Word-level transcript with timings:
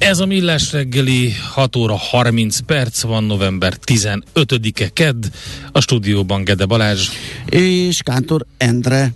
Ez 0.00 0.18
a 0.18 0.26
Millás 0.26 0.72
reggeli 0.72 1.32
6 1.50 1.76
óra 1.76 1.96
30 1.96 2.58
perc 2.58 3.02
van, 3.02 3.24
november 3.24 3.74
15-e 3.84 4.88
kedd, 4.88 5.24
a 5.72 5.80
stúdióban 5.80 6.44
Gede 6.44 6.64
Balázs. 6.64 7.08
És 7.46 8.02
Kántor 8.02 8.46
Endre. 8.56 9.12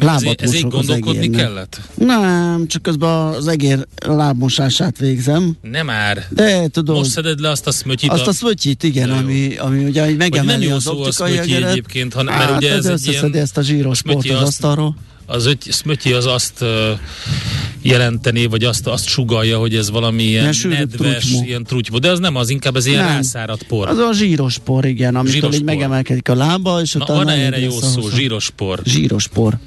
Lábat 0.00 0.42
ez, 0.42 0.48
ez 0.48 0.54
így 0.54 0.68
gondolkodni 0.68 1.30
kellett? 1.30 1.80
Nem, 1.94 2.66
csak 2.66 2.82
közben 2.82 3.10
az 3.10 3.46
egér 3.46 3.86
lábmosását 4.06 4.98
végzem. 4.98 5.56
Nem 5.60 5.86
már. 5.86 6.26
De 6.30 6.68
tudod. 6.68 6.96
Most 6.96 7.10
szeded 7.10 7.40
le 7.40 7.50
azt 7.50 7.66
a 7.66 7.72
szmötyit. 7.72 8.10
Azt 8.10 8.26
a 8.26 8.32
szmötyit, 8.32 8.82
igen, 8.82 9.10
ami, 9.10 9.56
ami 9.56 9.84
ugye 9.84 10.14
megemeli 10.16 10.70
az 10.70 10.86
optikai 10.86 11.38
egeret. 11.38 11.70
egyébként, 11.70 12.12
hanem, 12.12 12.38
mert 12.38 12.56
ugye 12.56 12.72
ez 12.72 12.86
egy 12.86 13.06
ilyen... 13.06 13.34
ezt 13.34 13.56
a 13.56 13.62
zsíros 13.62 14.02
port 14.02 14.30
az 14.30 14.40
asztalról 14.40 14.96
az 15.32 15.46
öty, 15.46 15.70
szmötyi 15.70 16.12
az 16.12 16.26
azt 16.26 16.64
jelenteni, 17.82 18.46
vagy 18.46 18.64
azt, 18.64 18.86
azt 18.86 19.06
sugalja, 19.06 19.58
hogy 19.58 19.76
ez 19.76 19.90
valami 19.90 20.22
ilyen 20.22 20.54
nedves, 20.62 21.24
trutymó. 21.24 21.44
ilyen 21.44 21.64
trutymó. 21.64 21.98
De 21.98 22.10
az 22.10 22.18
nem 22.18 22.36
az, 22.36 22.50
inkább 22.50 22.76
ez 22.76 22.86
ilyen 22.86 23.04
nem. 23.04 23.14
rászáradt 23.14 23.62
por. 23.62 23.88
Az 23.88 23.98
a 23.98 24.12
zsíros 24.12 24.58
por, 24.58 24.84
igen, 24.84 25.14
amitől 25.16 25.32
zsíros 25.32 25.54
így 25.54 25.64
por. 25.64 25.74
megemelkedik 25.74 26.28
a 26.28 26.34
lába, 26.34 26.80
és 26.80 26.92
Na, 26.92 27.04
van 27.06 27.28
erre 27.28 27.58
jó 27.58 27.80
szó, 27.80 28.08
zsíros 28.08 28.50
por. 28.50 28.80
Zsíros 28.84 29.28
por. 29.28 29.58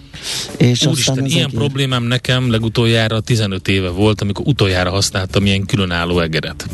És 0.58 0.86
Úristen, 0.86 1.26
ilyen 1.26 1.50
problémám 1.50 2.04
nekem 2.04 2.50
legutoljára 2.50 3.20
15 3.20 3.68
éve 3.68 3.90
volt, 3.90 4.22
amikor 4.22 4.48
utoljára 4.48 4.90
használtam 4.90 5.46
ilyen 5.46 5.66
különálló 5.66 6.20
egeret. 6.20 6.68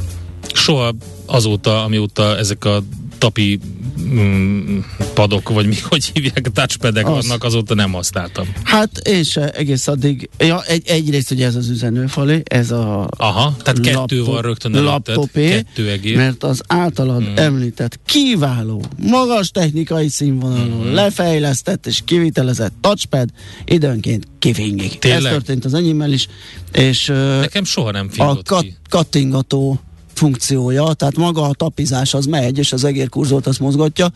Soha 0.53 0.95
azóta, 1.25 1.83
amióta 1.83 2.37
ezek 2.37 2.65
a 2.65 2.83
tapi 3.21 3.59
mm, 3.99 4.79
padok, 5.13 5.49
vagy 5.49 5.67
mi, 5.67 5.75
hogy 5.89 6.11
hívják, 6.13 6.51
touchpadek 6.53 7.07
az. 7.07 7.11
vannak, 7.11 7.43
azóta 7.43 7.73
nem 7.75 7.91
használtam. 7.91 8.47
Hát 8.63 8.97
én 8.97 9.23
se 9.23 9.49
egész 9.49 9.87
addig, 9.87 10.29
ja, 10.37 10.63
egy, 10.63 10.87
egyrészt 10.87 11.31
ugye 11.31 11.45
ez 11.45 11.55
az 11.55 11.69
üzenőfali, 11.69 12.41
ez 12.43 12.71
a 12.71 13.09
Aha, 13.17 13.55
tehát 13.63 13.85
laptop, 13.85 14.09
kettő 14.09 14.23
van 14.23 14.41
rögtön 14.41 14.83
laptopé, 14.83 15.49
kettő 15.49 15.89
egész. 15.89 16.15
mert 16.15 16.43
az 16.43 16.61
általad 16.67 17.23
hmm. 17.23 17.37
említett 17.37 17.99
kiváló, 18.05 18.83
magas 18.97 19.49
technikai 19.51 20.07
színvonalú, 20.07 20.81
hmm. 20.81 20.93
lefejlesztett 20.93 21.85
és 21.85 22.01
kivitelezett 22.05 22.73
touchpad 22.81 23.29
időnként 23.65 24.27
kifingik. 24.39 25.05
Ez 25.05 25.23
történt 25.23 25.65
az 25.65 25.73
enyémmel 25.73 26.11
is, 26.11 26.27
és 26.71 27.05
Nekem 27.39 27.63
soha 27.63 27.91
nem 27.91 28.09
a 28.17 28.41
kat- 28.43 28.61
ki. 28.61 28.75
kattingató 28.89 29.79
funkciója, 30.21 30.93
tehát 30.93 31.15
maga 31.15 31.41
a 31.41 31.53
tapizás 31.53 32.13
az 32.13 32.25
megy, 32.25 32.57
és 32.57 32.73
az 32.73 32.83
egérkurzort 32.83 33.47
azt 33.47 33.59
mozgatja, 33.59 34.11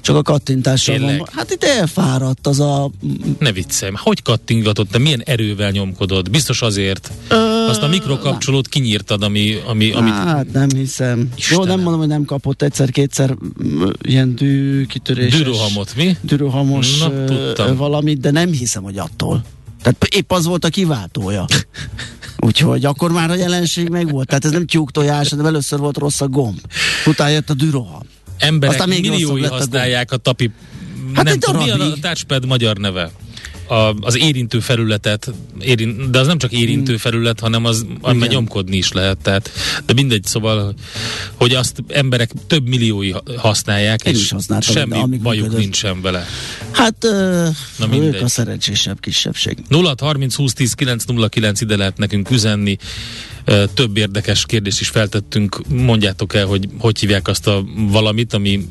csak 0.00 0.16
a 0.16 0.22
kattintással 0.22 0.96
Tényleg? 0.96 1.18
van. 1.18 1.28
Hát 1.32 1.50
itt 1.50 1.64
elfáradt 1.64 2.46
az 2.46 2.60
a... 2.60 2.90
Ne 3.38 3.52
viccelj, 3.52 3.92
hogy 3.94 4.22
kattingatott, 4.22 4.90
de 4.90 4.98
milyen 4.98 5.22
erővel 5.24 5.70
nyomkodod? 5.70 6.30
Biztos 6.30 6.62
azért. 6.62 7.10
Ö... 7.28 7.34
Azt 7.68 7.82
a 7.82 7.88
mikrokapcsolót 7.88 8.68
kinyírtad, 8.68 9.22
ami, 9.22 9.56
ami, 9.66 9.92
amit... 9.92 10.12
Hát 10.12 10.52
nem 10.52 10.68
hiszem. 10.76 11.28
Istenem. 11.36 11.62
Jó, 11.62 11.68
nem 11.68 11.80
mondom, 11.80 11.98
hogy 11.98 12.08
nem 12.08 12.24
kapott 12.24 12.62
egyszer-kétszer 12.62 13.36
ilyen 14.02 14.34
dű 14.34 14.86
kitöréses... 14.86 15.38
Dűrohamot, 15.38 15.96
mi? 15.96 16.16
Dűrohamos 16.20 16.98
Na, 16.98 17.74
valamit, 17.74 18.20
de 18.20 18.30
nem 18.30 18.50
hiszem, 18.50 18.82
hogy 18.82 18.98
attól. 18.98 19.44
Tehát 19.82 20.04
épp 20.14 20.32
az 20.32 20.44
volt 20.44 20.64
a 20.64 20.68
kiváltója. 20.68 21.44
Úgyhogy 22.40 22.84
akkor 22.84 23.12
már 23.12 23.30
a 23.30 23.34
jelenség 23.34 23.88
meg 23.88 24.10
volt. 24.10 24.28
Tehát 24.28 24.44
ez 24.44 24.50
nem 24.50 24.66
tyúktojás, 24.66 25.28
hanem 25.30 25.46
először 25.46 25.78
volt 25.78 25.96
rossz 25.98 26.20
a 26.20 26.28
gomb. 26.28 26.58
Utána 27.06 27.30
jött 27.30 27.50
a 27.50 27.54
düroha. 27.54 28.02
Emberek 28.38 28.74
Aztán 28.74 28.88
még 28.88 29.10
milliói 29.10 29.42
használják 29.42 30.10
a, 30.10 30.14
a 30.14 30.18
tapi... 30.18 30.50
Hát 31.14 31.24
nem 31.24 31.38
tudom, 31.38 31.62
mi 31.62 31.70
a 31.70 31.92
touchpad 32.00 32.46
magyar 32.46 32.76
neve? 32.76 33.10
A, 33.68 33.94
az 34.00 34.18
érintő 34.18 34.60
felületet, 34.60 35.32
érint, 35.60 36.10
de 36.10 36.18
az 36.18 36.26
nem 36.26 36.38
csak 36.38 36.52
érintő 36.52 36.92
hmm. 36.92 37.00
felület, 37.00 37.40
hanem 37.40 37.64
az, 37.64 37.86
amiben 38.00 38.28
nyomkodni 38.28 38.76
is 38.76 38.92
lehet. 38.92 39.18
Tehát, 39.18 39.50
de 39.86 39.92
mindegy, 39.92 40.24
szóval, 40.24 40.74
hogy 41.34 41.54
azt 41.54 41.82
emberek 41.88 42.30
több 42.46 42.66
milliói 42.66 43.12
használják, 43.36 44.04
Én 44.04 44.14
és 44.14 44.34
semmi 44.60 45.16
bajuk 45.16 45.44
között. 45.44 45.60
nincsen 45.60 46.00
vele. 46.00 46.26
Hát, 46.70 47.04
uh, 47.04 47.48
Na 47.78 47.86
mindegy. 47.86 48.14
ők 48.14 48.22
a 48.22 48.28
szerencsésebb 48.28 49.00
kisebbség. 49.00 49.58
0 49.68 49.94
30 50.00 50.34
20 50.34 50.52
10 50.52 50.72
909 50.72 51.60
ide 51.60 51.76
lehet 51.76 51.98
nekünk 51.98 52.30
üzenni. 52.30 52.76
Több 53.74 53.96
érdekes 53.96 54.46
kérdést 54.46 54.80
is 54.80 54.88
feltettünk. 54.88 55.62
Mondjátok 55.68 56.34
el, 56.34 56.46
hogy 56.46 56.68
hogy 56.78 56.98
hívják 56.98 57.28
azt 57.28 57.46
a 57.46 57.64
valamit, 57.74 58.32
ami 58.32 58.68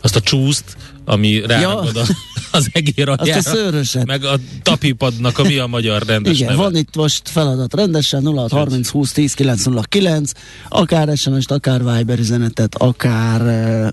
azt 0.00 0.16
a 0.16 0.20
csúszt, 0.20 0.76
ami 1.04 1.40
ráragad 1.46 1.94
ja. 1.94 2.02
az 2.50 2.68
egér 2.72 3.08
aljára, 3.08 3.38
Azt 3.38 3.46
a 3.46 3.50
szőröset. 3.50 4.06
meg 4.06 4.24
a 4.24 4.38
tapipadnak 4.62 5.38
a 5.38 5.42
mi 5.42 5.58
a 5.58 5.66
magyar 5.66 6.02
rendes 6.02 6.34
Igen, 6.34 6.50
neve. 6.50 6.62
van 6.62 6.76
itt 6.76 6.96
most 6.96 7.28
feladat 7.28 7.74
rendesen 7.74 8.26
0630 8.26 8.88
20 8.88 9.12
10 9.12 9.34
909, 9.34 10.30
akár 10.68 11.16
SMS-t, 11.16 11.50
akár 11.50 11.84
Viber 11.84 12.18
üzenetet, 12.18 12.74
akár 12.74 13.40
uh, 13.40 13.88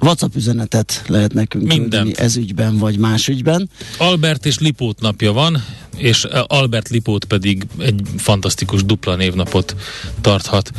WhatsApp 0.00 0.34
üzenetet 0.34 1.02
lehet 1.06 1.32
nekünk 1.34 1.66
Mindent. 1.66 2.18
ez 2.18 2.36
ügyben 2.36 2.78
vagy 2.78 2.98
más 2.98 3.28
ügyben. 3.28 3.70
Albert 3.98 4.46
és 4.46 4.58
Lipót 4.58 5.00
napja 5.00 5.32
van, 5.32 5.64
és 5.96 6.26
Albert 6.46 6.88
Lipót 6.88 7.24
pedig 7.24 7.66
egy 7.78 8.00
fantasztikus 8.16 8.84
dupla 8.84 9.16
névnapot 9.16 9.76
tarthat. 10.20 10.70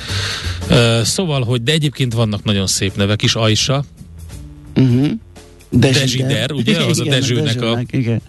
Uh, 0.70 1.02
szóval, 1.02 1.44
hogy 1.44 1.64
de 1.64 1.72
egyébként 1.72 2.14
vannak 2.14 2.44
nagyon 2.44 2.68
szép 2.68 2.96
nevek 2.96 3.22
is, 3.22 3.36
Aisha, 3.36 3.84
uh-huh. 4.76 5.12
Dezsider, 5.70 6.52
ugye? 6.52 6.86
Az 6.86 7.00
igen, 7.00 7.14
a 7.14 7.16
Dezsőnek 7.16 7.62
a... 7.62 7.82
Igen. 7.90 8.22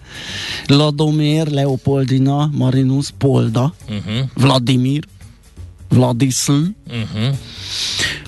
Ladomir, 0.67 1.47
Leopoldina, 1.47 2.49
Marinus, 2.53 3.09
Polda, 3.17 3.73
uh-huh. 3.89 4.29
Vladimir, 4.33 5.03
Vladisl. 5.89 6.51
Uh-huh. 6.51 7.35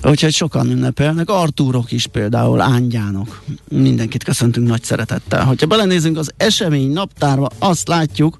Úgyhogy 0.03 0.34
sokan 0.34 0.69
ünnepelnek, 0.69 1.29
Artúrok 1.29 1.91
is 1.91 2.08
például, 2.08 2.62
ángyánok. 2.62 3.44
Mindenkit 3.69 4.24
köszöntünk 4.24 4.68
nagy 4.68 4.84
szeretettel. 4.84 5.46
Hogyha 5.46 5.68
belenézünk 5.68 6.18
az 6.18 6.31
esemény 6.38 6.91
naptárba, 6.91 7.50
azt 7.59 7.88
látjuk, 7.88 8.40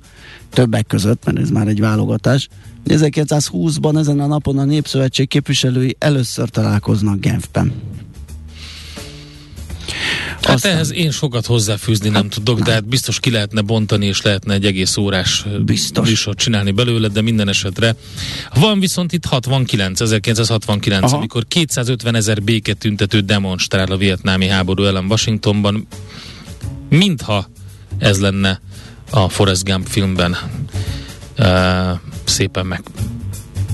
többek 0.50 0.88
között, 0.88 1.26
mert 1.26 1.40
ez 1.40 1.50
már 1.50 1.68
egy 1.68 1.80
válogatás, 1.80 2.48
1920-ban 2.88 3.98
ezen 3.98 4.20
a 4.20 4.28
napon 4.28 4.58
a 4.58 4.64
Népszövetség 4.64 5.28
képviselői 5.28 5.96
először 6.00 6.50
találkoznak 6.50 7.20
Genfben. 7.20 7.74
Hát 10.42 10.56
Aztán... 10.56 10.72
ehhez 10.72 10.94
én 10.94 11.12
sokat 11.12 11.46
hozzáfűzni 11.46 12.10
nem 12.10 12.22
hát, 12.22 12.34
tudok, 12.34 12.60
de 12.60 12.72
hát 12.72 12.88
biztos 12.88 13.20
ki 13.20 13.32
lehetne 13.32 13.62
bontani, 13.62 14.06
és 14.06 14.22
lehetne 14.22 14.54
egy 14.54 14.66
egész 14.66 14.98
órás 14.98 15.46
biztos. 15.66 16.08
műsort 16.08 16.38
csinálni 16.38 16.72
belőle, 16.72 17.08
de 17.08 17.22
minden 17.22 17.48
esetre. 17.48 17.96
Van 18.54 18.80
viszont 18.80 19.14
itt 19.14 19.26
69, 19.26 20.02
1969, 20.02 21.04
Aha. 21.04 21.18
amikor 21.18 21.48
250 21.48 22.16
ezer 22.16 22.42
béketüntető 22.42 23.20
demonstrál 23.20 23.92
a 23.92 23.98
vietnámi 23.98 24.48
háború 24.48 24.84
ellen 24.84 25.06
Washingtonban, 25.06 25.88
mintha 26.90 27.50
ez 27.98 28.20
lenne 28.20 28.62
a 29.10 29.30
Forrest 29.30 29.64
Gump 29.64 29.88
filmben 29.88 30.38
uh, 31.38 31.46
szépen 32.24 32.66
meg 32.66 32.84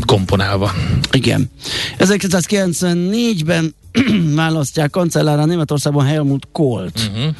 komponálva. 0.05 0.71
Igen. 1.11 1.49
1994-ben 1.97 3.75
választják 4.35 4.89
kancellára 4.89 5.45
Németországban 5.45 6.05
Helmut 6.05 6.47
Kohlt. 6.51 7.09
Uh-huh. 7.15 7.35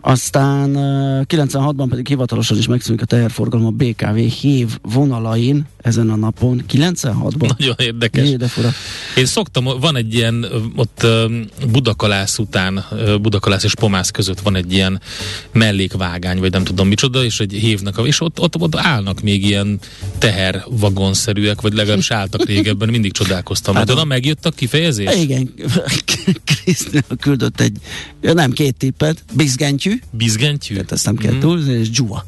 Aztán 0.00 0.76
uh, 0.76 1.22
96-ban 1.28 1.86
pedig 1.88 2.06
hivatalosan 2.06 2.58
is 2.58 2.66
megszűnik 2.66 3.02
a 3.02 3.04
teherforgalom 3.04 3.66
a 3.66 3.70
BKV 3.70 4.16
hév 4.16 4.78
vonalain 4.82 5.66
ezen 5.82 6.10
a 6.10 6.16
napon. 6.16 6.64
96-ban? 6.72 7.58
Nagyon 7.58 7.74
érdekes. 7.78 8.28
Jé, 8.28 8.36
de 8.36 8.48
fura. 8.48 8.70
Én 9.16 9.26
szoktam, 9.26 9.64
van 9.64 9.96
egy 9.96 10.14
ilyen, 10.14 10.46
ott 10.76 11.06
Budakalász 11.70 12.38
után, 12.38 12.84
Budakalász 13.20 13.64
és 13.64 13.74
Pomász 13.74 14.10
között 14.10 14.40
van 14.40 14.56
egy 14.56 14.72
ilyen 14.72 15.00
mellékvágány, 15.52 16.38
vagy 16.38 16.50
nem 16.50 16.64
tudom 16.64 16.88
micsoda, 16.88 17.24
és 17.24 17.40
egy 17.40 17.52
hívnak, 17.52 18.00
és 18.04 18.20
ott, 18.20 18.40
ott, 18.40 18.56
ott 18.56 18.76
állnak 18.76 19.20
még 19.20 19.44
ilyen 19.44 19.78
tehervagonszerűek, 20.18 21.60
vagy 21.60 21.72
legalábbis 21.72 22.10
álltak 22.10 22.44
régebben, 22.44 22.88
mindig 22.88 23.12
csodálkoztam. 23.12 23.74
Hát, 23.74 23.90
oda 23.90 24.04
megjött 24.04 24.46
a 24.46 24.50
kifejezés? 24.50 25.14
Igen, 25.16 25.54
Krisztina 26.44 27.16
küldött 27.20 27.60
egy, 27.60 27.76
nem 28.20 28.52
két 28.52 28.76
tippet, 28.76 29.24
bizgentyű. 29.32 30.00
Bizgentyű? 30.10 30.74
Tehát 30.74 30.92
ezt 30.92 31.04
nem 31.04 31.16
kell 31.16 31.32
mm. 31.32 31.40
túlzni, 31.40 31.72
és 31.72 31.90
dzsuva. 31.90 32.26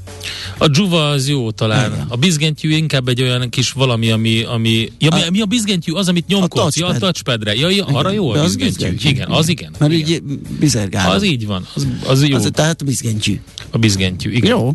A 0.58 0.68
dzsuva 0.68 1.08
az 1.08 1.28
jó 1.28 1.50
talán. 1.50 1.92
Igen. 1.92 2.06
A 2.08 2.16
bizgentyű 2.16 2.70
inkább 2.70 3.08
egy 3.08 3.22
olyan 3.22 3.44
kis 3.50 3.73
valami, 3.73 4.11
ami, 4.11 4.43
ami 4.43 4.93
ja, 4.99 5.11
a, 5.11 5.31
mi, 5.31 5.41
a 5.41 5.46
bizgentyű? 5.46 5.93
Az, 5.93 6.08
amit 6.08 6.26
nyomkodsz, 6.26 6.81
a, 6.81 6.87
ja, 6.87 6.87
a 6.87 6.99
touchpadre. 6.99 7.55
Ja, 7.55 7.69
ja, 7.69 7.85
arra 7.85 8.11
jó 8.11 8.31
a 8.31 8.43
bizgentyű. 8.43 8.64
bizgentyű. 8.64 9.08
Igen, 9.08 9.31
az 9.31 9.49
igen. 9.49 9.75
Mert 9.79 9.93
igen. 9.93 10.08
így 10.08 10.23
bizergál. 10.58 11.11
Az 11.11 11.23
így 11.23 11.46
van, 11.46 11.67
az, 11.75 11.87
az 12.06 12.29
jó. 12.29 12.37
Az, 12.37 12.49
tehát 12.52 12.81
a 12.81 12.85
bizgentyű. 12.85 13.41
A 13.70 13.79
bizgentyű, 13.79 14.31
igen. 14.31 14.50
Jó. 14.50 14.73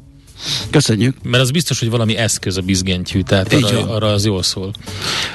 Köszönjük. 0.70 1.16
Mert 1.24 1.44
az 1.44 1.52
biztos, 1.52 1.80
hogy 1.80 1.90
valami 1.90 2.16
eszköz 2.16 2.58
a 2.58 2.62
bizgentyű, 2.62 3.22
tehát 3.22 3.54
arra, 3.54 3.88
arra 3.88 4.08
az 4.08 4.26
jól 4.26 4.44
szól. 4.44 4.74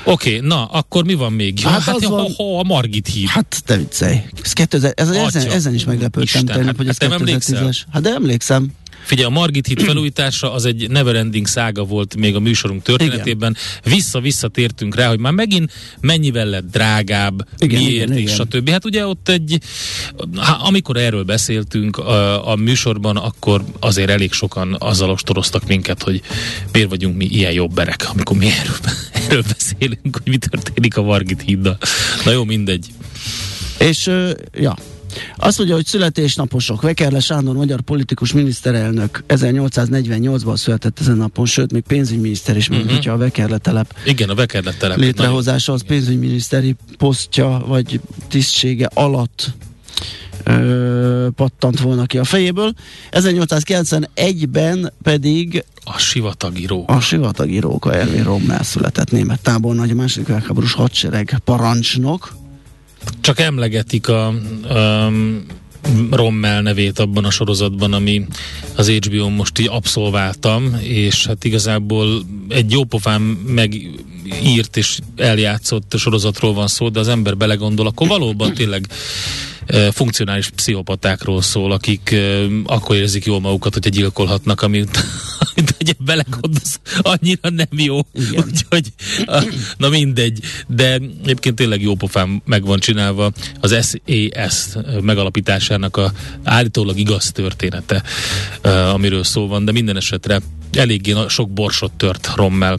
Oké, 0.04 0.36
okay, 0.36 0.48
na, 0.48 0.64
akkor 0.64 1.04
mi 1.04 1.14
van 1.14 1.32
még? 1.32 1.60
Ja, 1.60 1.68
hát, 1.68 1.82
hát 1.82 2.00
ja, 2.00 2.08
van... 2.08 2.20
ha, 2.20 2.44
ha, 2.44 2.58
a 2.58 2.62
Margit 2.62 3.08
hív. 3.08 3.26
Hát 3.26 3.62
te 3.64 3.76
viccelj. 3.76 4.22
Ez 4.42 4.52
2000, 4.52 4.92
ez, 4.96 5.10
ezen, 5.10 5.50
ezen 5.50 5.74
is 5.74 5.84
meglepődtem 5.84 6.44
tegnap, 6.44 6.76
hogy 6.76 6.88
ez 6.88 6.98
hát 6.98 7.20
2010-es. 7.20 7.78
Hát 7.90 8.02
de 8.02 8.10
emlékszem. 8.10 8.72
Figyelj, 9.04 9.26
a 9.26 9.30
Margit 9.30 9.66
hit 9.66 9.82
felújítása 9.82 10.52
az 10.52 10.64
egy 10.64 10.90
neverending 10.90 11.46
szága 11.46 11.84
volt 11.84 12.16
még 12.16 12.34
a 12.34 12.40
műsorunk 12.40 12.82
történetében. 12.82 13.56
Vissza-vissza 13.84 14.48
tértünk 14.48 14.94
rá, 14.94 15.08
hogy 15.08 15.18
már 15.18 15.32
megint 15.32 15.72
mennyivel 16.00 16.46
lett 16.46 16.70
drágább, 16.70 17.48
igen, 17.58 17.82
miért, 17.82 17.94
igen, 17.94 18.12
és 18.12 18.32
igen. 18.32 18.34
stb. 18.34 18.70
Hát 18.70 18.84
ugye 18.84 19.06
ott 19.06 19.28
egy, 19.28 19.58
amikor 20.68 20.96
erről 20.96 21.22
beszéltünk 21.22 21.98
a, 21.98 22.50
a 22.50 22.56
műsorban, 22.56 23.16
akkor 23.16 23.64
azért 23.80 24.10
elég 24.10 24.32
sokan 24.32 24.76
azzal 24.78 25.10
ostoroztak 25.10 25.66
minket, 25.66 26.02
hogy 26.02 26.20
miért 26.72 26.88
vagyunk 26.88 27.16
mi 27.16 27.24
ilyen 27.24 27.52
jobberek, 27.52 28.06
amikor 28.12 28.36
mi 28.36 28.46
erről, 28.46 28.76
erről 29.28 29.42
beszélünk, 29.48 30.20
hogy 30.22 30.32
mi 30.32 30.36
történik 30.36 30.96
a 30.96 31.02
Margit 31.02 31.42
híddal. 31.42 31.78
Na 32.24 32.30
jó, 32.30 32.44
mindegy. 32.44 32.86
És, 33.78 34.06
uh, 34.06 34.30
ja, 34.52 34.76
azt 35.36 35.58
mondja, 35.58 35.76
hogy 35.76 35.86
születésnaposok. 35.86 36.82
Vekerle 36.82 37.20
Sándor, 37.20 37.56
magyar 37.56 37.80
politikus 37.80 38.32
miniszterelnök 38.32 39.24
1848-ban 39.28 40.56
született 40.56 41.00
ezen 41.00 41.16
napon, 41.16 41.46
sőt, 41.46 41.72
még 41.72 41.82
pénzügyminiszter 41.82 42.56
is, 42.56 42.68
uh-huh. 42.68 42.90
hogyha 42.90 43.12
a 43.12 43.16
Vekerle 43.16 43.58
telep. 43.58 43.94
Igen, 44.04 44.28
a 44.28 44.34
Vekerle 44.34 44.72
telep. 44.72 44.98
Létrehozása 44.98 45.72
az 45.72 45.82
pénzügyminiszteri 45.86 46.74
posztja 46.98 47.64
vagy 47.66 48.00
tisztsége 48.28 48.90
alatt 48.94 49.54
ö, 50.44 51.28
pattant 51.36 51.80
volna 51.80 52.06
ki 52.06 52.18
a 52.18 52.24
fejéből. 52.24 52.72
1891-ben 53.10 54.92
pedig 55.02 55.64
a 55.84 55.98
sivatagi 55.98 56.66
rók. 56.66 56.90
A 56.90 57.00
sivatagi 57.00 57.58
róka 57.58 57.94
Ervin 57.94 58.24
Rommel 58.24 58.62
született 58.62 59.10
német 59.10 59.40
tábornagy, 59.40 59.90
a 59.90 59.94
második 59.94 60.26
világháborús 60.26 60.72
hadsereg 60.72 61.40
parancsnok, 61.44 62.34
csak 63.20 63.40
emlegetik 63.40 64.08
a, 64.08 64.26
a 64.26 65.10
Rommel 66.10 66.62
nevét 66.62 66.98
abban 66.98 67.24
a 67.24 67.30
sorozatban, 67.30 67.92
ami 67.92 68.26
az 68.76 68.90
HBO 68.90 69.28
most 69.28 69.58
így 69.58 69.68
abszolváltam, 69.70 70.76
és 70.82 71.26
hát 71.26 71.44
igazából 71.44 72.22
egy 72.48 72.70
jópofán 72.70 73.20
megírt 73.46 74.76
és 74.76 74.98
eljátszott 75.16 75.94
sorozatról 75.96 76.54
van 76.54 76.66
szó, 76.66 76.88
de 76.88 77.00
az 77.00 77.08
ember 77.08 77.36
belegondol, 77.36 77.86
akkor 77.86 78.08
valóban 78.08 78.54
tényleg 78.54 78.86
funkcionális 79.92 80.50
pszichopatákról 80.50 81.42
szól, 81.42 81.72
akik 81.72 82.16
akkor 82.64 82.96
érzik 82.96 83.24
jól 83.24 83.40
magukat, 83.40 83.72
hogyha 83.72 83.90
gyilkolhatnak, 83.90 84.62
amit, 84.62 85.04
amit 85.54 85.74
ugye 85.80 85.92
belegondolsz, 85.98 86.80
annyira 86.98 87.50
nem 87.50 87.66
jó. 87.70 88.00
Úgyhogy, 88.14 88.92
na 89.76 89.88
mindegy. 89.88 90.40
De 90.66 90.92
egyébként 91.22 91.56
tényleg 91.56 91.82
jó 91.82 91.94
pofán 91.94 92.42
meg 92.44 92.64
van 92.64 92.78
csinálva 92.78 93.32
az 93.60 93.76
SES 93.90 94.66
megalapításának 95.00 95.96
a 95.96 96.12
állítólag 96.42 96.98
igaz 96.98 97.32
története, 97.32 98.02
amiről 98.92 99.24
szó 99.24 99.46
van, 99.46 99.64
de 99.64 99.72
minden 99.72 99.96
esetre 99.96 100.40
eléggé 100.72 101.14
sok 101.28 101.50
borsot 101.50 101.92
tört 101.92 102.30
Rommel 102.34 102.78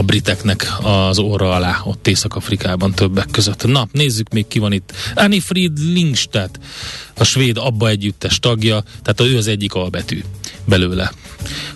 a 0.00 0.02
briteknek 0.02 0.72
az 0.82 1.18
óra 1.18 1.54
alá, 1.54 1.80
ott 1.84 2.08
Észak-Afrikában 2.08 2.92
többek 2.92 3.28
között. 3.30 3.66
Na, 3.66 3.88
nézzük 3.92 4.32
még 4.32 4.48
ki 4.48 4.58
van 4.58 4.72
itt. 4.72 4.92
Anifrid 5.14 5.78
Lingstedt, 5.92 6.58
a 7.14 7.24
svéd 7.24 7.56
Abba 7.56 7.88
együttes 7.88 8.38
tagja, 8.38 8.82
tehát 9.02 9.32
ő 9.32 9.36
az 9.36 9.46
egyik 9.46 9.74
albetű 9.74 10.22
belőle. 10.64 11.12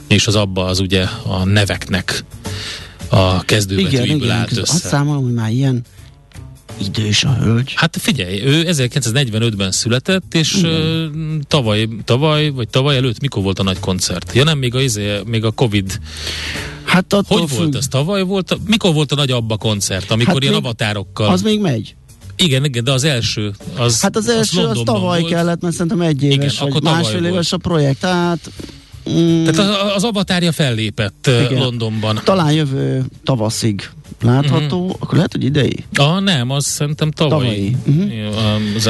És 0.09 0.27
az 0.27 0.35
Abba 0.35 0.65
az 0.65 0.81
ugye 0.81 1.03
a 1.27 1.45
neveknek 1.45 2.25
a 3.09 3.45
kezdőbetűiből 3.45 4.31
állt 4.31 4.51
össze. 4.51 4.73
Azt 4.73 4.87
számolom, 4.87 5.23
hogy 5.23 5.35
már 5.35 5.51
ilyen 5.51 5.83
idős 6.81 7.25
a 7.25 7.35
hölgy. 7.35 7.73
Hát 7.75 7.97
figyelj, 8.01 8.41
ő 8.43 8.65
1945-ben 8.67 9.71
született, 9.71 10.35
és 10.35 10.55
uh, 10.55 11.05
tavaly, 11.49 11.89
tavaly, 12.05 12.51
vagy 12.51 12.69
tavaly 12.69 12.97
előtt 12.97 13.21
mikor 13.21 13.43
volt 13.43 13.59
a 13.59 13.63
nagy 13.63 13.81
koncert? 13.81 14.33
Ja 14.35 14.45
nem, 14.45 14.59
még 14.59 14.75
a, 14.75 14.81
izé, 14.81 15.21
még 15.27 15.45
a 15.45 15.51
Covid 15.51 16.01
Hát 16.95 17.23
Hogy 17.27 17.49
függ... 17.49 17.59
volt 17.59 17.75
ez? 17.75 17.89
Tavaly 17.89 18.23
volt? 18.23 18.59
Mikor 18.67 18.95
volt 18.95 19.13
a 19.13 19.15
nagy 19.15 19.31
Abba 19.31 19.57
koncert? 19.57 20.11
Amikor 20.11 20.33
hát 20.33 20.43
ilyen 20.43 20.55
avatárokkal... 20.55 21.29
Az 21.29 21.43
még 21.43 21.61
megy. 21.61 21.95
Igen, 22.37 22.65
igen, 22.65 22.85
de 22.85 22.93
az 22.93 23.05
első 23.05 23.53
az 23.77 24.01
Hát 24.01 24.17
az 24.17 24.29
első 24.29 24.61
az, 24.61 24.79
az 24.79 24.83
tavaly 24.85 25.21
volt. 25.21 25.33
kellett, 25.33 25.61
mert 25.61 25.75
szerintem 25.75 26.01
egy 26.01 26.23
éves 26.23 26.61
igen, 26.61 26.73
vagy 26.73 26.83
másfél 26.83 27.25
éves 27.25 27.53
a 27.53 27.57
projekt. 27.57 28.01
Tehát 28.01 28.51
Mm. 29.11 29.45
Tehát 29.45 29.59
az, 29.59 29.93
az 29.95 30.05
avatárja 30.05 30.53
fellépett 30.53 31.31
Igen. 31.49 31.63
Londonban. 31.63 32.21
Talán 32.25 32.53
jövő 32.53 33.05
tavaszig 33.25 33.91
látható, 34.23 34.79
uh-huh. 34.79 34.97
akkor 34.99 35.15
lehet, 35.15 35.33
hogy 35.33 35.45
idei? 35.45 35.85
Ah, 35.95 36.21
nem, 36.21 36.51
az 36.51 36.65
szerintem 36.65 37.11
tavalyi. 37.11 37.77
tavalyi. 37.85 38.07
Uh-huh. 38.23 38.75
Az, 38.77 38.87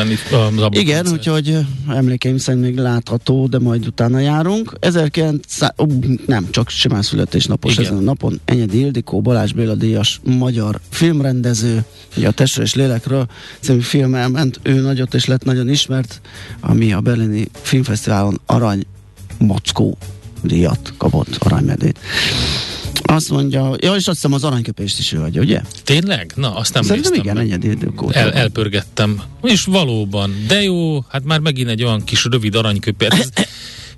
az 0.57 0.69
Igen, 0.71 1.09
úgyhogy 1.09 1.59
emlékeim 1.89 2.39
szerint 2.39 2.65
még 2.65 2.77
látható, 2.77 3.47
de 3.47 3.59
majd 3.59 3.87
utána 3.87 4.19
járunk. 4.19 4.77
1900, 4.81 5.71
uh, 5.77 5.93
nem, 6.27 6.51
csak 6.51 6.69
simán 6.69 7.03
születésnapos 7.03 7.73
Igen. 7.73 7.85
ezen 7.85 7.97
a 7.97 8.01
napon. 8.01 8.41
Enyedi 8.45 8.79
Ildikó, 8.79 9.21
Balázs 9.21 9.53
Béla 9.53 9.75
díjas 9.75 10.21
magyar 10.25 10.81
filmrendező, 10.89 11.85
ugye 12.17 12.29
a 12.29 12.31
Testről 12.31 12.65
és 12.65 12.75
Lélekről 12.75 13.27
című 13.61 13.81
film 13.81 14.15
elment, 14.15 14.61
ő 14.63 14.81
nagyot 14.81 15.15
és 15.15 15.25
lett 15.25 15.45
nagyon 15.45 15.69
ismert, 15.69 16.21
ami 16.61 16.93
a 16.93 17.01
Berlini 17.01 17.49
Filmfesztiválon 17.53 18.41
arany 18.47 18.85
Mockó 19.45 19.99
díjat 20.43 20.93
kapott 20.97 21.37
aránymedét. 21.39 21.99
Azt 23.03 23.31
mondja, 23.31 23.75
ja, 23.79 23.95
és 23.95 24.07
azt 24.07 24.07
hiszem 24.07 24.33
az 24.33 24.45
aranyköpést 24.45 24.99
is 24.99 25.13
ő 25.13 25.21
adja, 25.21 25.41
ugye? 25.41 25.61
Tényleg? 25.85 26.33
Na, 26.37 26.55
azt 26.55 26.75
nem 26.75 26.83
Szerintem 26.83 27.15
igen, 27.15 27.39
egyedi 27.39 27.79
El, 28.11 28.33
elpörgettem. 28.33 29.23
És 29.43 29.65
valóban, 29.65 30.35
de 30.49 30.63
jó, 30.63 31.01
hát 31.09 31.25
már 31.25 31.41
megint 31.41 31.69
egy 31.69 31.85
olyan 31.85 32.05
kis 32.05 32.25
rövid 32.25 32.55
aranyköpés. 32.55 33.09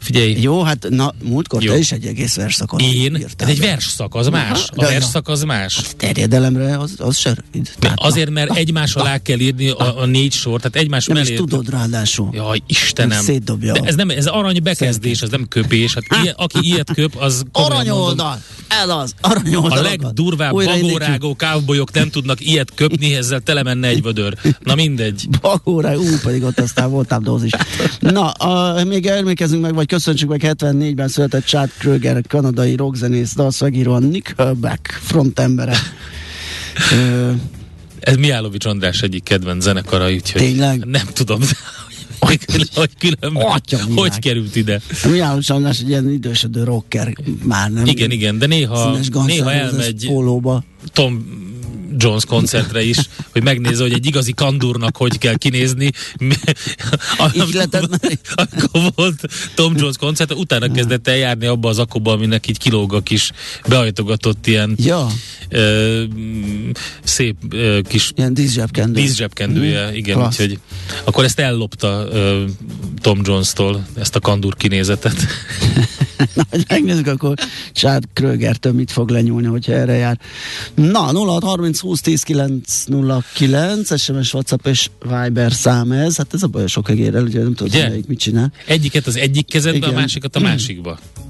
Figyelj. 0.06 0.37
Jó, 0.41 0.62
hát 0.62 0.87
na, 0.88 1.14
múltkor 1.23 1.62
Jó. 1.62 1.73
te 1.73 1.79
is 1.79 1.93
egy 1.93 2.06
egész 2.06 2.35
versszakot 2.35 2.81
Én? 2.81 3.14
Írtál. 3.17 3.49
Ez 3.49 3.55
egy 3.55 3.61
versszak, 3.61 4.14
az 4.14 4.29
más. 4.29 4.69
A 4.75 4.85
versszak 4.85 5.29
az 5.29 5.43
más. 5.43 5.79
A 5.79 5.82
terjedelemre 5.97 6.79
az, 6.79 6.94
az 6.99 7.17
se 7.17 7.35
rövid. 7.35 7.70
Tehát, 7.79 7.99
azért, 8.00 8.31
mert 8.31 8.49
na, 8.49 8.55
egymás 8.55 8.93
na, 8.93 9.00
alá 9.00 9.19
kell 9.19 9.38
írni 9.38 9.69
a, 9.69 10.00
a 10.00 10.04
négy 10.04 10.33
sor, 10.33 10.61
tehát 10.61 10.76
egymás 10.76 11.07
nem 11.07 11.16
mellé. 11.16 11.35
Nem 11.35 11.47
tudod 11.47 11.71
ráadásul. 11.71 12.28
Jaj, 12.33 12.62
Istenem. 12.66 13.23
Szétdobja. 13.23 13.73
De 13.73 13.80
ez 13.80 13.95
nem, 13.95 14.11
ez 14.11 14.26
arany 14.26 14.62
bekezdés, 14.62 15.21
ez 15.21 15.28
nem 15.28 15.49
köpés. 15.49 15.95
Hát 15.95 16.23
ilyen, 16.23 16.35
aki 16.38 16.59
ilyet 16.61 16.92
köp, 16.95 17.16
az 17.16 17.42
Aranyoldal! 17.52 18.42
Ez 18.69 18.88
az, 18.88 19.14
aranyoldal. 19.21 19.78
A 19.78 19.83
legdurvább 19.83 20.52
bagórágó 20.52 21.35
kávbolyok 21.35 21.92
nem 21.92 22.11
tudnak 22.11 22.40
ilyet 22.40 22.75
köpni, 22.75 23.14
ezzel 23.14 23.40
tele 23.40 23.62
menne 23.62 23.88
egy 23.88 24.02
vödör. 24.02 24.35
Na 24.61 24.75
mindegy. 24.75 25.28
Bagórágó, 25.40 26.02
ú, 26.02 26.19
pedig 26.23 26.42
ott 26.42 26.61
aztán 26.61 26.90
voltál 26.90 27.21
dózis. 27.21 27.50
Na, 27.99 28.30
a, 28.30 28.85
még 28.85 29.07
emlékezünk 29.07 29.62
meg, 29.62 29.75
vagy 29.75 29.87
köszöntsük 29.97 30.29
meg 30.29 30.41
74-ben 30.45 31.09
született 31.09 31.45
Chad 31.45 31.71
Kröger, 31.79 32.23
kanadai 32.29 32.76
rockzenész, 32.76 33.35
dalszagíró, 33.35 33.93
a 33.93 33.99
Nickelback 33.99 34.91
frontembere. 35.03 35.76
Ez 38.00 38.17
Miálovics 38.17 38.65
András 38.65 39.03
egyik 39.03 39.23
kedvenc 39.23 39.62
zenekara, 39.62 40.11
úgyhogy 40.11 40.41
Tényleg? 40.41 40.85
nem 40.85 41.07
tudom, 41.12 41.41
hogy, 42.26 42.41
hogy 42.75 42.91
különben, 42.99 43.43
Atya, 43.43 43.79
hogy 43.95 44.19
került 44.19 44.57
ide. 44.57 44.81
Miálovics 45.11 45.50
András 45.50 45.81
egy 45.81 45.88
ilyen 45.88 46.11
idősödő 46.11 46.65
rocker, 46.65 47.12
már 47.43 47.71
nem. 47.71 47.87
Igen, 47.87 48.11
igen, 48.11 48.38
de 48.38 48.47
néha, 48.47 48.99
néha 49.26 49.53
elmegy 49.53 50.07
pólóba. 50.07 50.65
Tom 50.93 51.36
Jones 51.99 52.25
koncertre 52.25 52.83
is, 52.83 52.99
hogy 53.33 53.43
megnézze, 53.43 53.83
hogy 53.83 53.93
egy 53.93 54.07
igazi 54.07 54.33
kandúrnak 54.33 54.97
hogy 54.97 55.19
kell 55.19 55.37
kinézni. 55.37 55.91
amikor, 57.17 57.69
amikor 58.37 58.93
volt 58.95 59.21
Tom 59.55 59.76
Jones 59.76 59.97
koncert, 59.97 60.33
utána 60.33 60.73
kezdett 60.73 61.09
el 61.09 61.17
járni 61.17 61.47
abba 61.47 61.69
az 61.69 61.79
akuba, 61.79 62.12
aminek 62.12 62.49
így 62.49 62.59
kilóg 62.59 62.95
a 62.95 63.00
kis 63.00 63.31
beajtogatott 63.69 64.47
ilyen 64.47 64.75
ja. 64.76 65.07
ö, 65.49 66.03
szép 67.05 67.37
ö, 67.50 67.81
kis 67.88 68.12
ilyen 68.17 68.35
díszsebkendő. 68.35 69.00
díszsebkendője, 69.00 69.91
mm. 69.91 69.95
igen, 69.95 70.17
Klassz. 70.17 70.41
úgyhogy 70.41 70.59
akkor 71.05 71.25
ezt 71.25 71.38
ellopta 71.38 72.09
ö, 72.12 72.45
Tom 73.00 73.21
Jones-tól, 73.25 73.87
ezt 73.95 74.17
a 74.17 74.21
kandúr 74.21 74.57
kinézetet. 74.57 75.17
Na, 76.35 76.42
hogy 76.50 76.64
megnézzük, 76.68 77.06
akkor 77.06 77.35
Chad 77.73 78.04
Krögertől 78.12 78.73
mit 78.73 78.90
fog 78.90 79.08
lenyúlni, 79.11 79.46
hogyha 79.46 79.73
erre 79.73 79.94
jár. 79.94 80.18
Na, 80.75 81.12
0630 81.12 81.80
20 81.80 82.00
10 82.00 82.23
909, 82.23 84.00
SMS, 84.00 84.35
WhatsApp 84.35 84.66
és 84.66 84.90
Viber 85.00 85.52
szám 85.52 85.92
ez. 85.92 86.16
Hát 86.16 86.35
ez 86.35 86.42
a 86.42 86.46
baj 86.46 86.66
sok 86.66 86.90
egérrel, 86.90 87.23
ugye 87.23 87.42
nem 87.42 87.54
tudom, 87.54 87.82
hogy 87.82 88.04
mit 88.08 88.18
csinál. 88.18 88.52
Egyiket 88.66 89.06
az 89.06 89.16
egyik 89.16 89.46
kezedbe, 89.46 89.76
Igen. 89.76 89.90
a 89.90 89.92
másikat 89.92 90.37
a 90.37 90.40
másikba. 90.40 90.99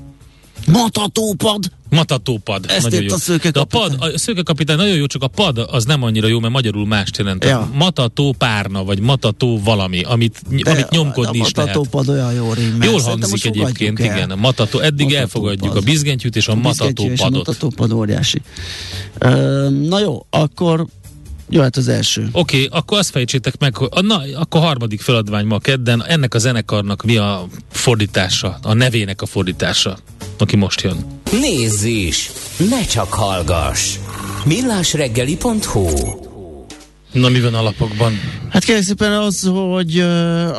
Matatópad! 0.67 1.71
Matatópad. 1.91 2.65
Ezt 2.69 2.83
nagyon 2.83 3.03
jó. 3.03 3.15
a 3.15 3.19
szőkekapitány. 3.19 3.63
A 3.63 3.97
pad, 3.97 4.13
a 4.15 4.19
szőkekapitány 4.19 4.77
nagyon 4.77 4.97
jó, 4.97 5.07
csak 5.07 5.23
a 5.23 5.29
pad 5.29 5.67
az 5.71 5.85
nem 5.85 6.03
annyira 6.03 6.27
jó, 6.27 6.41
mert 6.41 6.53
magyarul 6.53 6.87
mást 6.87 7.17
jelent. 7.17 7.45
Ja. 7.45 7.71
Matató 7.75 8.35
párna, 8.39 8.85
vagy 8.85 9.01
matató 9.01 9.61
valami, 9.65 10.03
amit, 10.03 10.43
De 10.49 10.71
amit 10.71 10.91
nyomkodni 10.91 11.39
is 11.39 11.55
lehet. 11.55 11.75
Matatópad 11.75 12.09
olyan 12.09 12.33
jó 12.33 12.53
rím. 12.53 12.83
Jól 12.83 13.01
hangzik 13.01 13.45
egyébként, 13.45 14.01
el. 14.01 14.05
igen. 14.05 14.31
A 14.31 14.37
matató, 14.37 14.79
eddig 14.79 15.07
matató 15.07 15.21
elfogadjuk 15.21 15.73
pad. 15.73 15.83
a 15.83 15.85
bizgentyűt 15.85 16.37
és 16.37 16.49
a, 16.49 16.53
a 16.53 16.55
matatópadot. 16.55 17.21
A 17.21 17.31
matatópad 17.31 17.93
óriási. 17.93 18.43
Uh, 19.25 19.89
na 19.89 20.01
jó, 20.01 20.27
akkor 20.31 20.87
Jöhet 21.49 21.77
az 21.77 21.89
első. 21.89 22.29
Oké, 22.33 22.65
okay, 22.65 22.79
akkor 22.79 22.99
azt 22.99 23.11
fejtsétek 23.11 23.59
meg, 23.59 23.77
hogy 23.77 24.05
na, 24.05 24.23
akkor 24.35 24.61
harmadik 24.61 25.01
feladvány 25.01 25.47
ma 25.47 25.59
kedden, 25.59 26.05
ennek 26.05 26.35
a 26.35 26.39
zenekarnak 26.39 27.05
mi 27.05 27.17
a 27.17 27.47
fordítása, 27.71 28.59
a 28.63 28.73
nevének 28.73 29.23
a 29.23 29.27
fordítása, 29.27 29.99
aki 30.39 30.57
most 30.57 30.81
jön. 30.81 31.21
Nézz 31.31 31.85
is! 31.85 32.31
Ne 32.71 32.85
csak 32.85 33.13
hallgass! 33.13 33.97
millásreggeli.hu 34.47 36.26
Na, 37.17 37.29
mi 37.29 37.41
van 37.41 37.55
alapokban? 37.55 38.13
Hát 38.49 38.65
kérlek 38.65 38.85
szépen 38.85 39.13
az, 39.13 39.51
hogy 39.53 39.99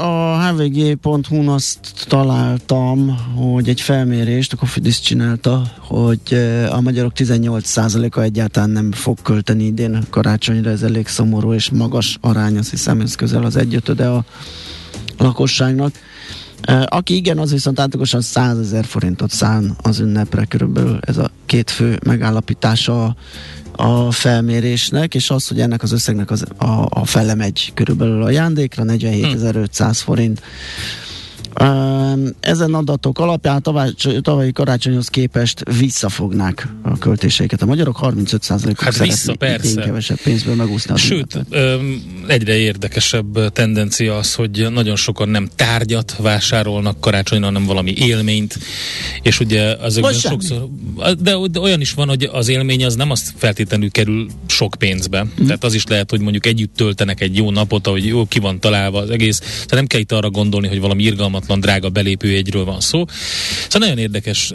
a 0.02 0.48
hvg.hu-n 0.48 1.48
azt 1.48 1.80
találtam, 2.08 3.18
hogy 3.36 3.70
egy 3.70 3.82
felmérést, 3.82 4.54
a 4.54 4.56
Cofidis 4.56 5.00
csinálta, 5.00 5.74
hogy 5.80 6.34
a 6.70 6.82
magyarok 6.82 7.12
18%-a 7.16 8.20
egyáltalán 8.20 8.70
nem 8.70 8.92
fog 8.92 9.22
költeni 9.22 9.64
idén 9.64 10.04
karácsonyra, 10.10 10.70
ez 10.70 10.82
elég 10.82 11.08
szomorú 11.08 11.54
és 11.54 11.70
magas 11.70 12.18
arány, 12.22 12.58
azt 12.58 12.70
hiszem 12.70 13.02
ez 13.02 13.16
közel 13.16 13.44
az 13.44 13.56
egyötöde 13.56 14.10
a 14.10 14.26
lakosságnak. 15.18 15.94
Aki 16.86 17.16
igen, 17.16 17.38
az 17.38 17.52
viszont 17.52 17.80
átlagosan 17.80 18.22
100 18.22 18.58
ezer 18.58 18.86
forintot 18.86 19.32
szán 19.32 19.76
az 19.82 20.00
ünnepre, 20.00 20.46
körülbelül 20.46 21.00
ez 21.02 21.18
a 21.18 21.32
két 21.46 21.70
fő 21.70 22.00
megállapítása 22.06 23.16
a 23.77 24.12
felmérésnek, 24.12 25.15
és 25.15 25.29
az, 25.29 25.48
hogy 25.48 25.60
ennek 25.60 25.84
az 25.84 25.91
összegnek 25.91 26.31
az, 26.31 26.46
a, 26.57 26.86
a 26.89 27.05
fele 27.05 27.36
megy 27.36 27.72
körülbelül 27.74 28.24
a 28.24 28.29
jándékra, 28.29 28.84
47.500 28.88 30.00
forint 30.03 30.41
ezen 32.40 32.74
adatok 32.74 33.20
alapján 33.20 33.62
tavaly, 33.62 33.90
tavalyi 34.22 34.52
karácsonyhoz 34.52 35.08
képest 35.08 35.64
visszafognák 35.78 36.68
a 36.82 36.98
költéseiket. 36.98 37.62
A 37.62 37.66
magyarok 37.66 38.00
35%-uk 38.02 38.82
hát 38.82 38.98
vissza, 38.98 39.36
persze. 39.36 39.82
kevesebb 39.82 40.20
pénzből 40.22 40.56
megúszni 40.56 40.98
Sőt, 40.98 41.46
egyre 42.28 42.56
érdekesebb 42.56 43.52
tendencia 43.52 44.18
az, 44.18 44.34
hogy 44.34 44.68
nagyon 44.72 44.96
sokan 44.96 45.30
nem 45.30 45.50
tárgyat 45.56 46.16
vásárolnak 46.18 47.00
karácsonyra, 47.00 47.46
hanem 47.46 47.66
valami 47.66 47.94
élményt, 47.98 48.60
és 49.22 49.40
ugye 49.40 49.76
azokban 49.76 50.14
sokszor, 50.14 50.68
de, 51.20 51.36
de 51.52 51.60
olyan 51.60 51.82
is 51.82 51.94
van, 51.94 52.08
hogy 52.08 52.30
az 52.32 52.48
élmény 52.48 52.86
az 52.86 52.96
nem 52.96 53.12
azt 53.12 53.34
feltétlenül 53.36 53.92
kerül 53.92 54.28
sok 54.48 54.76
pénzbe. 54.80 55.24
Mm. 55.24 55.46
Tehát 55.46 55.64
az 55.64 55.74
is 55.74 55.86
lehet, 55.86 56.10
hogy 56.10 56.20
mondjuk 56.20 56.46
együtt 56.46 56.76
töltenek 56.76 57.22
egy 57.22 57.36
jó 57.36 57.52
napot, 57.52 57.88
ahogy 57.88 58.06
jó 58.06 58.26
ki 58.26 58.40
van 58.40 58.60
találva 58.60 59.00
az 59.00 59.10
egész. 59.10 59.40
Tehát 59.40 59.72
nem 59.72 59.86
kell 59.86 60.00
itt 60.00 60.12
arra 60.12 60.30
gondolni, 60.30 60.68
hogy 60.68 60.80
valami 60.80 61.04
irgalmat 61.04 61.47
irgalmatlan 61.48 61.60
drága 61.60 61.89
belépőjegyről 61.89 62.66
van 62.66 62.80
szó. 62.80 63.06
Szóval 63.70 63.88
nagyon 63.88 63.98
érdekes, 63.98 64.54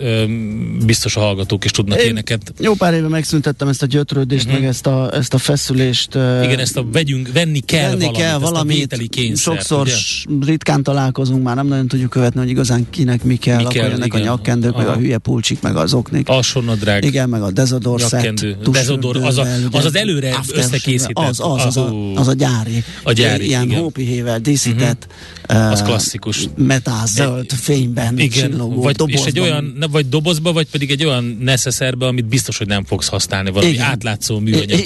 biztos 0.84 1.16
a 1.16 1.20
hallgatók 1.20 1.64
is 1.64 1.70
tudnak 1.70 1.98
Én 1.98 2.08
éneket. 2.08 2.52
Jó 2.58 2.74
pár 2.74 2.94
éve 2.94 3.08
megszüntettem 3.08 3.68
ezt 3.68 3.82
a 3.82 3.86
gyötrődést, 3.86 4.44
uh-huh. 4.44 4.60
meg 4.60 4.68
ezt 4.68 4.86
a, 4.86 5.10
ezt 5.14 5.34
a 5.34 5.38
feszülést. 5.38 6.14
Igen, 6.14 6.58
ezt 6.58 6.76
a 6.76 6.84
vegyünk, 6.92 7.32
venni 7.32 7.60
kell 7.60 7.90
venni 7.90 8.04
valamit, 8.04 8.20
kell 8.20 8.38
valamit, 8.38 8.92
a 8.92 8.96
kényszert, 9.08 9.56
Sokszor 9.56 9.80
ugye? 9.80 10.46
ritkán 10.46 10.82
találkozunk, 10.82 11.42
már 11.42 11.56
nem 11.56 11.66
nagyon 11.66 11.88
tudjuk 11.88 12.10
követni, 12.10 12.40
hogy 12.40 12.48
igazán 12.48 12.86
kinek 12.90 13.24
mi 13.24 13.36
kell, 13.36 13.56
mi 13.56 13.62
kell 13.62 13.82
akkor 13.82 13.92
jönnek 13.92 14.06
igen. 14.06 14.20
a 14.20 14.24
nyakkendők, 14.24 14.74
Aha. 14.74 14.82
meg 14.82 14.96
a 14.96 14.98
hülye 14.98 15.18
pulcsik, 15.18 15.60
meg 15.60 15.76
az 15.76 15.94
oknik. 15.94 16.28
Alsónadrág. 16.28 17.04
Igen, 17.04 17.28
meg 17.28 17.42
a 17.42 17.50
dezodor 17.50 18.00
set, 18.00 18.70
Dezodor, 18.70 19.16
az, 19.16 19.38
a, 19.38 19.46
az 19.70 19.84
az 19.84 19.96
előre 19.96 20.38
összekészített. 20.52 21.28
Az, 21.28 21.40
az, 21.40 21.64
az, 21.64 21.76
a, 21.76 22.12
az 22.14 22.28
a 22.28 22.32
gyári. 22.32 22.84
A 23.02 23.12
gyári, 23.12 23.46
Ilyen 23.46 23.70
hópihével 23.74 24.38
díszített. 24.38 25.06
Uh-huh. 25.48 25.70
Az 25.70 25.82
klasszikus. 25.82 26.48
Metál 26.84 27.06
zöld 27.06 27.52
fényben 27.52 28.18
Igen, 28.18 28.50
vagy, 28.56 28.96
dobozban. 28.96 29.08
És 29.08 29.24
egy 29.24 29.40
olyan, 29.40 29.84
vagy 29.90 30.08
dobozba, 30.08 30.52
vagy 30.52 30.66
pedig 30.70 30.90
egy 30.90 31.04
olyan 31.04 31.38
neszeszerbe, 31.40 32.06
amit 32.06 32.24
biztos, 32.26 32.58
hogy 32.58 32.66
nem 32.66 32.84
fogsz 32.84 33.08
használni, 33.08 33.50
valami 33.50 33.72
Igen. 33.72 33.84
átlátszó 33.84 34.38
műanyag. 34.38 34.80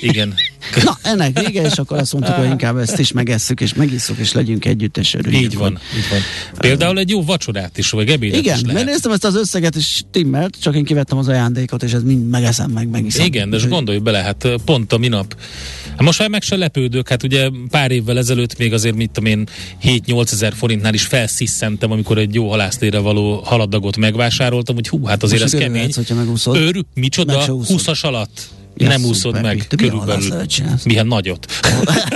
Igen. 0.00 0.34
Na, 0.84 0.98
ennek 1.02 1.38
vége, 1.40 1.62
és 1.62 1.78
akkor 1.78 1.98
azt 1.98 2.12
mondtuk, 2.12 2.34
hogy 2.34 2.46
inkább 2.46 2.76
ezt 2.76 2.98
is 2.98 3.12
megesszük, 3.12 3.60
és 3.60 3.74
megisszuk, 3.74 4.18
és 4.18 4.32
legyünk 4.32 4.64
együtt, 4.64 4.96
és 4.96 5.14
örüljünk. 5.14 5.44
Így 5.44 5.58
van, 5.58 5.78
így 5.96 6.08
van. 6.10 6.20
Például 6.58 6.98
egy 6.98 7.10
jó 7.10 7.24
vacsorát 7.24 7.78
is, 7.78 7.90
vagy 7.90 8.08
ebédet 8.08 8.40
Igen, 8.40 8.54
is 8.54 8.60
lehet. 8.60 8.76
mert 8.76 8.86
néztem 8.86 9.12
ezt 9.12 9.24
az 9.24 9.36
összeget, 9.36 9.76
és 9.76 10.02
timmelt, 10.10 10.56
csak 10.60 10.74
én 10.74 10.84
kivettem 10.84 11.18
az 11.18 11.28
ajándékot, 11.28 11.82
és 11.82 11.92
ez 11.92 12.02
mind 12.02 12.28
megeszem, 12.28 12.70
meg 12.70 12.88
megiszom. 12.88 13.24
Igen, 13.24 13.50
de 13.50 13.56
most 13.56 13.68
gondolj 13.68 13.98
bele, 13.98 14.18
hát 14.18 14.48
pont 14.64 14.92
a 14.92 14.98
minap. 14.98 15.36
Hát 15.90 16.02
most 16.02 16.18
már 16.18 16.28
meg 16.28 16.42
se 16.42 16.56
lepődök, 16.56 17.08
hát 17.08 17.22
ugye 17.22 17.50
pár 17.70 17.90
évvel 17.90 18.18
ezelőtt 18.18 18.58
még 18.58 18.72
azért, 18.72 18.94
mit 18.94 19.10
tudom 19.10 19.30
én, 19.30 19.48
7-8 19.82 20.32
ezer 20.32 20.52
forintnál 20.54 20.94
is 20.94 21.02
felsziszentem, 21.02 21.90
amikor 21.90 22.18
egy 22.18 22.34
jó 22.34 22.48
halászlére 22.48 22.98
való 22.98 23.40
haladagot 23.44 23.96
megvásároltam, 23.96 24.74
hogy 24.74 24.88
hú, 24.88 25.04
hát 25.04 25.22
azért 25.22 25.42
most 25.42 25.54
ez 25.54 25.60
kemény. 25.60 25.90
Lehetsz, 25.94 26.46
Őr, 26.46 26.84
micsoda, 26.94 27.44
20-as 27.46 28.00
alatt 28.00 28.56
Ja, 28.80 28.88
nem 28.88 29.04
úszod 29.04 29.42
meg 29.42 29.66
Te 29.66 29.76
körülbelül. 29.76 30.42
Milyen 30.84 31.06
nagyot. 31.06 31.46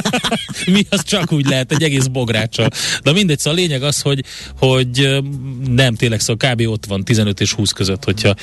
mi 0.67 0.87
az 0.91 1.03
csak 1.05 1.33
úgy 1.33 1.47
lehet, 1.47 1.73
egy 1.73 1.83
egész 1.83 2.07
bográccsal. 2.07 2.71
De 3.03 3.13
mindegy, 3.13 3.39
szóval 3.39 3.59
a 3.59 3.63
lényeg 3.63 3.83
az, 3.83 4.01
hogy, 4.01 4.25
hogy 4.59 5.23
nem 5.69 5.95
tényleg, 5.95 6.21
szóval 6.21 6.53
kb. 6.53 6.61
ott 6.69 6.87
van 6.87 7.05
15 7.05 7.41
és 7.41 7.53
20 7.53 7.71
között, 7.71 8.05
hogyha 8.05 8.35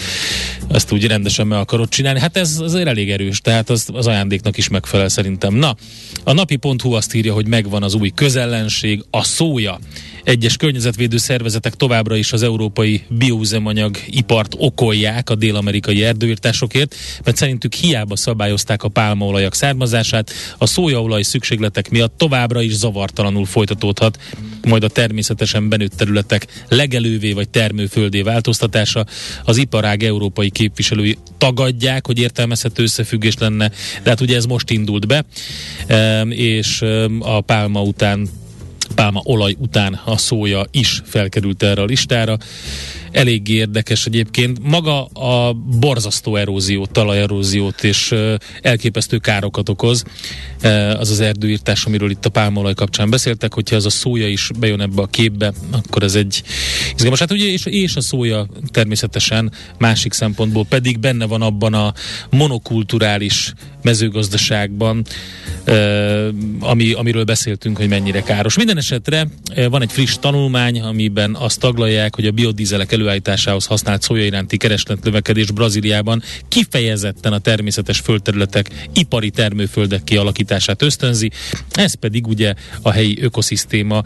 ezt 0.70 0.92
úgy 0.92 1.08
rendesen 1.08 1.48
meg 1.48 1.60
akarod 1.60 1.90
csinálni. 1.90 2.20
Hát 2.20 2.38
ez 2.38 2.60
azért 2.60 2.88
elég 2.88 3.12
erős, 3.12 3.42
tehát 3.42 3.70
az, 3.70 3.88
az 3.94 4.08
ajándéknak 4.08 4.58
is 4.58 4.68
megfelel 4.68 5.10
szerintem. 5.10 5.54
Na, 5.54 5.76
a 6.24 6.34
napi.hu 6.34 6.92
azt 6.92 7.14
írja, 7.14 7.34
hogy 7.34 7.48
megvan 7.48 7.84
az 7.84 7.94
új 7.94 8.10
közellenség, 8.16 9.04
a 9.10 9.24
szója. 9.24 9.80
Egyes 10.24 10.58
környezetvédő 10.58 11.18
szervezetek 11.18 11.74
továbbra 11.74 12.16
is 12.16 12.34
az 12.34 12.44
európai 12.44 13.04
bioüzemanyag 13.10 13.98
ipart 14.08 14.54
okolják 14.58 15.30
a 15.30 15.36
dél-amerikai 15.36 16.04
erdőírtásokért, 16.04 16.96
mert 17.24 17.38
szerintük 17.38 17.74
hiába 17.74 18.09
szabályozták 18.16 18.84
a 18.84 18.88
pálmaolajak 18.88 19.54
származását, 19.54 20.32
a 20.58 20.66
szójaolaj 20.66 21.22
szükségletek 21.22 21.90
miatt 21.90 22.18
továbbra 22.18 22.62
is 22.62 22.76
zavartalanul 22.76 23.46
folytatódhat, 23.46 24.20
majd 24.68 24.84
a 24.84 24.88
természetesen 24.88 25.70
benőtt 25.70 25.94
területek 25.96 26.66
legelővé 26.68 27.32
vagy 27.32 27.50
termőföldé 27.50 28.22
változtatása. 28.22 29.06
Az 29.44 29.58
iparág 29.58 30.04
európai 30.04 30.50
képviselői 30.50 31.18
tagadják, 31.38 32.06
hogy 32.06 32.20
értelmezhető 32.20 32.84
összefüggés 32.84 33.38
lenne, 33.38 33.72
de 34.04 34.10
hát 34.10 34.22
ugye 34.22 34.36
ez 34.36 34.46
most 34.46 34.70
indult 34.70 35.08
be, 35.08 35.26
és 36.30 36.82
a 37.20 37.42
pálma 37.42 37.82
után 37.82 38.30
pálma 38.96 39.22
olaj 39.24 39.56
után 39.60 40.00
a 40.06 40.18
szója 40.18 40.66
is 40.72 41.02
felkerült 41.06 41.64
erre 41.64 41.82
a 41.82 41.86
listára. 41.86 42.38
Elég 43.12 43.48
érdekes 43.48 44.06
egyébként. 44.06 44.60
Maga 44.64 45.06
a 45.06 45.54
borzasztó 45.54 46.36
eróziót, 46.36 46.92
talajeróziót 46.92 47.84
és 47.84 48.16
elképesztő 48.62 49.18
károkat 49.18 49.70
okoz. 49.70 50.04
Az 51.00 51.10
az 51.10 51.20
erdőírtás, 51.20 51.86
amiről 51.86 52.10
itt 52.10 52.26
a 52.26 52.30
pálmaolaj 52.30 52.74
kapcsán 52.74 53.10
beszéltek, 53.10 53.54
hogyha 53.54 53.76
ez 53.76 53.86
a 53.86 53.90
szója 53.90 54.28
is 54.28 54.50
bejön 54.60 54.82
ebbe 54.82 55.02
a 55.02 55.08
képbe, 55.08 55.54
akkor 55.72 56.04
ez 56.04 56.16
egy 56.16 56.44
izgalmas. 56.94 57.20
Hát 57.20 57.32
ugye, 57.32 57.46
és, 57.46 57.66
és 57.66 57.96
a 57.96 58.02
szója 58.02 58.48
természetesen 58.72 59.52
másik 59.78 60.14
szempontból 60.14 60.66
pedig 60.66 61.00
benne 61.00 61.26
van 61.26 61.42
abban 61.42 61.74
a 61.74 61.94
monokulturális 62.30 63.54
mezőgazdaságban, 63.82 65.06
ami, 66.60 66.92
amiről 66.92 67.24
beszéltünk, 67.24 67.78
hogy 67.78 67.88
mennyire 67.88 68.22
káros. 68.22 68.58
Minden 68.58 68.78
esetre 68.78 69.28
van 69.70 69.82
egy 69.82 69.92
friss 69.92 70.18
tanulmány, 70.20 70.82
amiben 70.82 71.36
azt 71.36 71.60
taglalják, 71.60 72.16
hogy 72.16 72.26
a 72.26 72.32
biodízelek 72.32 72.92
előállításához 72.92 73.66
használt 73.66 74.02
szója 74.02 74.26
iránti 74.26 74.58
kereslet 74.58 75.04
növekedés 75.04 75.52
Brazíliában 75.52 76.24
kifejezetten 76.48 77.34
a 77.34 77.40
természetes 77.40 78.00
földterületek 78.00 78.88
ipari 78.94 79.30
termőföldek 79.30 80.04
kialakítását 80.04 80.82
ösztönzi, 80.82 81.32
ez 81.72 81.94
pedig 81.94 82.28
ugye 82.28 82.54
a 82.82 82.92
helyi 82.92 83.22
ökoszisztéma 83.22 84.04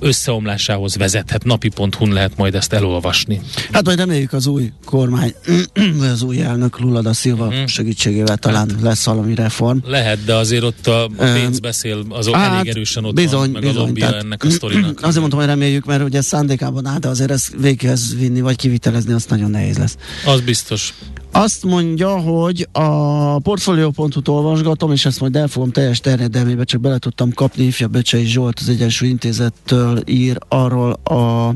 összeomlásához 0.00 0.96
vezethet. 0.96 1.44
Napi.hu-n 1.44 2.12
lehet 2.12 2.36
majd 2.36 2.54
ezt 2.54 2.72
elolvasni. 2.72 3.40
Hát 3.72 3.84
majd 3.84 3.98
reméljük 3.98 4.32
az 4.32 4.46
új 4.46 4.72
kormány, 4.84 5.34
az 6.12 6.22
új 6.22 6.42
elnök 6.42 6.78
Lula 6.78 7.02
da 7.02 7.12
Silva 7.12 7.50
mm. 7.50 7.64
segítségével 7.64 8.36
talán 8.36 8.77
lesz 8.80 9.04
valami 9.04 9.34
reform. 9.34 9.78
Lehet, 9.84 10.24
de 10.24 10.34
azért 10.34 10.62
ott 10.62 10.86
a, 10.86 11.10
pénz 11.16 11.58
beszél, 11.58 12.04
az 12.08 12.28
hát, 12.28 12.54
elég 12.54 12.68
erősen 12.68 13.04
ott 13.04 13.14
bizony, 13.14 13.38
van, 13.38 13.50
meg 13.50 13.62
bizony, 13.62 13.76
a 13.76 13.86
lobbia 13.86 14.16
ennek 14.16 14.44
a 14.44 14.50
sztorinak. 14.50 15.00
Azért 15.06 15.18
mondtam, 15.18 15.38
hogy 15.38 15.48
reméljük, 15.48 15.84
mert 15.84 16.02
ugye 16.02 16.20
szándékában 16.20 16.86
áll, 16.86 16.98
de 16.98 17.08
azért 17.08 17.30
ezt 17.30 17.54
véghez 17.60 18.14
vinni, 18.18 18.40
vagy 18.40 18.56
kivitelezni, 18.56 19.12
azt 19.12 19.30
nagyon 19.30 19.50
nehéz 19.50 19.78
lesz. 19.78 19.96
Az 20.26 20.40
biztos. 20.40 20.94
Azt 21.32 21.64
mondja, 21.64 22.18
hogy 22.18 22.68
a 22.72 23.38
portfolio.hu-t 23.38 24.28
olvasgatom, 24.28 24.92
és 24.92 25.04
ezt 25.04 25.20
majd 25.20 25.36
el 25.36 25.48
fogom 25.48 25.70
teljes 25.70 26.00
terjedelmébe, 26.00 26.64
csak 26.64 26.80
bele 26.80 26.98
tudtam 26.98 27.32
kapni, 27.32 27.64
ifja 27.64 27.88
Becsei 27.88 28.24
Zsolt 28.24 28.58
az 28.60 28.68
Egyensúly 28.68 29.08
Intézettől 29.08 30.02
ír 30.06 30.38
arról 30.48 30.92
a 30.92 31.52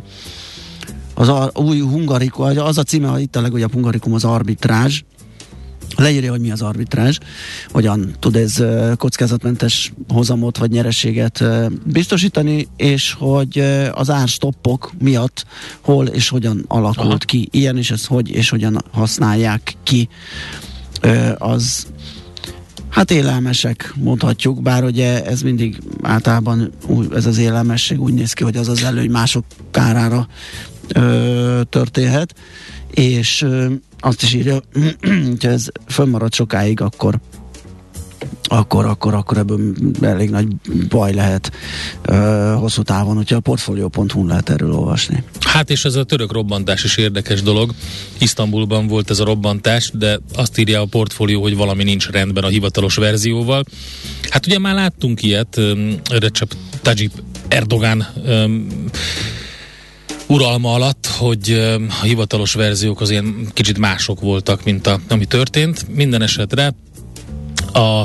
az 1.14 1.28
a, 1.28 1.50
új 1.54 1.80
hungarikum, 1.80 2.44
az 2.44 2.78
a 2.78 2.82
címe, 2.82 3.20
itt 3.20 3.36
a 3.36 3.40
legújabb 3.40 3.72
hungarikum 3.72 4.12
az 4.12 4.24
arbitrázs, 4.24 5.02
leírja, 5.96 6.30
hogy 6.30 6.40
mi 6.40 6.50
az 6.50 6.62
arbitrázs, 6.62 7.18
hogyan 7.68 8.14
tud 8.18 8.36
ez 8.36 8.64
kockázatmentes 8.96 9.92
hozamot 10.08 10.58
vagy 10.58 10.70
nyereséget 10.70 11.44
biztosítani, 11.84 12.68
és 12.76 13.12
hogy 13.12 13.58
az 13.92 14.10
árstoppok 14.10 14.92
miatt 14.98 15.44
hol 15.80 16.06
és 16.06 16.28
hogyan 16.28 16.64
alakult 16.68 17.06
Aha. 17.06 17.18
ki. 17.26 17.48
Ilyen 17.50 17.76
is 17.78 17.90
ez 17.90 18.06
hogy 18.06 18.30
és 18.30 18.48
hogyan 18.48 18.84
használják 18.90 19.76
ki. 19.82 20.08
Az 21.38 21.86
Hát 22.92 23.10
élelmesek, 23.10 23.92
mondhatjuk, 23.96 24.62
bár 24.62 24.84
ugye 24.84 25.24
ez 25.24 25.42
mindig 25.42 25.78
általában 26.02 26.72
ez 27.14 27.26
az 27.26 27.38
élelmesség 27.38 28.00
úgy 28.00 28.14
néz 28.14 28.32
ki, 28.32 28.44
hogy 28.44 28.56
az 28.56 28.68
az 28.68 28.82
előny 28.82 29.10
mások 29.10 29.44
kárára 29.70 30.28
ö, 30.88 31.60
történhet, 31.68 32.34
és 32.90 33.46
azt 34.04 34.22
is 34.22 34.34
írja, 34.34 34.60
hogy 35.28 35.46
ez 35.46 35.66
fönnmarad 35.86 36.34
sokáig, 36.34 36.80
akkor 36.80 37.20
akkor, 38.44 38.86
akkor, 38.86 39.14
akkor 39.14 39.38
ebből 39.38 39.74
elég 40.00 40.30
nagy 40.30 40.46
baj 40.88 41.14
lehet 41.14 41.52
ö, 42.02 42.14
hosszú 42.58 42.82
távon, 42.82 43.16
hogyha 43.16 43.36
a 43.36 43.40
portfolio.hu 43.40 44.26
lehet 44.26 44.50
erről 44.50 44.72
olvasni. 44.72 45.22
Hát 45.40 45.70
és 45.70 45.84
ez 45.84 45.94
a 45.94 46.04
török 46.04 46.32
robbantás 46.32 46.84
is 46.84 46.96
érdekes 46.96 47.42
dolog. 47.42 47.74
Isztambulban 48.18 48.86
volt 48.86 49.10
ez 49.10 49.18
a 49.18 49.24
robbantás, 49.24 49.90
de 49.94 50.18
azt 50.34 50.58
írja 50.58 50.80
a 50.80 50.84
portfólió, 50.84 51.42
hogy 51.42 51.56
valami 51.56 51.82
nincs 51.82 52.08
rendben 52.10 52.44
a 52.44 52.48
hivatalos 52.48 52.94
verzióval. 52.94 53.64
Hát 54.30 54.46
ugye 54.46 54.58
már 54.58 54.74
láttunk 54.74 55.22
ilyet, 55.22 55.60
Recep 56.10 56.54
Tajip 56.82 57.12
Erdogan 57.48 58.06
uralma 60.32 60.72
alatt, 60.72 61.06
hogy 61.06 61.50
a 62.00 62.04
hivatalos 62.04 62.54
verziók 62.54 63.00
az 63.00 63.10
ilyen 63.10 63.46
kicsit 63.52 63.78
mások 63.78 64.20
voltak, 64.20 64.64
mint 64.64 64.86
a, 64.86 65.00
ami 65.08 65.24
történt. 65.24 65.88
Minden 65.88 66.22
esetre 66.22 66.74
a 67.72 68.04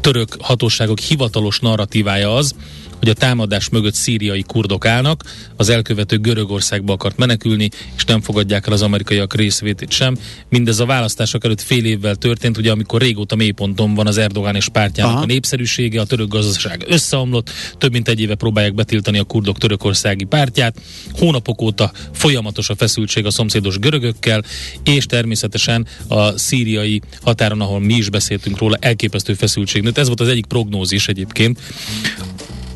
török 0.00 0.36
hatóságok 0.40 0.98
hivatalos 0.98 1.60
narratívája 1.60 2.34
az, 2.34 2.54
hogy 2.98 3.08
a 3.08 3.12
támadás 3.12 3.68
mögött 3.68 3.94
szíriai 3.94 4.42
kurdok 4.42 4.86
állnak, 4.86 5.24
az 5.56 5.68
elkövető 5.68 6.18
Görögországba 6.18 6.92
akart 6.92 7.16
menekülni, 7.16 7.68
és 7.96 8.04
nem 8.04 8.20
fogadják 8.20 8.66
el 8.66 8.72
az 8.72 8.82
amerikaiak 8.82 9.34
részvétét 9.34 9.90
sem. 9.90 10.16
Mindez 10.48 10.80
a 10.80 10.86
választások 10.86 11.44
előtt 11.44 11.60
fél 11.60 11.84
évvel 11.84 12.14
történt, 12.14 12.56
ugye 12.56 12.70
amikor 12.70 13.00
régóta 13.00 13.36
mélyponton 13.36 13.94
van 13.94 14.06
az 14.06 14.18
Erdogán 14.18 14.54
és 14.54 14.68
pártjának 14.68 15.12
Aha. 15.12 15.22
a 15.22 15.26
népszerűsége, 15.26 16.00
a 16.00 16.04
török 16.04 16.28
gazdaság 16.28 16.84
összeomlott, 16.88 17.50
több 17.78 17.92
mint 17.92 18.08
egy 18.08 18.20
éve 18.20 18.34
próbálják 18.34 18.74
betiltani 18.74 19.18
a 19.18 19.24
kurdok 19.24 19.58
törökországi 19.58 20.24
pártját, 20.24 20.80
hónapok 21.12 21.62
óta 21.62 21.92
folyamatos 22.12 22.68
a 22.68 22.74
feszültség 22.74 23.26
a 23.26 23.30
szomszédos 23.30 23.78
görögökkel, 23.78 24.42
és 24.84 25.06
természetesen 25.06 25.86
a 26.08 26.38
szíriai 26.38 27.00
határon, 27.22 27.60
ahol 27.60 27.80
mi 27.80 27.94
is 27.94 28.10
beszéltünk 28.10 28.58
róla, 28.58 28.76
elképesztő 28.80 29.34
feszültség 29.34 29.82
nőtt. 29.82 29.98
Ez 29.98 30.06
volt 30.06 30.20
az 30.20 30.28
egyik 30.28 30.46
prognózis 30.46 31.08
egyébként 31.08 31.58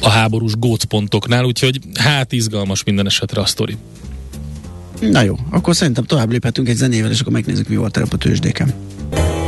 a 0.00 0.08
háborús 0.08 0.52
gócpontoknál, 0.58 1.44
úgyhogy 1.44 1.78
hát 1.94 2.32
izgalmas 2.32 2.84
minden 2.84 3.06
esetre 3.06 3.40
a 3.40 3.46
sztori. 3.46 3.76
Na 5.00 5.22
jó, 5.22 5.34
akkor 5.50 5.76
szerintem 5.76 6.04
tovább 6.04 6.30
léphetünk 6.30 6.68
egy 6.68 6.76
zenével, 6.76 7.10
és 7.10 7.20
akkor 7.20 7.32
megnézzük, 7.32 7.68
mi 7.68 7.76
volt 7.76 7.96
a 7.96 8.16
tőzsdéken. 8.16 8.74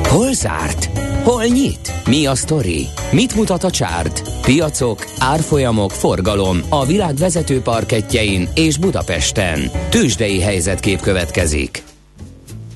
Hol 0.02 0.32
zárt? 0.32 0.84
Hol 1.22 1.44
nyit? 1.44 1.92
Mi 2.06 2.26
a 2.26 2.34
sztori? 2.34 2.86
Mit 3.12 3.34
mutat 3.34 3.64
a 3.64 3.70
csárt? 3.70 4.22
Piacok, 4.42 5.06
árfolyamok, 5.18 5.90
forgalom 5.90 6.60
a 6.68 6.86
világ 6.86 7.16
vezető 7.16 7.60
parketjein 7.60 8.48
és 8.54 8.78
Budapesten. 8.78 9.70
Tőzsdei 9.90 10.40
helyzetkép 10.40 11.00
következik. 11.00 11.82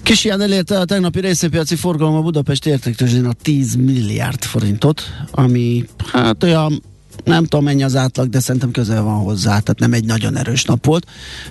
Kis 0.02 0.24
ilyen 0.24 0.40
elérte 0.40 0.78
a 0.78 0.84
tegnapi 0.84 1.20
részépiaci 1.20 1.76
forgalom 1.76 2.14
a 2.14 2.20
Budapest 2.20 2.66
értéktőzsdén 2.66 3.24
a 3.24 3.32
10 3.42 3.74
milliárd 3.74 4.44
forintot, 4.44 5.02
ami 5.30 5.84
hát 6.12 6.42
olyan 6.42 6.82
nem 7.26 7.44
tudom 7.44 7.64
mennyi 7.64 7.82
az 7.82 7.96
átlag, 7.96 8.28
de 8.28 8.40
szerintem 8.40 8.70
közel 8.70 9.02
van 9.02 9.18
hozzá, 9.18 9.48
tehát 9.48 9.78
nem 9.78 9.92
egy 9.92 10.04
nagyon 10.04 10.36
erős 10.36 10.64
nap 10.64 10.84
volt. 10.84 11.06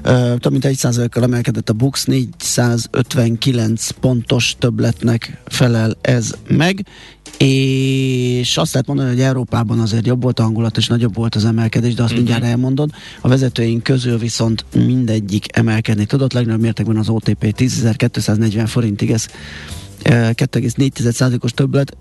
Uh, 0.06 0.38
több 0.38 0.52
mint 0.52 0.66
egy 0.66 0.78
százalékkal 0.78 1.24
emelkedett 1.24 1.70
a 1.70 1.74
Bux, 1.74 2.06
459 2.06 3.90
pontos 3.90 4.56
többletnek 4.60 5.42
felel 5.46 5.98
ez 6.02 6.34
meg, 6.48 6.86
és 7.38 8.58
azt 8.58 8.72
lehet 8.72 8.88
mondani, 8.88 9.10
hogy 9.10 9.22
Európában 9.22 9.80
azért 9.80 10.06
jobb 10.06 10.22
volt 10.22 10.40
a 10.40 10.44
hangulat, 10.44 10.78
és 10.78 10.88
nagyobb 10.88 11.16
volt 11.16 11.36
az 11.36 11.46
emelkedés, 11.46 11.94
de 11.94 12.04
azt 12.04 12.12
mm-hmm. 12.12 12.22
mindjárt 12.22 12.52
elmondod. 12.52 12.90
A 13.22 13.28
vezetőink 13.28 13.84
közül 13.84 14.18
viszont 14.18 14.66
mindegyik 14.76 15.58
emelkedni 15.58 16.06
tudott, 16.06 16.34
legnagyobb 16.34 16.62
mértékben 16.62 16.98
az 16.98 17.10
OTP 17.10 17.54
10.240 17.58 18.64
forintig, 18.68 19.12
ez 19.12 19.28
2,4%-os 20.10 21.52
többlet, 21.52 21.98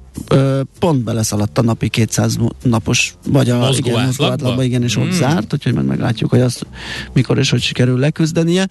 pont 0.78 1.04
beleszaladt 1.04 1.58
a 1.58 1.62
napi 1.62 1.88
200 1.88 2.36
napos, 2.62 3.14
vagy 3.26 3.50
a 3.50 3.58
mozgó 3.58 3.88
igen, 3.88 4.12
átlagba, 4.18 4.62
igen, 4.62 4.82
és 4.82 4.96
ott 4.96 5.10
zárt, 5.10 5.52
úgyhogy 5.52 5.74
majd 5.74 5.86
meglátjuk, 5.86 6.30
hogy 6.30 6.40
azt 6.40 6.66
mikor 7.12 7.38
és 7.38 7.50
hogy 7.50 7.62
sikerül 7.62 7.98
leküzdenie. 7.98 8.68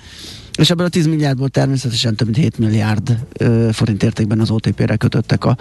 És 0.58 0.69
ebből 0.69 0.86
a 0.86 0.89
10 0.89 1.08
milliárdból 1.08 1.50
természetesen 1.50 2.15
több 2.15 2.28
mint 2.28 2.39
7 2.39 2.58
milliárd 2.58 3.17
ö, 3.38 3.69
forint 3.72 4.04
értékben 4.04 4.39
az 4.39 4.50
OTP-re 4.50 4.96
kötöttek 4.96 5.46
a 5.46 5.58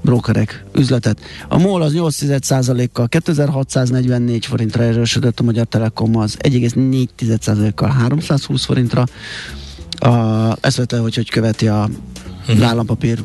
brokerek 0.00 0.64
üzletet. 0.74 1.20
A 1.48 1.58
MOL 1.58 1.82
az 1.82 1.92
8,1%-kal 1.92 3.08
2644 3.08 4.46
forintra 4.46 4.82
erősödött, 4.82 5.40
a 5.40 5.42
Magyar 5.42 5.66
Telekom 5.66 6.16
az 6.16 6.36
1,4%-kal 6.42 7.88
320 7.88 8.64
forintra, 8.64 9.04
a, 9.98 10.56
ezt 10.60 10.76
vette, 10.76 10.98
hogy 10.98 11.14
hogy 11.14 11.30
követi 11.30 11.68
a 11.68 11.88
uh-huh. 12.48 12.66
állampapír 12.66 13.18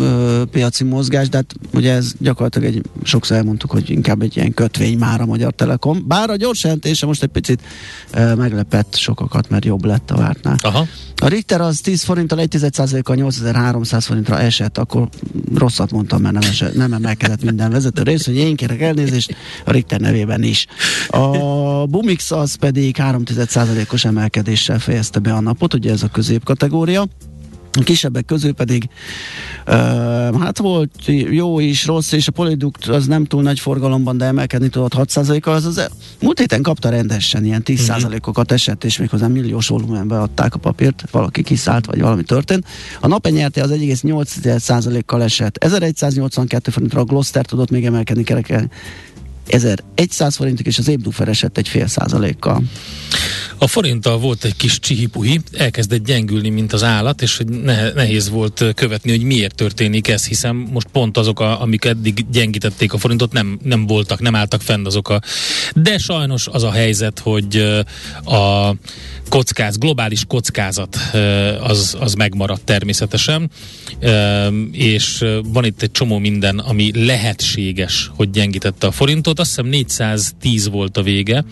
ö, 0.00 0.42
piaci 0.50 0.84
mozgás, 0.84 1.28
de 1.28 1.36
hát 1.36 1.54
ugye 1.72 1.92
ez 1.92 2.12
gyakorlatilag 2.18 2.68
egy, 2.68 2.82
sokszor 3.02 3.36
elmondtuk, 3.36 3.70
hogy 3.70 3.90
inkább 3.90 4.22
egy 4.22 4.36
ilyen 4.36 4.54
kötvény 4.54 4.98
már 4.98 5.20
a 5.20 5.26
Magyar 5.26 5.52
Telekom. 5.52 6.04
Bár 6.06 6.30
a 6.30 6.36
gyors 6.36 6.62
jelentése 6.62 7.06
most 7.06 7.22
egy 7.22 7.28
picit 7.28 7.62
ö, 8.12 8.34
meglepett 8.34 8.96
sokakat, 8.96 9.48
mert 9.48 9.64
jobb 9.64 9.84
lett 9.84 10.10
a 10.10 10.16
vártnál. 10.16 10.56
Aha. 10.62 10.86
A 11.16 11.28
Richter 11.28 11.60
az 11.60 11.80
10 11.80 12.02
forinttal 12.02 12.40
1 12.40 12.56
a 13.02 13.14
8300 13.14 14.04
forintra 14.04 14.40
esett, 14.40 14.78
akkor 14.78 15.08
rosszat 15.54 15.90
mondtam, 15.90 16.20
mert 16.22 16.34
nem, 16.34 16.50
esett, 16.50 16.74
nem 16.74 16.92
emelkedett 16.92 17.44
minden 17.44 17.70
vezető 17.70 18.02
rész, 18.02 18.24
hogy 18.24 18.36
én 18.36 18.56
kérek 18.56 18.80
elnézést 18.80 19.36
a 19.64 19.70
Richter 19.70 20.00
nevében 20.00 20.42
is. 20.42 20.66
A 21.08 21.28
Bumix 21.86 22.30
az 22.30 22.54
pedig 22.54 22.96
3 22.96 23.22
os 23.92 24.04
emelkedéssel 24.04 24.78
fejezte 24.78 25.18
be 25.18 25.32
a 25.32 25.40
napot, 25.40 25.74
ugye 25.74 25.92
ez 25.92 26.02
a 26.02 26.08
középkategória. 26.08 27.06
A 27.76 27.82
kisebbek 27.82 28.24
közül 28.24 28.52
pedig 28.52 28.88
uh, 29.66 29.74
hát 30.40 30.58
volt 30.58 30.90
jó 31.30 31.60
is, 31.60 31.86
rossz, 31.86 32.12
és 32.12 32.28
a 32.28 32.32
Polyduct 32.32 32.86
az 32.86 33.06
nem 33.06 33.24
túl 33.24 33.42
nagy 33.42 33.60
forgalomban, 33.60 34.16
de 34.16 34.24
emelkedni 34.24 34.68
tudott 34.68 34.94
6%-kal, 34.96 35.54
az, 35.54 35.64
az 35.64 35.90
múlt 36.20 36.38
héten 36.38 36.62
kapta 36.62 36.88
rendesen, 36.88 37.44
ilyen 37.44 37.62
10%-okat 37.64 38.52
esett, 38.52 38.84
és 38.84 38.98
méghozzá 38.98 39.26
milliós 39.26 39.68
volumenbe 39.68 40.20
adták 40.20 40.54
a 40.54 40.58
papírt, 40.58 41.04
valaki 41.10 41.42
kiszállt, 41.42 41.86
vagy 41.86 42.00
valami 42.00 42.22
történt. 42.22 42.66
A 43.00 43.06
nape 43.06 43.30
nyerte 43.30 43.62
az 43.62 43.70
1,8%-kal 43.70 45.22
esett, 45.22 45.56
1182 45.56 46.70
forintra 46.70 47.00
a 47.00 47.04
Gloster 47.04 47.44
tudott 47.46 47.70
még 47.70 47.86
emelkedni 47.86 48.22
kerekelni 48.22 48.68
1100 49.46 50.36
forintig, 50.36 50.66
és 50.66 50.78
az 50.78 50.88
Ébdufer 50.88 51.28
esett 51.28 51.58
egy 51.58 51.68
fél 51.68 51.86
százalékkal. 51.86 52.62
A 53.58 53.66
forinttal 53.66 54.18
volt 54.18 54.44
egy 54.44 54.56
kis 54.56 54.78
csihipuhi, 54.78 55.40
elkezdett 55.52 56.04
gyengülni, 56.04 56.48
mint 56.48 56.72
az 56.72 56.82
állat, 56.82 57.22
és 57.22 57.40
nehéz 57.94 58.28
volt 58.28 58.64
követni, 58.74 59.10
hogy 59.10 59.22
miért 59.22 59.54
történik 59.54 60.08
ez, 60.08 60.26
hiszen 60.26 60.54
most 60.54 60.86
pont 60.86 61.16
azok, 61.16 61.40
a, 61.40 61.60
amik 61.60 61.84
eddig 61.84 62.26
gyengítették 62.30 62.92
a 62.92 62.98
forintot, 62.98 63.32
nem, 63.32 63.58
nem 63.62 63.86
voltak, 63.86 64.20
nem 64.20 64.34
álltak 64.34 64.62
fenn 64.62 64.86
azok 64.86 65.08
a... 65.08 65.20
De 65.74 65.98
sajnos 65.98 66.46
az 66.46 66.62
a 66.62 66.70
helyzet, 66.70 67.18
hogy 67.18 67.56
a 68.24 68.74
kockáz, 69.28 69.78
globális 69.78 70.24
kockázat 70.28 70.98
az, 71.60 71.96
az 72.00 72.14
megmaradt 72.14 72.64
természetesen, 72.64 73.50
és 74.72 75.24
van 75.44 75.64
itt 75.64 75.82
egy 75.82 75.90
csomó 75.90 76.18
minden, 76.18 76.58
ami 76.58 77.06
lehetséges, 77.06 78.10
hogy 78.16 78.30
gyengítette 78.30 78.86
a 78.86 78.90
forintot. 78.90 79.38
Azt 79.38 79.48
hiszem 79.48 79.66
410 79.66 80.68
volt 80.68 80.96
a 80.96 81.02
vége 81.02 81.44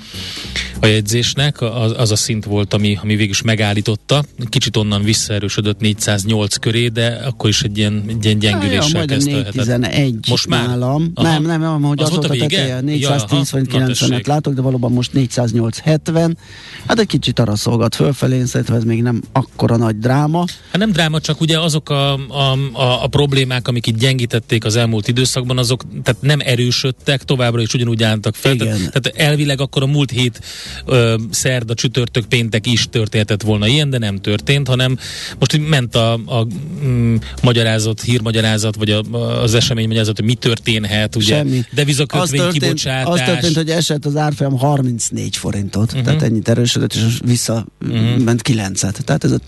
a 0.80 0.86
jegyzésnek, 0.86 1.60
az, 1.60 1.94
az 1.96 2.10
a 2.10 2.16
szint 2.16 2.44
volt, 2.44 2.74
ami, 2.74 2.98
ami 3.02 3.16
végül 3.16 3.30
is 3.30 3.42
megállította. 3.42 4.24
Kicsit 4.48 4.76
onnan 4.76 5.02
visszaerősödött 5.02 5.80
408 5.80 6.56
köré, 6.56 6.88
de 6.88 7.06
akkor 7.06 7.48
is 7.48 7.62
egy 7.62 7.78
ilyen, 7.78 8.04
egy 8.08 8.24
ilyen 8.24 8.38
gyengüléssel 8.38 9.06
kezdte. 9.06 9.30
411 9.30 10.28
most 10.28 10.46
már? 10.46 10.66
nálam. 10.66 11.10
Aha. 11.14 11.28
Nem, 11.28 11.42
nem, 11.42 11.60
nem, 11.60 11.82
hogy 11.82 12.00
az, 12.02 12.08
az 12.08 12.14
volt 12.14 12.30
a, 12.30 12.36
teteje, 12.36 12.80
410 12.80 13.50
vagy 13.50 13.66
90-et 13.72 14.26
látok, 14.26 14.54
de 14.54 14.60
valóban 14.60 14.92
most 14.92 15.12
408 15.12 15.78
70. 15.78 16.38
Hát 16.86 16.98
egy 16.98 17.06
kicsit 17.06 17.38
arra 17.38 17.56
szolgat 17.62 17.94
fölfelé, 17.94 18.36
én 18.36 18.46
szerintem 18.46 18.76
ez 18.76 18.84
még 18.84 19.02
nem 19.02 19.22
akkora 19.32 19.76
nagy 19.76 19.98
dráma. 19.98 20.44
Hát 20.70 20.78
nem 20.78 20.92
dráma, 20.92 21.20
csak 21.20 21.40
ugye 21.40 21.58
azok 21.60 21.90
a, 21.90 22.12
a, 22.12 22.52
a, 22.72 23.04
a 23.04 23.06
problémák, 23.06 23.68
amik 23.68 23.86
itt 23.86 23.98
gyengítették 23.98 24.64
az 24.64 24.76
elmúlt 24.76 25.08
időszakban, 25.08 25.58
azok 25.58 25.82
tehát 26.02 26.22
nem 26.22 26.38
erősödtek, 26.44 27.24
továbbra 27.24 27.60
is 27.60 27.74
ugyanúgy 27.74 28.02
álltak 28.02 28.34
fel. 28.34 28.54
Igen. 28.54 28.66
Tehát, 28.66 29.00
tehát 29.00 29.18
elvileg 29.18 29.60
akkor 29.60 29.82
a 29.82 29.86
múlt 29.86 30.10
hét 30.10 30.40
ö, 30.86 31.14
szerda, 31.30 31.74
csütörtök, 31.74 32.24
péntek 32.24 32.66
is 32.66 32.88
történhetett 32.90 33.42
volna 33.42 33.66
ilyen, 33.66 33.90
de 33.90 33.98
nem 33.98 34.16
történt, 34.16 34.68
hanem 34.68 34.98
most 35.38 35.68
ment 35.68 35.94
a, 35.94 36.12
a 36.12 36.46
mm, 36.84 37.16
magyarázat, 37.42 38.00
hírmagyarázat, 38.00 38.76
vagy 38.76 38.90
a, 38.90 39.00
az 39.42 39.54
esemény 39.54 39.86
magyarázat, 39.86 40.16
hogy 40.16 40.24
mi 40.26 40.34
történhet, 40.34 41.16
ugye 41.16 41.36
Semmi. 41.36 41.64
devizakötvény 41.74 42.40
az 42.40 42.44
történt, 42.44 42.62
kibocsátás. 42.62 43.20
Az 43.20 43.26
történt, 43.26 43.56
hogy 43.56 43.70
esett 43.70 44.04
az 44.04 44.16
árfolyam 44.16 44.58
34 44.58 45.36
forintot, 45.36 45.90
uh-huh. 45.90 46.02
tehát 46.02 46.22
ennyit 46.22 46.48
erősödött, 46.48 46.94
és 46.94 47.18
vissza 47.24 47.51
uh-huh. 47.54 48.18
ment 48.18 48.42
9-et. 48.48 48.92
Tehát 48.92 49.24
ez 49.24 49.30
a 49.30 49.38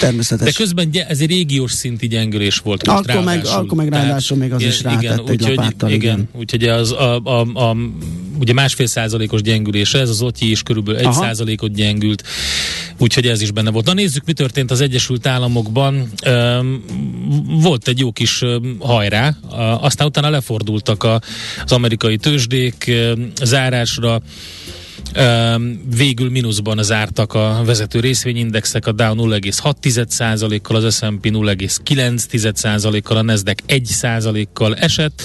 természetes. 0.00 0.46
De 0.46 0.52
közben 0.52 0.90
ez 1.08 1.20
egy 1.20 1.28
régiós 1.28 1.72
szinti 1.72 2.06
gyengülés 2.08 2.58
volt. 2.58 2.86
Most 2.86 3.08
akkor, 3.08 3.24
meg, 3.24 3.46
akkor 3.46 3.76
meg 3.76 3.88
ráadásul 3.88 4.36
még 4.36 4.52
az 4.52 4.62
is 4.62 4.82
rátett 4.82 5.02
igen, 5.02 5.20
egy 5.26 5.42
úgy, 5.42 5.48
lapáttal. 5.48 5.90
Igen, 5.90 6.00
igen. 6.00 6.28
úgyhogy 6.32 6.64
az 6.64 6.92
a, 6.92 7.20
a, 7.24 7.40
a, 7.40 7.76
ugye 8.38 8.52
másfél 8.52 8.86
százalékos 8.86 9.42
gyengülés, 9.42 9.94
ez 9.94 10.08
az 10.08 10.22
OTI 10.22 10.50
is 10.50 10.62
körülbelül 10.62 11.00
egy 11.00 11.12
százalékot 11.12 11.72
gyengült, 11.72 12.22
úgyhogy 12.98 13.26
ez 13.26 13.40
is 13.40 13.50
benne 13.50 13.70
volt. 13.70 13.86
Na 13.86 13.92
nézzük, 13.92 14.24
mi 14.24 14.32
történt 14.32 14.70
az 14.70 14.80
Egyesült 14.80 15.26
Államokban. 15.26 16.10
Um, 16.26 16.84
volt 17.60 17.88
egy 17.88 17.98
jó 17.98 18.12
kis 18.12 18.44
hajrá, 18.78 19.36
aztán 19.80 20.06
utána 20.06 20.30
lefordultak 20.30 21.02
a, 21.02 21.20
az 21.64 21.72
amerikai 21.72 22.16
tőzsdék 22.16 22.90
zárásra, 23.42 24.20
Végül 25.96 26.30
mínuszban 26.30 26.82
zártak 26.82 27.34
a 27.34 27.62
vezető 27.64 28.00
részvényindexek, 28.00 28.86
a 28.86 28.92
Dow 28.92 29.14
0,6%-kal, 29.14 30.76
az 30.76 30.94
S&P 30.94 31.26
0,9%-kal, 31.26 33.16
a 33.16 33.22
Nasdaq 33.22 33.62
1%-kal 33.68 34.76
esett, 34.76 35.22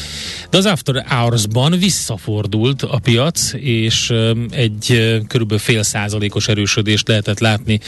de 0.50 0.58
az 0.58 0.65
After 0.65 1.06
Hours-ban 1.08 1.72
visszafordult 1.80 2.82
a 2.82 3.00
piac, 3.04 3.54
és 3.54 4.13
egy 4.50 4.86
körülbelül 5.28 5.63
fél 5.63 5.84
százalékos 5.84 6.48
erősödést 6.48 7.08
lehetett 7.08 7.39
látni 7.39 7.80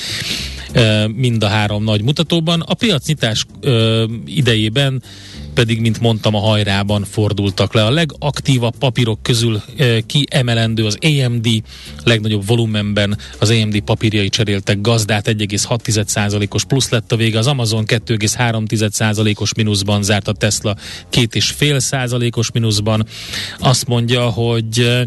mind 1.15 1.43
a 1.43 1.47
három 1.47 1.83
nagy 1.83 2.03
mutatóban. 2.03 2.61
A 2.61 2.73
piacnyitás 2.73 3.45
idejében 4.25 5.03
pedig, 5.55 5.81
mint 5.81 5.99
mondtam, 5.99 6.35
a 6.35 6.39
hajrában 6.39 7.03
fordultak 7.03 7.73
le. 7.73 7.85
A 7.85 7.89
legaktívabb 7.89 8.75
papírok 8.77 9.19
közül 9.21 9.61
e, 9.77 10.01
kiemelendő 10.01 10.85
az 10.85 10.97
AMD, 11.01 11.47
legnagyobb 12.03 12.47
volumenben 12.47 13.17
az 13.39 13.49
AMD 13.49 13.79
papírjai 13.79 14.29
cseréltek 14.29 14.81
gazdát, 14.81 15.27
1,6%-os 15.27 16.63
plusz 16.63 16.89
lett 16.89 17.11
a 17.11 17.15
vége, 17.15 17.37
az 17.37 17.47
Amazon 17.47 17.83
2,3%-os 17.87 19.53
mínuszban 19.53 20.03
zárt 20.03 20.27
a 20.27 20.33
Tesla 20.33 20.75
2,5%-os 21.11 22.51
mínuszban. 22.51 23.05
Azt 23.59 23.87
mondja, 23.87 24.29
hogy 24.29 25.05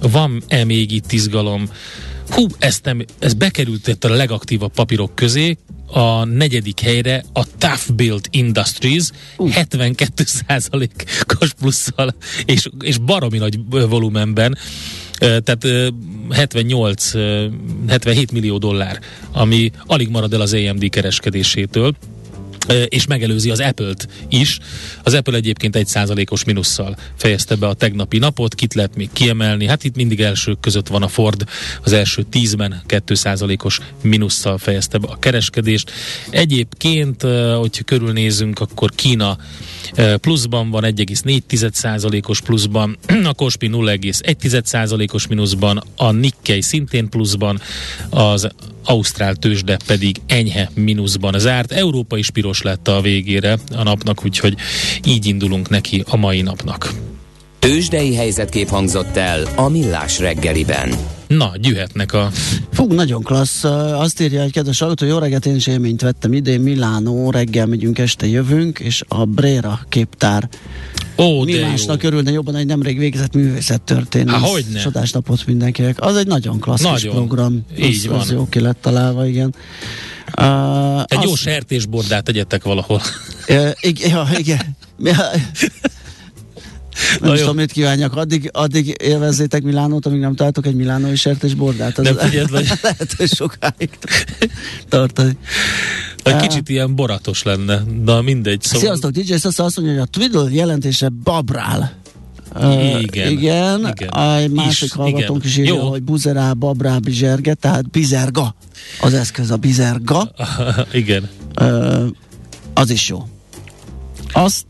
van-e 0.00 0.64
még 0.64 0.92
itt 0.92 1.12
izgalom? 1.12 1.68
Hú, 2.30 2.46
ezt 2.58 2.84
nem, 2.84 3.04
ez 3.18 3.34
bekerült 3.34 3.88
itt 3.88 4.04
a 4.04 4.08
legaktívabb 4.08 4.72
papírok 4.72 5.14
közé, 5.14 5.56
a 5.92 6.24
negyedik 6.24 6.80
helyre 6.80 7.24
a 7.32 7.56
Tough 7.58 7.92
Build 7.94 8.26
Industries 8.30 9.10
uh. 9.36 9.50
72 9.50 10.24
os 11.40 11.52
plusszal, 11.52 12.14
és, 12.44 12.68
és 12.80 12.98
baromi 12.98 13.38
nagy 13.38 13.58
volumenben, 13.68 14.58
tehát 15.18 15.66
78, 16.30 17.12
77 17.88 18.32
millió 18.32 18.58
dollár, 18.58 19.00
ami 19.32 19.70
alig 19.86 20.08
marad 20.08 20.32
el 20.32 20.40
az 20.40 20.52
AMD 20.52 20.88
kereskedésétől 20.88 21.94
és 22.88 23.06
megelőzi 23.06 23.50
az 23.50 23.60
Apple-t 23.60 24.08
is. 24.28 24.58
Az 25.02 25.14
Apple 25.14 25.36
egyébként 25.36 25.76
egy 25.76 25.86
százalékos 25.86 26.44
minusszal 26.44 26.96
fejezte 27.16 27.54
be 27.54 27.66
a 27.66 27.74
tegnapi 27.74 28.18
napot, 28.18 28.54
kit 28.54 28.74
lehet 28.74 28.96
még 28.96 29.08
kiemelni? 29.12 29.66
Hát 29.66 29.84
itt 29.84 29.96
mindig 29.96 30.20
elsők 30.20 30.60
között 30.60 30.86
van 30.86 31.02
a 31.02 31.08
Ford, 31.08 31.44
az 31.82 31.92
első 31.92 32.22
tízben 32.22 32.82
2 32.86 33.14
százalékos 33.14 33.80
minusszal 34.02 34.58
fejezte 34.58 34.98
be 34.98 35.08
a 35.08 35.18
kereskedést. 35.18 35.90
Egyébként, 36.30 37.22
hogyha 37.58 37.84
körülnézünk, 37.84 38.60
akkor 38.60 38.90
Kína 38.90 39.38
pluszban 40.20 40.70
van, 40.70 40.84
1,4%-os 40.84 42.40
pluszban, 42.40 42.98
a 43.24 43.34
Kospi 43.34 43.70
0,1%-os 43.72 45.26
mínuszban, 45.26 45.82
a 45.96 46.10
Nikkei 46.10 46.60
szintén 46.60 47.08
pluszban, 47.08 47.60
az 48.10 48.48
Ausztrál 48.84 49.34
tőzsde 49.34 49.76
pedig 49.86 50.16
enyhe 50.26 50.70
mínuszban 50.74 51.38
zárt. 51.38 51.72
Európa 51.72 52.16
is 52.16 52.30
piros 52.30 52.62
lett 52.62 52.88
a 52.88 53.00
végére 53.00 53.58
a 53.76 53.82
napnak, 53.82 54.24
úgyhogy 54.24 54.54
így 55.06 55.26
indulunk 55.26 55.68
neki 55.68 56.04
a 56.06 56.16
mai 56.16 56.42
napnak. 56.42 56.94
Tőzsdei 57.58 58.14
helyzetkép 58.14 58.68
hangzott 58.68 59.16
el 59.16 59.42
a 59.56 59.68
Millás 59.68 60.18
reggeliben. 60.18 60.94
Na, 61.26 61.52
gyűhetnek 61.60 62.12
a... 62.12 62.30
Fú, 62.72 62.92
nagyon 62.92 63.22
klassz. 63.22 63.64
Azt 63.64 64.20
írja 64.20 64.42
egy 64.42 64.52
kedves 64.52 64.78
hallgató, 64.78 65.06
jó 65.06 65.18
reggelt, 65.18 65.46
én 65.46 65.54
is 65.54 65.66
élményt 65.66 66.00
vettem 66.00 66.32
idén, 66.32 66.60
Milánó, 66.60 67.30
reggel 67.30 67.66
megyünk, 67.66 67.98
este 67.98 68.26
jövünk, 68.26 68.78
és 68.78 69.02
a 69.08 69.24
Brera 69.24 69.80
képtár 69.88 70.48
Ó, 71.16 71.42
Mi 71.44 71.58
másnak 71.58 72.02
jó. 72.02 72.08
örülne 72.08 72.30
jobban 72.30 72.56
egy 72.56 72.66
nemrég 72.66 72.98
végzett 72.98 73.34
művészettörténet. 73.34 74.34
Há, 74.34 74.40
hogyne. 74.40 74.80
Csodás 74.80 75.10
napot 75.10 75.46
mindenkinek. 75.46 76.00
Az 76.00 76.16
egy 76.16 76.26
nagyon 76.26 76.60
klasszikus 76.60 77.02
nagyon. 77.02 77.14
program. 77.14 77.64
Így 77.78 77.96
az, 77.96 78.06
van. 78.06 78.20
Az 78.20 78.30
jó 78.30 78.48
ki 78.48 78.60
lett 78.60 78.78
találva, 78.80 79.26
igen. 79.26 79.54
Uh, 80.38 81.00
egy 81.00 81.18
az... 81.18 81.24
jó 81.24 81.34
sertésbordát 81.34 82.24
tegyetek 82.24 82.62
valahol. 82.62 83.00
Uh, 83.48 83.70
igen, 83.80 84.10
ja, 84.10 84.28
igen. 84.38 84.76
Nem 87.20 87.34
is 87.34 87.40
tudom, 87.40 87.56
mit 87.56 87.72
kívánjak. 87.72 88.16
Addig, 88.16 88.50
addig 88.52 88.96
élvezzétek 89.02 89.62
Milánót, 89.62 90.06
amíg 90.06 90.20
nem 90.20 90.34
találtok 90.34 90.66
egy 90.66 90.74
milánói 90.74 91.16
sertésbordát. 91.16 91.98
Az 91.98 92.04
nem 92.04 92.16
figyeld, 92.16 92.50
vagy? 92.50 92.66
lehet, 92.82 93.14
hogy 93.16 93.28
sokáig 93.28 93.90
tartani. 94.88 95.36
Egy 96.22 96.36
kicsit 96.36 96.68
ilyen 96.68 96.94
boratos 96.94 97.42
lenne, 97.42 97.82
de 98.02 98.22
mindegy. 98.22 98.62
Szóval... 98.62 98.80
Sziasztok, 98.80 99.10
DJ 99.10 99.34
Sassa 99.34 99.64
azt 99.64 99.76
mondja, 99.76 99.94
hogy 99.94 100.08
a 100.12 100.18
Twiddle 100.18 100.50
jelentése 100.50 101.08
babrál. 101.08 101.98
Uh, 102.54 103.02
igen. 103.02 103.30
igen. 103.30 103.78
igen. 103.78 104.08
A 104.08 104.46
másik 104.54 104.88
is, 104.88 104.92
hallgatónk 104.92 105.44
is 105.44 105.56
írja, 105.56 105.74
hogy 105.74 106.02
buzerá, 106.02 106.52
babrá, 106.52 106.98
bizserge, 106.98 107.54
tehát 107.54 107.90
bizerga 107.90 108.54
az 109.00 109.14
eszköz, 109.14 109.50
a 109.50 109.56
bizerga. 109.56 110.30
igen. 110.92 111.28
Uh, 111.60 112.06
az 112.74 112.90
is 112.90 113.08
jó. 113.08 113.28
Azt 114.32 114.66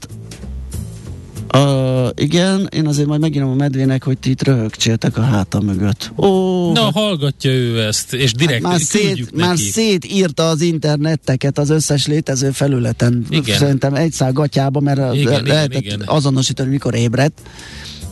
Uh, 1.55 2.09
igen, 2.15 2.69
én 2.73 2.87
azért 2.87 3.09
majd 3.09 3.21
megírom 3.21 3.51
a 3.51 3.55
medvének, 3.55 4.05
hogy 4.05 4.19
ti 4.19 4.31
itt 4.31 4.43
röhögcséltek 4.43 5.17
a 5.17 5.21
háta 5.23 5.61
mögött. 5.61 6.13
Ó, 6.17 6.73
Na, 6.73 6.83
hát, 6.83 6.93
hallgatja 6.93 7.51
ő 7.51 7.83
ezt, 7.83 8.15
és 8.15 8.33
direkt 8.33 8.63
hát 8.63 8.73
már, 8.73 8.81
szét, 8.81 9.17
neki. 9.17 9.37
már 9.37 9.59
szétírta 9.59 10.49
az 10.49 10.61
internetteket 10.61 11.59
az 11.59 11.71
összes 11.71 12.07
létező 12.07 12.51
felületen. 12.51 13.27
Igen. 13.29 13.59
Szerintem 13.59 13.95
egy 13.95 14.13
szál 14.13 14.33
gatyába, 14.33 14.81
mert 14.81 15.15
igen, 15.15 15.43
lehetett 15.43 15.81
igen, 15.81 15.95
igen. 15.95 16.09
azonosítani, 16.09 16.71
mikor 16.71 16.95
ébredt 16.95 17.41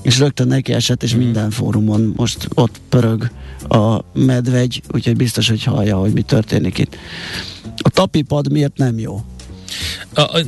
és 0.02 0.18
rögtön 0.18 0.46
neki 0.46 0.72
esett, 0.72 1.02
és 1.02 1.12
hmm. 1.12 1.20
minden 1.20 1.50
fórumon 1.50 2.12
most 2.16 2.48
ott 2.54 2.80
pörög 2.88 3.30
a 3.68 4.00
medvegy, 4.14 4.82
úgyhogy 4.92 5.16
biztos, 5.16 5.48
hogy 5.48 5.64
hallja, 5.64 5.96
hogy 5.96 6.12
mi 6.12 6.22
történik 6.22 6.78
itt. 6.78 6.96
A 7.76 7.88
tapipad 7.88 8.52
miért 8.52 8.76
nem 8.76 8.98
jó? 8.98 9.22
A, 10.14 10.20
a, 10.20 10.40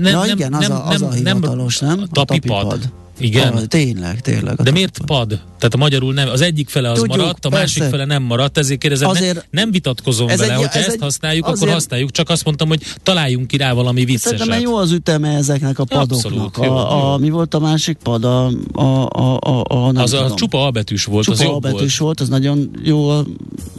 ne, 0.00 0.10
ja, 0.10 0.22
igen, 0.34 0.50
nem, 0.50 0.60
az, 0.60 0.70
a, 0.70 0.86
az 0.88 1.00
nem, 1.00 1.08
a 1.10 1.12
hivatalos, 1.12 1.78
nem? 1.78 2.00
A 2.00 2.06
tapipad. 2.12 2.78
Igen? 3.20 3.52
A, 3.52 3.66
tényleg, 3.66 4.20
tényleg. 4.20 4.56
De 4.56 4.70
miért 4.70 4.98
pad? 5.06 5.28
Tehát 5.28 5.74
a 5.74 5.76
magyarul 5.76 6.12
nem, 6.14 6.28
az 6.28 6.40
egyik 6.40 6.68
fele 6.68 6.90
az 6.90 6.98
Tudjuk, 6.98 7.16
maradt, 7.16 7.44
a 7.44 7.48
persze. 7.48 7.64
másik 7.80 7.82
fele 7.82 8.04
nem 8.04 8.22
maradt, 8.22 8.58
ezért 8.58 8.80
kérdezem, 8.80 9.08
Azért- 9.08 9.34
ne, 9.50 9.60
nem 9.60 9.70
vitatkozom 9.70 10.28
Ez 10.28 10.38
vele, 10.38 10.52
egy- 10.52 10.58
hogyha 10.58 10.78
ez 10.78 10.84
ezt 10.84 10.94
egy- 10.94 11.00
használjuk, 11.00 11.44
azért- 11.46 11.60
akkor 11.62 11.72
használjuk, 11.74 12.10
csak 12.10 12.28
azt 12.28 12.44
mondtam, 12.44 12.68
hogy 12.68 12.82
találjunk 13.02 13.46
ki 13.46 13.56
rá 13.56 13.72
valami 13.72 14.00
Szerintem 14.16 14.46
vicceset. 14.46 14.62
jó 14.62 14.76
az 14.76 14.92
üteme 14.92 15.34
ezeknek 15.36 15.78
a 15.78 15.84
padoknak. 15.84 16.24
Abszolút, 16.24 16.56
jó, 16.62 16.76
a, 16.76 17.12
a, 17.12 17.16
mi 17.18 17.30
volt 17.30 17.54
a 17.54 17.58
másik 17.58 17.96
pad? 18.02 18.24
A, 18.24 18.46
a, 18.72 18.82
a, 19.08 19.38
a, 19.40 19.64
a 19.68 19.92
nem 19.92 20.02
Az 20.02 20.12
a 20.12 20.20
tudom. 20.20 20.36
csupa 20.36 20.66
A 20.66 20.70
betűs 20.70 21.04
volt, 21.04 21.28
az 21.28 21.38
Csupa 21.38 21.50
jobb 21.50 21.62
betűs 21.62 21.78
volt. 21.78 21.98
volt, 21.98 22.20
az 22.20 22.28
nagyon 22.28 22.70
jó 22.82 23.08
a 23.08 23.24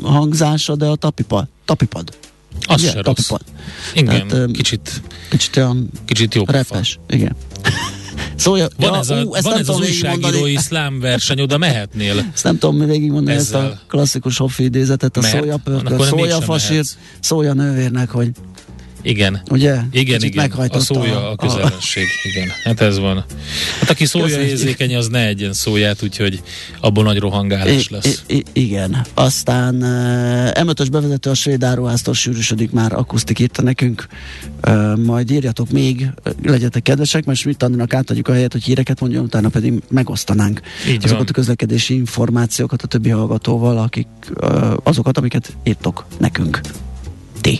hangzása, 0.03 0.75
de 0.75 0.85
a 0.85 0.95
tapipad. 0.95 1.45
Tapipad. 1.65 2.17
Az 2.67 2.81
Ugye? 2.81 2.91
se 2.91 3.01
rossz. 3.01 3.03
Tapipad. 3.03 3.41
Igen, 3.93 4.27
Tehát, 4.27 4.51
kicsit, 4.51 5.01
Kicsit 5.29 5.55
olyan 5.55 5.89
kicsit 6.05 6.35
jobb. 6.35 6.49
repes. 6.49 6.99
Igen. 7.09 7.35
Szója, 8.35 8.67
Van 8.77 8.93
ja, 8.93 8.99
ez, 8.99 9.09
a, 9.09 9.21
ú, 9.23 9.33
ezt 9.33 9.43
van 9.43 9.51
nem 9.53 9.61
ez 9.61 9.69
az 9.69 9.75
tudom 9.75 9.81
újságírói 9.89 10.21
végigmondani. 10.21 10.55
szlám 10.67 10.99
verseny, 10.99 11.41
oda 11.41 11.57
mehetnél. 11.57 12.25
Ezt 12.33 12.43
nem 12.43 12.57
tudom 12.57 12.85
végigmondani 12.85 13.37
ezt 13.37 13.53
a 13.53 13.79
klasszikus 13.87 14.37
hoffi 14.37 14.63
idézetet, 14.63 15.17
a 15.17 15.19
akkor 15.19 15.97
mégsem 15.97 16.17
szójafasírt, 16.17 16.69
mehetsz. 16.69 16.95
szója 17.19 17.53
nővérnek, 17.53 18.09
hogy 18.09 18.29
Igen. 19.01 19.41
ugye? 19.51 19.75
Igen, 19.91 20.19
Kicsit 20.19 20.33
igen, 20.33 20.51
a 20.51 20.79
szója 20.79 21.29
a 21.29 21.35
közellenség, 21.35 22.05
igen. 22.23 22.47
Hát 22.63 22.81
ez 22.81 22.99
van. 22.99 23.25
Hát 23.79 23.89
aki 23.89 24.05
szója 24.05 24.25
Köszönjük. 24.25 24.49
érzékeny, 24.49 24.95
az 24.95 25.07
ne 25.07 25.27
egyen 25.27 25.53
szóját, 25.53 26.03
úgyhogy 26.03 26.41
abból 26.81 27.03
nagy 27.03 27.17
rohangálás 27.17 27.85
I- 27.89 27.93
lesz. 27.93 28.23
I- 28.27 28.43
igen. 28.53 29.05
Aztán 29.13 29.75
uh, 29.75 30.63
M5-ös 30.63 30.87
bevezető 30.91 31.29
a 31.29 31.33
svéd 31.33 31.63
áruháztól 31.63 32.13
sűrűsödik 32.13 32.71
már, 32.71 32.93
akusztik 32.93 33.39
írta 33.39 33.61
nekünk. 33.61 34.07
Uh, 34.67 34.97
majd 34.97 35.31
írjatok 35.31 35.69
még, 35.71 36.07
uh, 36.25 36.33
legyetek 36.43 36.81
kedvesek, 36.81 37.25
mert 37.25 37.45
mit 37.45 37.57
tanulnak 37.57 37.93
átadjuk 37.93 38.27
a 38.27 38.33
helyet, 38.33 38.51
hogy 38.51 38.63
híreket 38.63 38.99
mondjon, 38.99 39.23
utána 39.23 39.49
pedig 39.49 39.73
megosztanánk 39.89 40.61
Így 40.87 40.95
azokat 40.95 41.17
van. 41.17 41.27
a 41.29 41.31
közlekedési 41.31 41.93
információkat 41.93 42.81
a 42.81 42.87
többi 42.87 43.09
hallgatóval, 43.09 43.77
akik 43.77 44.07
uh, 44.41 44.73
azokat, 44.83 45.17
amiket 45.17 45.55
írtok 45.63 46.05
nekünk. 46.17 46.59
Ti. 47.41 47.59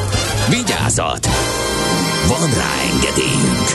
Vigyázat! 0.51 1.27
Van 2.27 2.49
rá 2.53 2.73
engedélyünk! 2.93 3.67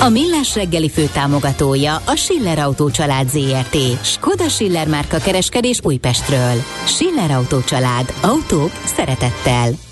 A 0.00 0.08
Millás 0.08 0.54
reggeli 0.54 0.90
főtámogatója 0.90 1.96
a 2.04 2.14
Schiller 2.14 2.58
Autó 2.58 2.90
család 2.90 3.28
ZRT. 3.28 4.04
Skoda 4.04 4.48
Schiller 4.48 4.88
márka 4.88 5.18
kereskedés 5.18 5.80
Újpestről. 5.82 6.62
Schiller 6.86 7.30
Autó 7.30 7.60
család. 7.60 8.12
Autók 8.22 8.70
szeretettel. 8.84 9.87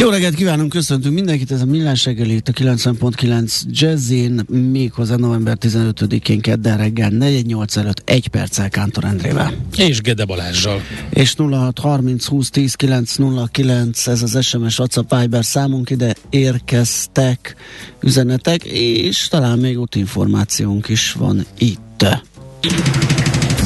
Jó 0.00 0.08
reggelt 0.08 0.34
kívánunk, 0.34 0.70
köszöntünk 0.70 1.14
mindenkit, 1.14 1.50
ez 1.52 1.60
a 1.60 1.64
Millás 1.64 2.04
reggeli 2.04 2.34
itt 2.34 2.48
a 2.48 2.52
90.9 2.52 3.62
Jazzin, 3.70 4.40
méghozzá 4.48 5.16
november 5.16 5.56
15-én 5.60 6.40
kedden 6.40 6.76
reggel 6.76 7.10
4-8 7.12 7.76
előtt 7.76 8.02
egy 8.04 8.28
perccel 8.28 8.68
Kántor 8.68 9.04
Endrével. 9.04 9.54
És 9.76 10.00
Gede 10.00 10.24
Balázsral. 10.24 10.80
És 11.10 11.34
0630 11.36 12.26
20 12.26 12.50
10 12.50 12.74
909 12.74 14.06
ez 14.06 14.22
az 14.22 14.44
SMS 14.44 14.78
WhatsApp 14.78 15.14
Viber 15.14 15.44
számunk, 15.44 15.90
ide 15.90 16.14
érkeztek 16.30 17.56
üzenetek, 18.02 18.64
és 18.64 19.28
talán 19.28 19.58
még 19.58 19.78
útinformációnk 19.78 20.88
is 20.88 21.12
van 21.12 21.46
itt. 21.58 22.04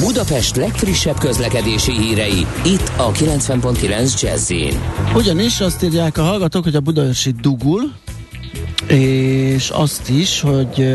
Budapest 0.05 0.57
legfrissebb 0.57 1.19
közlekedési 1.19 1.93
hírei, 1.93 2.47
itt 2.65 2.93
a 2.97 3.13
90.9 3.13 4.21
Jazzin. 4.21 4.81
Ugyanis 5.15 5.61
azt 5.61 5.83
írják 5.83 6.19
a 6.19 6.23
hallgatók, 6.23 6.65
hogy 6.65 6.75
a 6.75 6.81
Budaörsi 6.81 7.31
dugul, 7.31 7.93
és 8.89 9.71
azt 9.71 10.09
is, 10.09 10.41
hogy 10.41 10.87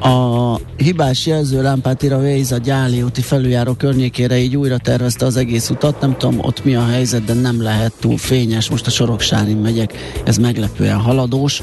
a 0.00 0.56
hibás 0.76 1.26
jelzőlámpát 1.26 2.02
ír 2.02 2.12
a 2.12 2.18
Waze 2.18 2.54
a 2.54 2.58
Gyáli 2.58 3.02
úti 3.02 3.20
felüljáró 3.20 3.72
környékére, 3.72 4.38
így 4.38 4.56
újra 4.56 4.78
tervezte 4.78 5.26
az 5.26 5.36
egész 5.36 5.70
utat. 5.70 6.00
Nem 6.00 6.16
tudom, 6.16 6.38
ott 6.38 6.64
mi 6.64 6.74
a 6.74 6.86
helyzet, 6.86 7.24
de 7.24 7.32
nem 7.32 7.62
lehet 7.62 7.92
túl 8.00 8.18
fényes. 8.18 8.70
Most 8.70 8.86
a 8.86 8.90
Soroksárin 8.90 9.56
megyek, 9.56 10.20
ez 10.24 10.36
meglepően 10.36 10.98
haladós. 11.00 11.62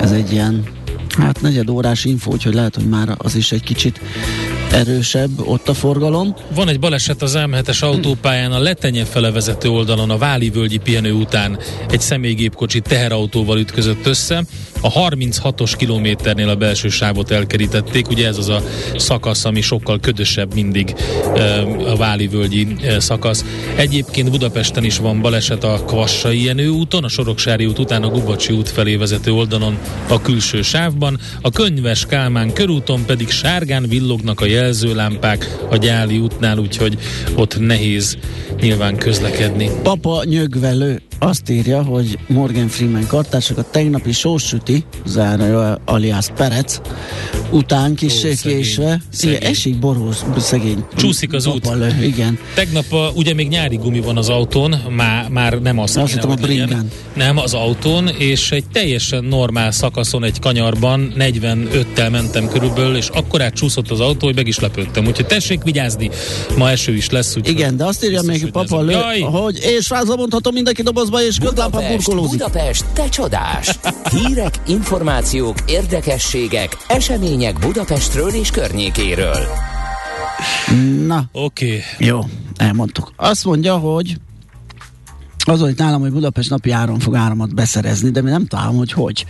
Ez 0.00 0.12
egy 0.12 0.32
ilyen, 0.32 0.64
hát 1.18 1.40
negyed 1.40 1.70
órás 1.70 2.04
info, 2.04 2.30
úgyhogy 2.30 2.54
lehet, 2.54 2.74
hogy 2.74 2.88
már 2.88 3.14
az 3.18 3.34
is 3.34 3.52
egy 3.52 3.62
kicsit 3.62 4.00
erősebb 4.74 5.40
ott 5.46 5.68
a 5.68 5.74
forgalom. 5.74 6.34
Van 6.54 6.68
egy 6.68 6.80
baleset 6.80 7.22
az 7.22 7.34
M7-es 7.36 7.82
autópályán 7.82 8.52
a 8.52 8.58
Letenye 8.58 9.04
fele 9.04 9.30
vezető 9.30 9.68
oldalon 9.68 10.10
a 10.10 10.18
Váli 10.18 10.50
völgyi 10.50 10.78
pihenő 10.78 11.12
után 11.12 11.58
egy 11.90 12.00
személygépkocsi 12.00 12.80
teherautóval 12.80 13.58
ütközött 13.58 14.06
össze. 14.06 14.44
A 14.84 14.92
36-os 14.92 15.72
kilométernél 15.76 16.48
a 16.48 16.54
belső 16.54 16.88
sávot 16.88 17.30
elkerítették, 17.30 18.08
ugye 18.08 18.26
ez 18.26 18.38
az 18.38 18.48
a 18.48 18.62
szakasz, 18.96 19.44
ami 19.44 19.60
sokkal 19.60 20.00
ködösebb 20.00 20.54
mindig 20.54 20.94
a 21.86 21.96
Váli 21.96 22.26
völgyi 22.26 22.76
ö, 22.82 23.00
szakasz. 23.00 23.44
Egyébként 23.76 24.30
Budapesten 24.30 24.84
is 24.84 24.98
van 24.98 25.20
baleset 25.20 25.64
a 25.64 25.82
Kvassai 25.86 26.44
Jenő 26.44 26.68
úton, 26.68 27.04
a 27.04 27.08
Soroksári 27.08 27.66
út 27.66 27.78
után 27.78 28.02
a 28.02 28.08
Gubacsi 28.08 28.52
út 28.52 28.68
felé 28.68 28.96
vezető 28.96 29.32
oldalon 29.32 29.78
a 30.08 30.20
külső 30.20 30.62
sávban, 30.62 31.18
a 31.42 31.50
Könyves 31.50 32.06
Kálmán 32.06 32.52
körúton 32.52 33.04
pedig 33.04 33.30
sárgán 33.30 33.88
villognak 33.88 34.40
a 34.40 34.46
jelzőlámpák 34.46 35.56
a 35.70 35.76
Gyáli 35.76 36.18
útnál, 36.18 36.58
úgyhogy 36.58 36.98
ott 37.36 37.60
nehéz 37.60 38.16
nyilván 38.60 38.96
közlekedni. 38.96 39.70
Papa 39.82 40.24
nyögvelő 40.24 41.02
azt 41.24 41.50
írja, 41.50 41.82
hogy 41.82 42.18
Morgan 42.26 42.68
Freeman 42.68 43.06
kartársak 43.06 43.58
a 43.58 43.64
tegnapi 43.70 44.12
sósüti, 44.12 44.84
zárja 45.06 45.78
alias 45.84 46.26
Perec, 46.36 46.80
után 47.50 47.94
kis 47.94 48.24
Ó, 48.24 48.28
késve, 48.42 49.02
szegény. 49.10 49.36
igen, 49.36 49.50
esik 49.50 49.78
borús, 49.78 50.16
szegény. 50.38 50.84
Csúszik 50.96 51.32
az 51.32 51.46
út. 51.46 51.60
Papalő, 51.60 51.94
igen. 52.02 52.38
Tegnap 52.54 52.92
a, 52.92 53.10
ugye 53.14 53.34
még 53.34 53.48
nyári 53.48 53.76
gumi 53.76 54.00
van 54.00 54.16
az 54.16 54.28
autón, 54.28 54.74
már, 54.96 55.28
már 55.28 55.60
nem 55.60 55.78
az 55.78 55.96
Azt 55.96 56.18
kéne, 56.18 56.32
a 56.32 56.34
bringán. 56.34 56.90
Nem, 57.14 57.38
az 57.38 57.54
autón, 57.54 58.08
és 58.08 58.50
egy 58.50 58.64
teljesen 58.72 59.24
normál 59.24 59.70
szakaszon 59.70 60.24
egy 60.24 60.38
kanyarban 60.38 61.12
45-tel 61.18 62.10
mentem 62.10 62.48
körülbelül, 62.48 62.96
és 62.96 63.08
akkor 63.08 63.42
átcsúszott 63.42 63.90
az 63.90 64.00
autó, 64.00 64.26
hogy 64.26 64.34
meg 64.34 64.46
is 64.46 64.58
lepődtem. 64.58 65.06
Úgyhogy 65.06 65.26
tessék 65.26 65.62
vigyázni, 65.62 66.10
ma 66.56 66.70
eső 66.70 66.94
is 66.94 67.10
lesz. 67.10 67.36
Úgyhogy 67.36 67.54
Igen, 67.58 67.76
de 67.76 67.84
azt 67.84 68.04
írja 68.04 68.22
még 68.22 68.50
Papa 68.50 68.80
lő, 68.80 68.94
hogy 69.20 69.58
és 69.78 69.90
rázva 69.90 70.16
mondhatom 70.16 70.54
mindenki 70.54 70.82
dobozba, 70.82 71.13
és 71.22 71.38
ködlámpa 71.38 71.76
Budapest, 71.76 72.06
burkolózik. 72.06 72.38
Budapest, 72.38 72.84
te 72.92 73.08
csodás! 73.08 73.78
Hírek, 74.10 74.60
információk, 74.66 75.56
érdekességek, 75.66 76.76
események 76.88 77.58
Budapestről 77.58 78.30
és 78.30 78.50
környékéről. 78.50 79.46
Na, 81.06 81.24
Oké, 81.32 81.66
okay. 81.66 82.06
jó, 82.06 82.20
elmondtuk. 82.56 83.12
Azt 83.16 83.44
mondja, 83.44 83.76
hogy 83.76 84.16
az 85.44 85.60
volt 85.60 85.78
nálam, 85.78 86.00
hogy 86.00 86.12
Budapest 86.12 86.50
napi 86.50 86.70
áron 86.70 86.98
fog 86.98 87.14
áramot 87.14 87.54
beszerezni, 87.54 88.10
de 88.10 88.22
mi 88.22 88.30
nem 88.30 88.46
találom, 88.46 88.76
hogy 88.76 88.92
hogy. 88.92 89.24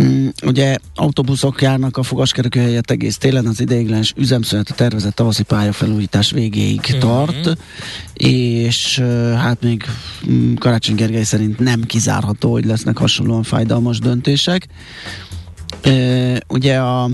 Mm, 0.00 0.28
ugye 0.44 0.76
autóbuszok 0.94 1.62
járnak 1.62 1.96
a 1.96 2.02
fogaskerekű 2.02 2.60
helyett 2.60 2.90
egész 2.90 3.18
télen, 3.18 3.46
az 3.46 3.60
ideiglenes 3.60 4.12
üzemszünet 4.16 4.70
a 4.70 4.74
tervezett 4.74 5.14
tavaszi 5.14 5.42
pályafelújítás 5.42 6.30
végéig 6.30 6.80
Mhm. 6.88 6.98
tart, 6.98 7.56
és 8.14 8.98
hát 9.36 9.62
még 9.62 9.84
mm, 10.30 10.54
Karácsony 10.54 10.94
Gergely 10.94 11.22
szerint 11.22 11.58
nem 11.58 11.82
kizárható, 11.82 12.52
hogy 12.52 12.64
lesznek 12.64 12.98
hasonlóan 12.98 13.42
fájdalmas 13.42 13.98
döntések. 13.98 14.66
Ugye 16.48 16.76
a 16.78 17.10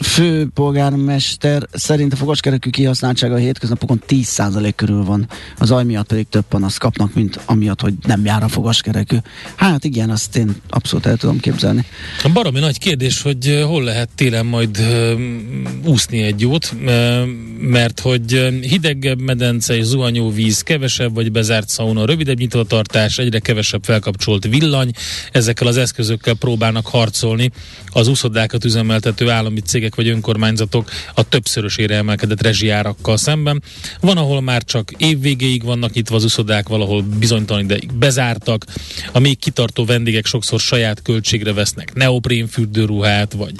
főpolgármester 0.00 1.66
szerint 1.72 2.12
a 2.12 2.16
fogaskerekű 2.16 2.70
kihasználtsága 2.70 3.34
a 3.34 3.38
hétköznapokon 3.38 4.02
10% 4.08 4.72
körül 4.76 5.04
van. 5.04 5.28
Az 5.58 5.70
aj 5.70 5.84
miatt 5.84 6.06
pedig 6.06 6.26
több 6.28 6.44
panaszt 6.48 6.78
kapnak, 6.78 7.14
mint 7.14 7.40
amiatt, 7.44 7.80
hogy 7.80 7.94
nem 8.06 8.24
jár 8.24 8.42
a 8.42 8.48
fogaskerekű. 8.48 9.16
Hát 9.56 9.84
igen, 9.84 10.10
azt 10.10 10.36
én 10.36 10.56
abszolút 10.68 11.06
el 11.06 11.16
tudom 11.16 11.40
képzelni. 11.40 11.84
A 12.22 12.28
baromi 12.28 12.58
nagy 12.58 12.78
kérdés, 12.78 13.22
hogy 13.22 13.62
hol 13.66 13.82
lehet 13.82 14.08
télen 14.14 14.46
majd 14.46 14.82
úszni 15.84 16.22
egy 16.22 16.40
jót, 16.40 16.74
mert 17.60 18.00
hogy 18.00 18.32
hidegebb 18.60 19.20
medence 19.20 19.76
és 19.76 19.84
zuhanyó 19.84 20.30
víz, 20.30 20.60
kevesebb 20.60 21.14
vagy 21.14 21.32
bezárt 21.32 21.68
szauna, 21.68 22.06
rövidebb 22.06 22.38
nyitvatartás, 22.38 23.18
egyre 23.18 23.38
kevesebb 23.38 23.84
felkapcsolt 23.84 24.44
villany, 24.44 24.90
ezekkel 25.32 25.66
az 25.66 25.76
eszközökkel 25.76 26.34
próbálnak 26.34 26.86
harcolni 26.86 27.50
az 27.86 28.08
úszodákat 28.08 28.64
üzemeltető 28.64 29.30
állami 29.30 29.60
cégek 29.78 29.94
vagy 29.94 30.08
önkormányzatok 30.08 30.90
a 31.14 31.28
többszörösére 31.28 31.96
emelkedett 31.96 32.42
rezsijárakkal 32.42 33.16
szemben. 33.16 33.62
Van, 34.00 34.16
ahol 34.16 34.40
már 34.40 34.64
csak 34.64 34.90
évvégéig 34.96 35.64
vannak 35.64 35.92
nyitva 35.92 36.16
az 36.16 36.24
uszodák, 36.24 36.68
valahol 36.68 37.02
bizonytalan 37.02 37.64
ideig 37.64 37.92
bezártak. 37.92 38.64
A 39.12 39.18
még 39.18 39.38
kitartó 39.38 39.84
vendégek 39.84 40.26
sokszor 40.26 40.60
saját 40.60 41.02
költségre 41.02 41.52
vesznek 41.52 41.94
neoprén 41.94 42.46
fürdőruhát, 42.46 43.32
vagy 43.32 43.54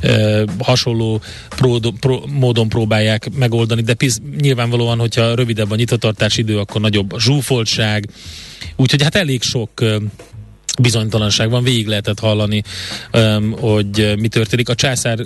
e, 0.00 0.44
hasonló 0.58 1.20
pró, 1.48 1.78
pró, 2.00 2.26
módon 2.32 2.68
próbálják 2.68 3.30
megoldani, 3.36 3.82
de 3.82 3.94
piz, 3.94 4.20
nyilvánvalóan, 4.40 4.98
hogyha 4.98 5.34
rövidebb 5.34 5.70
a 5.70 5.76
nyitvatartás 5.76 6.36
idő, 6.36 6.58
akkor 6.58 6.80
nagyobb 6.80 7.12
a 7.12 7.20
zsúfoltság. 7.20 8.08
Úgyhogy 8.76 9.02
hát 9.02 9.14
elég 9.14 9.42
sok 9.42 9.70
bizonytalanság 10.80 11.50
van, 11.50 11.62
végig 11.62 11.86
lehetett 11.86 12.18
hallani, 12.18 12.62
hogy 13.50 14.14
mi 14.18 14.28
történik. 14.28 14.68
A 14.68 14.74
császár 14.74 15.18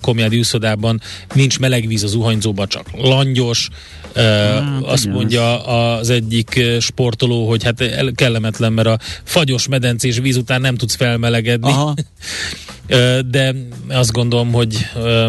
komjádi 0.00 0.38
úszodában 0.38 1.00
nincs 1.34 1.58
meleg 1.58 1.86
víz 1.86 2.02
az 2.02 2.10
zuhanyzóban, 2.10 2.68
csak 2.68 2.86
langyos. 2.96 3.68
Ah, 4.14 4.90
azt 4.90 5.04
igen. 5.04 5.16
mondja 5.16 5.64
az 5.64 6.10
egyik 6.10 6.64
sportoló, 6.80 7.48
hogy 7.48 7.64
hát 7.64 7.84
kellemetlen, 8.14 8.72
mert 8.72 8.88
a 8.88 8.98
fagyos 9.24 9.68
medencés 9.68 10.18
víz 10.18 10.36
után 10.36 10.60
nem 10.60 10.76
tudsz 10.76 10.94
felmelegedni. 10.94 11.70
Aha. 11.70 11.94
de 13.30 13.54
azt 13.88 14.12
gondolom, 14.12 14.52
hogy 14.52 14.86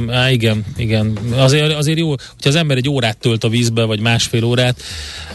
á, 0.09 0.31
igen, 0.31 0.65
igen, 0.77 1.17
azért, 1.35 1.73
azért 1.73 1.97
jó, 1.97 2.09
hogyha 2.09 2.49
az 2.49 2.55
ember 2.55 2.77
egy 2.77 2.89
órát 2.89 3.17
tölt 3.17 3.43
a 3.43 3.49
vízbe, 3.49 3.83
vagy 3.83 3.99
másfél 3.99 4.43
órát, 4.43 4.81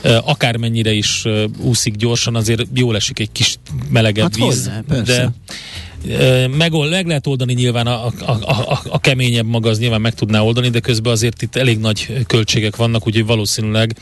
akármennyire 0.02 0.92
is 0.92 1.24
úszik 1.60 1.94
gyorsan, 1.94 2.34
azért 2.34 2.62
jól 2.74 2.96
esik 2.96 3.18
egy 3.18 3.32
kis 3.32 3.56
melegebb 3.88 4.24
hát 4.24 4.36
víz, 4.36 4.44
hozzá, 4.44 4.80
de 5.02 5.30
meg, 6.56 6.72
meg 6.72 7.06
lehet 7.06 7.26
oldani 7.26 7.52
nyilván 7.52 7.86
a, 7.86 8.06
a, 8.06 8.12
a, 8.26 8.80
a 8.88 9.00
keményebb 9.00 9.46
maga 9.46 9.68
az 9.68 9.78
nyilván 9.78 10.00
meg 10.00 10.14
tudná 10.14 10.40
oldani, 10.40 10.68
de 10.68 10.80
közben 10.80 11.12
azért 11.12 11.42
itt 11.42 11.56
elég 11.56 11.78
nagy 11.78 12.24
költségek 12.26 12.76
vannak, 12.76 13.06
úgyhogy 13.06 13.26
valószínűleg 13.26 13.96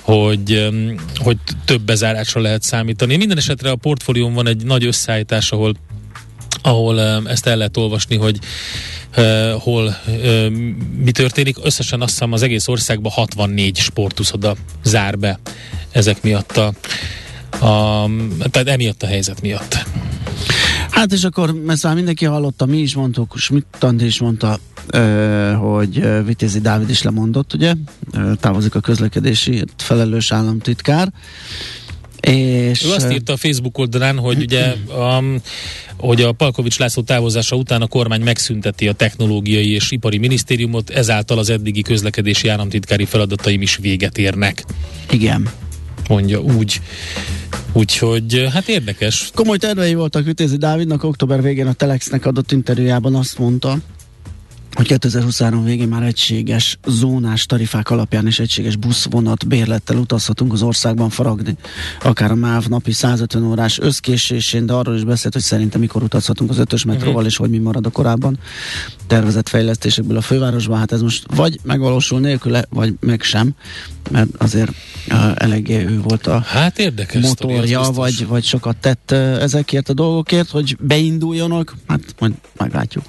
hogy, 0.00 0.68
hogy 1.16 1.36
több 1.64 1.82
bezárásra 1.82 2.40
lehet 2.40 2.62
számítani. 2.62 3.16
Minden 3.16 3.36
esetre 3.36 3.70
a 3.70 3.76
portfólión 3.76 4.34
van 4.34 4.46
egy 4.46 4.64
nagy 4.64 4.84
összeállítás, 4.84 5.52
ahol 5.52 5.74
ahol 6.62 7.00
ezt 7.28 7.46
el 7.46 7.56
lehet 7.56 7.76
olvasni, 7.76 8.16
hogy 8.16 8.38
uh, 9.16 9.50
hol 9.52 9.96
uh, 10.06 10.48
mi 11.04 11.10
történik. 11.12 11.56
Összesen 11.62 12.00
azt 12.00 12.10
hiszem 12.10 12.32
az 12.32 12.42
egész 12.42 12.68
országban 12.68 13.12
64 13.12 13.76
sportuszoda 13.76 14.56
zár 14.84 15.18
be 15.18 15.38
ezek 15.92 16.22
miatt 16.22 16.56
a, 16.56 16.72
a 17.60 18.06
tehát 18.50 18.68
emiatt 18.68 19.02
a 19.02 19.06
helyzet 19.06 19.40
miatt. 19.40 19.86
Hát 20.90 21.12
és 21.12 21.24
akkor 21.24 21.54
ezt 21.68 21.82
már 21.82 21.94
mindenki 21.94 22.24
hallotta, 22.24 22.66
mi 22.66 22.78
is 22.78 22.94
mondtuk, 22.94 23.34
Schmidt 23.36 23.86
is 23.98 24.20
mondta, 24.20 24.58
hogy 25.60 26.24
Vitézi 26.24 26.60
Dávid 26.60 26.90
is 26.90 27.02
lemondott, 27.02 27.54
ugye, 27.54 27.74
távozik 28.40 28.74
a 28.74 28.80
közlekedési 28.80 29.64
felelős 29.76 30.32
államtitkár, 30.32 31.12
és 32.20 32.84
ő 32.84 32.92
azt 32.92 33.12
írta 33.12 33.32
a 33.32 33.36
Facebook 33.36 33.78
oldalán, 33.78 34.18
hogy 34.18 34.42
ugye 34.48 34.74
um, 34.98 35.40
hogy 35.96 36.22
a 36.22 36.32
Palkovics 36.32 36.78
László 36.78 37.02
távozása 37.02 37.56
után 37.56 37.82
a 37.82 37.86
kormány 37.86 38.20
megszünteti 38.20 38.88
a 38.88 38.92
technológiai 38.92 39.70
és 39.70 39.90
ipari 39.90 40.18
minisztériumot, 40.18 40.90
ezáltal 40.90 41.38
az 41.38 41.50
eddigi 41.50 41.82
közlekedési 41.82 42.48
államtitkári 42.48 43.04
feladataim 43.04 43.62
is 43.62 43.76
véget 43.76 44.18
érnek. 44.18 44.64
Igen. 45.10 45.48
Mondja 46.10 46.40
úgy. 46.40 46.80
Úgyhogy 47.72 48.48
hát 48.52 48.68
érdekes. 48.68 49.30
Komoly 49.34 49.58
tervei 49.58 49.94
voltak 49.94 50.26
Ütézi 50.26 50.56
Dávidnak, 50.56 51.04
október 51.04 51.42
végén 51.42 51.66
a 51.66 51.72
Telexnek 51.72 52.26
adott 52.26 52.52
interjújában 52.52 53.14
azt 53.14 53.38
mondta, 53.38 53.76
hogy 54.72 54.86
2023 54.86 55.64
végén 55.64 55.88
már 55.88 56.02
egységes 56.02 56.78
zónás 56.86 57.46
tarifák 57.46 57.90
alapján 57.90 58.26
és 58.26 58.38
egységes 58.38 58.76
buszvonat 58.76 59.46
bérlettel 59.46 59.96
utazhatunk 59.96 60.52
az 60.52 60.62
országban 60.62 61.10
faragni. 61.10 61.56
Akár 62.02 62.30
a 62.30 62.34
MÁV 62.34 62.66
napi 62.66 62.92
150 62.92 63.44
órás 63.44 63.78
összkésésén, 63.78 64.66
de 64.66 64.72
arról 64.72 64.94
is 64.94 65.04
beszélt, 65.04 65.32
hogy 65.32 65.42
szerintem 65.42 65.80
mikor 65.80 66.02
utazhatunk 66.02 66.50
az 66.50 66.58
ötös 66.58 66.84
metróval, 66.84 67.12
uh-huh. 67.12 67.26
és 67.26 67.36
hogy 67.36 67.50
mi 67.50 67.58
marad 67.58 67.86
a 67.86 67.90
korábban 67.90 68.38
tervezett 69.06 69.48
fejlesztésekből 69.48 70.16
a 70.16 70.20
fővárosban. 70.20 70.78
Hát 70.78 70.92
ez 70.92 71.02
most 71.02 71.24
vagy 71.34 71.58
megvalósul 71.62 72.20
nélküle, 72.20 72.64
vagy 72.68 72.94
meg 73.00 73.22
sem, 73.22 73.54
mert 74.10 74.28
azért 74.38 74.70
uh, 75.08 75.32
eléggé 75.34 75.84
ő 75.84 76.00
volt 76.00 76.26
a 76.26 76.38
hát 76.38 76.78
érdekes 76.78 77.22
motorja, 77.22 77.80
vagy, 77.80 78.26
vagy 78.26 78.44
sokat 78.44 78.76
tett 78.76 79.10
uh, 79.12 79.18
ezekért 79.18 79.88
a 79.88 79.92
dolgokért, 79.92 80.50
hogy 80.50 80.76
beinduljanak, 80.80 81.76
hát 81.86 82.00
majd 82.18 82.32
meglátjuk. 82.56 83.04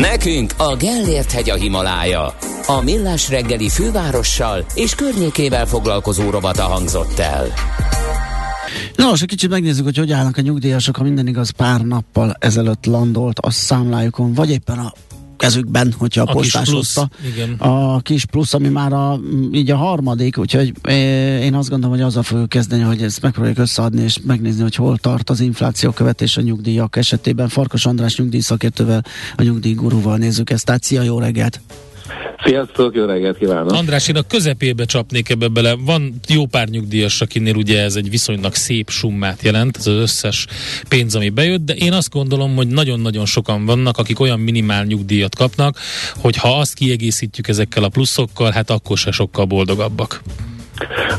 Nekünk 0.00 0.52
a 0.56 0.76
Gellért 0.76 1.32
hegy 1.32 1.50
a 1.50 1.54
Himalája. 1.54 2.34
A 2.66 2.80
Millás 2.80 3.28
reggeli 3.28 3.68
fővárossal 3.68 4.64
és 4.74 4.94
környékével 4.94 5.66
foglalkozó 5.66 6.30
rovata 6.30 6.62
hangzott 6.62 7.18
el. 7.18 7.46
Na, 8.96 9.06
most 9.06 9.22
egy 9.22 9.28
kicsit 9.28 9.50
megnézzük, 9.50 9.84
hogy 9.84 9.96
hogy 9.96 10.12
állnak 10.12 10.36
a 10.36 10.40
nyugdíjasok, 10.40 10.96
ha 10.96 11.02
minden 11.02 11.26
igaz 11.26 11.50
pár 11.50 11.80
nappal 11.80 12.36
ezelőtt 12.38 12.86
landolt 12.86 13.38
a 13.38 13.50
számlájukon, 13.50 14.34
vagy 14.34 14.50
éppen 14.50 14.78
a 14.78 14.92
kezükben, 15.42 15.94
hogyha 15.98 16.22
a, 16.22 16.30
a 16.30 16.32
postás 16.32 16.70
hozta. 16.70 17.08
A 17.58 18.00
kis 18.00 18.24
plusz, 18.24 18.54
ami 18.54 18.68
már 18.68 18.92
a, 18.92 19.20
így 19.52 19.70
a 19.70 19.76
harmadik, 19.76 20.38
úgyhogy 20.38 20.72
én 21.42 21.54
azt 21.54 21.68
gondolom, 21.68 21.96
hogy 21.96 22.04
azzal 22.04 22.22
fogjuk 22.22 22.48
kezdeni, 22.48 22.82
hogy 22.82 23.02
ezt 23.02 23.22
megpróbáljuk 23.22 23.58
összeadni, 23.58 24.02
és 24.02 24.18
megnézni, 24.26 24.62
hogy 24.62 24.74
hol 24.74 24.98
tart 24.98 25.30
az 25.30 25.40
infláció 25.40 25.90
követés 25.90 26.36
a 26.36 26.40
nyugdíjak 26.40 26.96
esetében. 26.96 27.48
Farkas 27.48 27.86
András 27.86 28.16
nyugdíjszakértővel, 28.16 29.04
a 29.36 29.42
nyugdíjgurúval 29.42 30.16
nézzük 30.16 30.50
ezt. 30.50 30.64
Tehát 30.64 30.82
szia, 30.82 31.02
jó 31.02 31.18
reggelt! 31.18 31.60
Sziasztok, 32.44 32.94
jó 32.94 33.04
reggelt 33.04 33.38
kívánok! 33.38 33.72
András, 33.72 34.08
én 34.08 34.16
a 34.16 34.22
közepébe 34.22 34.84
csapnék 34.84 35.28
ebbe 35.28 35.48
bele. 35.48 35.74
Van 35.74 36.14
jó 36.28 36.46
pár 36.46 36.68
nyugdíjas, 36.68 37.20
akinél 37.20 37.54
ugye 37.54 37.82
ez 37.82 37.96
egy 37.96 38.10
viszonylag 38.10 38.54
szép 38.54 38.90
summát 38.90 39.42
jelent, 39.42 39.76
ez 39.76 39.86
az 39.86 39.94
összes 39.94 40.46
pénz, 40.88 41.14
ami 41.14 41.28
bejött, 41.28 41.64
de 41.64 41.74
én 41.74 41.92
azt 41.92 42.10
gondolom, 42.10 42.54
hogy 42.54 42.66
nagyon-nagyon 42.66 43.26
sokan 43.26 43.64
vannak, 43.64 43.98
akik 43.98 44.20
olyan 44.20 44.40
minimál 44.40 44.84
nyugdíjat 44.84 45.34
kapnak, 45.34 45.78
hogy 46.16 46.36
ha 46.36 46.58
azt 46.58 46.74
kiegészítjük 46.74 47.48
ezekkel 47.48 47.84
a 47.84 47.88
pluszokkal, 47.88 48.50
hát 48.50 48.70
akkor 48.70 48.98
se 48.98 49.10
sokkal 49.10 49.44
boldogabbak. 49.44 50.22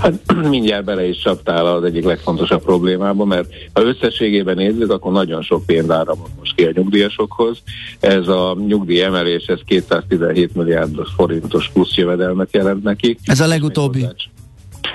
Hát 0.02 0.34
mindjárt 0.50 0.84
bele 0.84 1.08
is 1.08 1.18
csaptál 1.18 1.66
az 1.66 1.84
egyik 1.84 2.04
legfontosabb 2.04 2.64
problémába, 2.64 3.26
mert 3.26 3.50
ha 3.74 3.82
összességében 3.82 4.56
nézzük, 4.56 4.92
akkor 4.92 5.12
nagyon 5.12 5.42
sok 5.42 5.66
pénz 5.66 5.90
áramol 5.90 6.28
most 6.40 6.56
ki 6.56 6.64
a 6.64 6.72
nyugdíjasokhoz. 6.74 7.58
Ez 8.00 8.28
a 8.28 8.58
nyugdíj 8.68 9.02
emelés, 9.02 9.46
ez 9.46 9.60
217 9.66 10.56
milliárd 10.56 10.96
forintos 11.16 11.70
plusz 11.74 11.96
jövedelmet 11.96 12.50
jelent 12.52 12.84
nekik. 12.84 13.20
Ez 13.26 13.40
a 13.40 13.48
legutóbbi. 13.48 14.08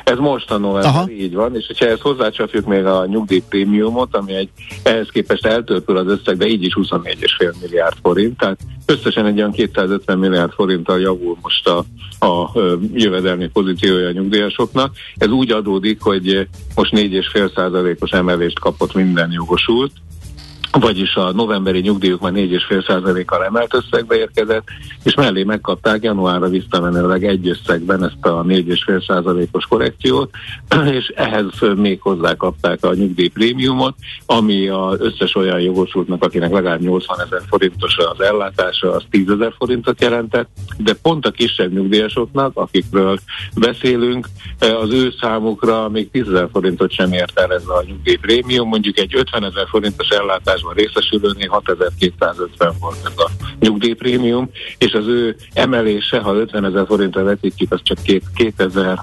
Ez 0.04 0.18
most 0.18 0.50
a 0.50 0.58
november, 0.58 1.08
így 1.10 1.34
van, 1.34 1.56
és 1.56 1.66
hogyha 1.66 1.86
ezt 1.86 2.00
hozzácsapjuk 2.00 2.66
még 2.66 2.84
a 2.84 3.06
nyugdíj 3.06 3.42
prémiumot, 3.48 4.16
ami 4.16 4.34
egy 4.34 4.48
ehhez 4.82 5.08
képest 5.12 5.46
eltörpül 5.46 5.96
az 5.96 6.06
összeg, 6.06 6.36
de 6.36 6.46
így 6.46 6.64
is 6.64 6.76
24,5 6.80 7.60
milliárd 7.60 7.96
forint, 8.02 8.38
tehát 8.38 8.58
összesen 8.86 9.26
egy 9.26 9.38
olyan 9.38 9.52
250 9.52 10.18
milliárd 10.18 10.52
forinttal 10.52 11.00
javul 11.00 11.36
most 11.42 11.68
a, 11.68 11.84
a 12.26 12.50
jövedelmi 12.92 13.48
pozíciója 13.48 14.08
a 14.08 14.12
nyugdíjasoknak. 14.12 14.94
Ez 15.16 15.28
úgy 15.28 15.52
adódik, 15.52 16.00
hogy 16.02 16.48
most 16.74 16.92
4,5 16.94 17.54
százalékos 17.54 18.10
emelést 18.10 18.58
kapott 18.58 18.94
minden 18.94 19.30
jogosult, 19.32 19.92
vagyis 20.80 21.14
a 21.14 21.32
novemberi 21.32 21.80
nyugdíjuk 21.80 22.20
már 22.20 22.32
4,5%-kal 22.32 23.44
emelt 23.44 23.74
összegbe 23.74 24.16
érkezett, 24.16 24.64
és 25.02 25.14
mellé 25.14 25.42
megkapták 25.42 26.02
januárra 26.02 26.48
visszamenőleg 26.48 27.24
egy 27.24 27.48
összegben 27.48 28.04
ezt 28.04 28.24
a 28.26 28.42
4,5%-os 28.42 29.66
korrekciót, 29.66 30.30
és 30.98 31.12
ehhez 31.16 31.44
még 31.76 32.00
hozzákapták 32.00 32.84
a 32.84 32.94
nyugdíjprémiumot, 32.94 33.94
ami 34.26 34.68
az 34.68 35.00
összes 35.00 35.34
olyan 35.34 35.60
jogosultnak, 35.60 36.24
akinek 36.24 36.52
legalább 36.52 36.80
80 36.80 37.20
ezer 37.20 37.42
forintos 37.48 37.96
az 37.96 38.20
ellátása, 38.20 38.92
az 38.92 39.02
10 39.10 39.30
ezer 39.30 39.54
forintot 39.58 40.00
jelentett, 40.00 40.48
de 40.76 40.94
pont 41.02 41.26
a 41.26 41.30
kisebb 41.30 41.72
nyugdíjasoknak, 41.72 42.50
akikről 42.54 43.18
beszélünk, 43.56 44.26
az 44.58 44.92
ő 44.92 45.12
számukra 45.20 45.88
még 45.88 46.10
10 46.10 46.28
ezer 46.28 46.48
forintot 46.52 46.92
sem 46.92 47.12
ért 47.12 47.38
el 47.38 47.52
ez 47.52 47.66
a 47.66 47.84
nyugdíjprémium, 47.86 48.68
mondjuk 48.68 48.98
egy 48.98 49.16
50 49.16 49.44
ezer 49.44 49.66
forintos 49.68 50.08
ellátás 50.08 50.62
ellátásban 50.68 50.74
részesülőnél 50.74 51.48
6250 51.48 52.74
volt 52.80 52.96
ez 53.04 53.12
a 53.16 53.30
nyugdíjprémium, 53.60 54.50
és 54.78 54.92
az 54.92 55.06
ő 55.06 55.36
emelése, 55.52 56.18
ha 56.20 56.34
50 56.34 56.64
ezer 56.64 56.86
forintra 56.86 57.22
vetítjük, 57.22 57.72
az 57.72 57.80
csak 57.82 57.98
2000 58.34 58.98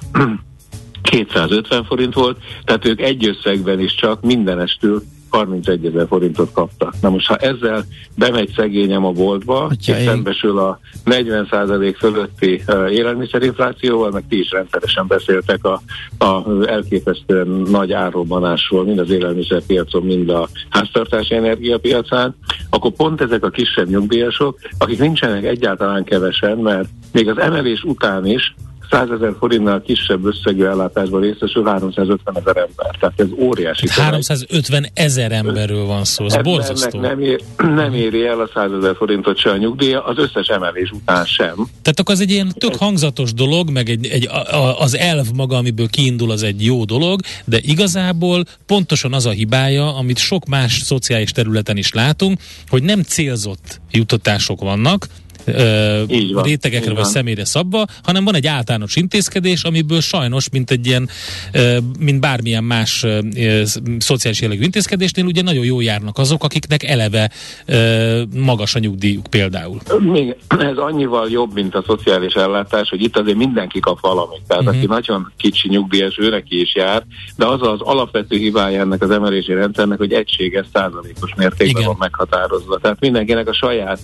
250 1.01 1.83
forint 1.87 2.13
volt, 2.13 2.37
tehát 2.63 2.85
ők 2.85 3.01
egy 3.01 3.27
összegben 3.27 3.79
is 3.79 3.95
csak 3.95 4.21
mindenestül 4.21 5.03
31 5.35 5.85
ezer 5.85 6.07
forintot 6.07 6.51
kaptak. 6.51 6.93
Na 7.01 7.09
most, 7.09 7.27
ha 7.27 7.35
ezzel 7.35 7.85
bemegy 8.17 8.53
szegényem 8.55 9.05
a 9.05 9.11
boltba, 9.11 9.63
Atya 9.63 9.97
és 9.97 10.05
szembesül 10.05 10.59
a 10.59 10.79
40% 11.05 11.95
fölötti 11.97 12.63
élelmiszerinflációval, 12.89 14.11
meg 14.11 14.23
ti 14.29 14.39
is 14.39 14.51
rendszeresen 14.51 15.07
beszéltek 15.07 15.65
a, 15.65 15.81
a 16.25 16.43
elképesztően 16.65 17.47
nagy 17.47 17.91
árrobbanásról, 17.91 18.85
mind 18.85 18.99
az 18.99 19.09
élelmiszerpiacon, 19.09 20.03
mind 20.03 20.29
a 20.29 20.47
háztartási 20.69 21.35
energiapiacán, 21.35 22.35
akkor 22.69 22.91
pont 22.91 23.21
ezek 23.21 23.43
a 23.43 23.49
kisebb 23.49 23.89
nyugdíjasok, 23.89 24.59
akik 24.77 24.99
nincsenek 24.99 25.43
egyáltalán 25.43 26.03
kevesen, 26.03 26.57
mert 26.57 26.89
még 27.11 27.29
az 27.29 27.37
emelés 27.37 27.83
után 27.83 28.25
is 28.25 28.55
100 28.89 29.09
ezer 29.09 29.33
forintnál 29.39 29.81
kisebb 29.81 30.25
összegű 30.25 30.63
ellátásban 30.63 31.21
részesül 31.21 31.65
350 31.65 32.37
ezer 32.37 32.57
ember. 32.57 32.95
Tehát 32.99 33.19
ez 33.19 33.27
óriási. 33.39 33.85
Tehát 33.87 34.03
350 34.03 34.85
ezer 34.93 35.31
emberről 35.31 35.85
van 35.85 36.03
szó, 36.03 36.25
ez 36.25 36.35
borzasztó. 36.35 36.99
Nem, 36.99 37.19
ér, 37.19 37.41
nem 37.81 37.93
éri 37.93 38.25
el 38.25 38.39
a 38.39 38.49
100 38.53 38.71
ezer 38.71 38.95
forintot 38.95 39.37
se 39.37 39.49
a 39.49 39.57
nyugdíja, 39.57 40.05
az 40.05 40.17
összes 40.17 40.47
emelés 40.47 40.91
után 40.91 41.25
sem. 41.25 41.53
Tehát 41.55 41.99
akkor 41.99 42.15
az 42.15 42.21
egy 42.21 42.31
ilyen 42.31 42.53
tök 42.57 42.75
hangzatos 42.75 43.33
dolog, 43.33 43.69
meg 43.69 43.89
egy, 43.89 44.05
egy, 44.05 44.27
a, 44.27 44.79
az 44.79 44.97
elv 44.97 45.25
maga, 45.35 45.57
amiből 45.57 45.87
kiindul, 45.87 46.31
az 46.31 46.43
egy 46.43 46.65
jó 46.65 46.83
dolog, 46.83 47.19
de 47.45 47.59
igazából 47.61 48.43
pontosan 48.65 49.13
az 49.13 49.25
a 49.25 49.29
hibája, 49.29 49.95
amit 49.95 50.17
sok 50.17 50.45
más 50.45 50.81
szociális 50.81 51.31
területen 51.31 51.77
is 51.77 51.93
látunk, 51.93 52.39
hogy 52.69 52.83
nem 52.83 53.01
célzott 53.01 53.81
juttatások 53.91 54.61
vannak, 54.61 55.07
van, 56.33 56.43
rétegekre 56.43 56.93
vagy 56.93 57.03
személyre 57.03 57.45
szabva, 57.45 57.85
hanem 58.03 58.23
van 58.23 58.35
egy 58.35 58.47
általános 58.47 58.95
intézkedés, 58.95 59.63
amiből 59.63 60.01
sajnos, 60.01 60.49
mint 60.49 60.71
egy 60.71 60.87
ilyen, 60.87 61.09
mint 61.99 62.19
bármilyen 62.19 62.63
más 62.63 63.05
szociális 63.99 64.41
jellegű 64.41 64.63
intézkedésnél, 64.63 65.25
ugye 65.25 65.41
nagyon 65.41 65.65
jó 65.65 65.81
járnak 65.81 66.17
azok, 66.17 66.43
akiknek 66.43 66.83
eleve 66.83 67.31
magas 68.35 68.75
a 68.75 68.79
nyugdíjuk 68.79 69.27
például. 69.27 69.79
Még 69.99 70.35
ez 70.49 70.77
annyival 70.77 71.29
jobb, 71.29 71.53
mint 71.53 71.75
a 71.75 71.83
szociális 71.87 72.33
ellátás, 72.33 72.89
hogy 72.89 73.01
itt 73.01 73.17
azért 73.17 73.37
mindenki 73.37 73.79
kap 73.79 73.99
valamit. 73.99 74.41
Tehát 74.47 74.63
uh-huh. 74.63 74.77
aki 74.77 74.87
nagyon 74.87 75.31
kicsi 75.37 75.69
nyugdíjas, 75.69 76.17
ő 76.17 76.29
neki 76.29 76.59
is 76.59 76.75
jár, 76.75 77.03
de 77.35 77.45
az 77.45 77.61
az 77.61 77.81
alapvető 77.81 78.37
hibája 78.37 78.79
ennek 78.79 79.01
az 79.01 79.09
emelési 79.09 79.53
rendszernek, 79.53 79.97
hogy 79.97 80.13
egységes 80.13 80.65
százalékos 80.73 81.33
mértékben 81.37 81.81
Igen. 81.81 81.85
van 81.85 81.95
meghatározva. 81.99 82.77
Tehát 82.77 82.99
mindenkinek 82.99 83.47
a 83.49 83.53
saját 83.53 83.99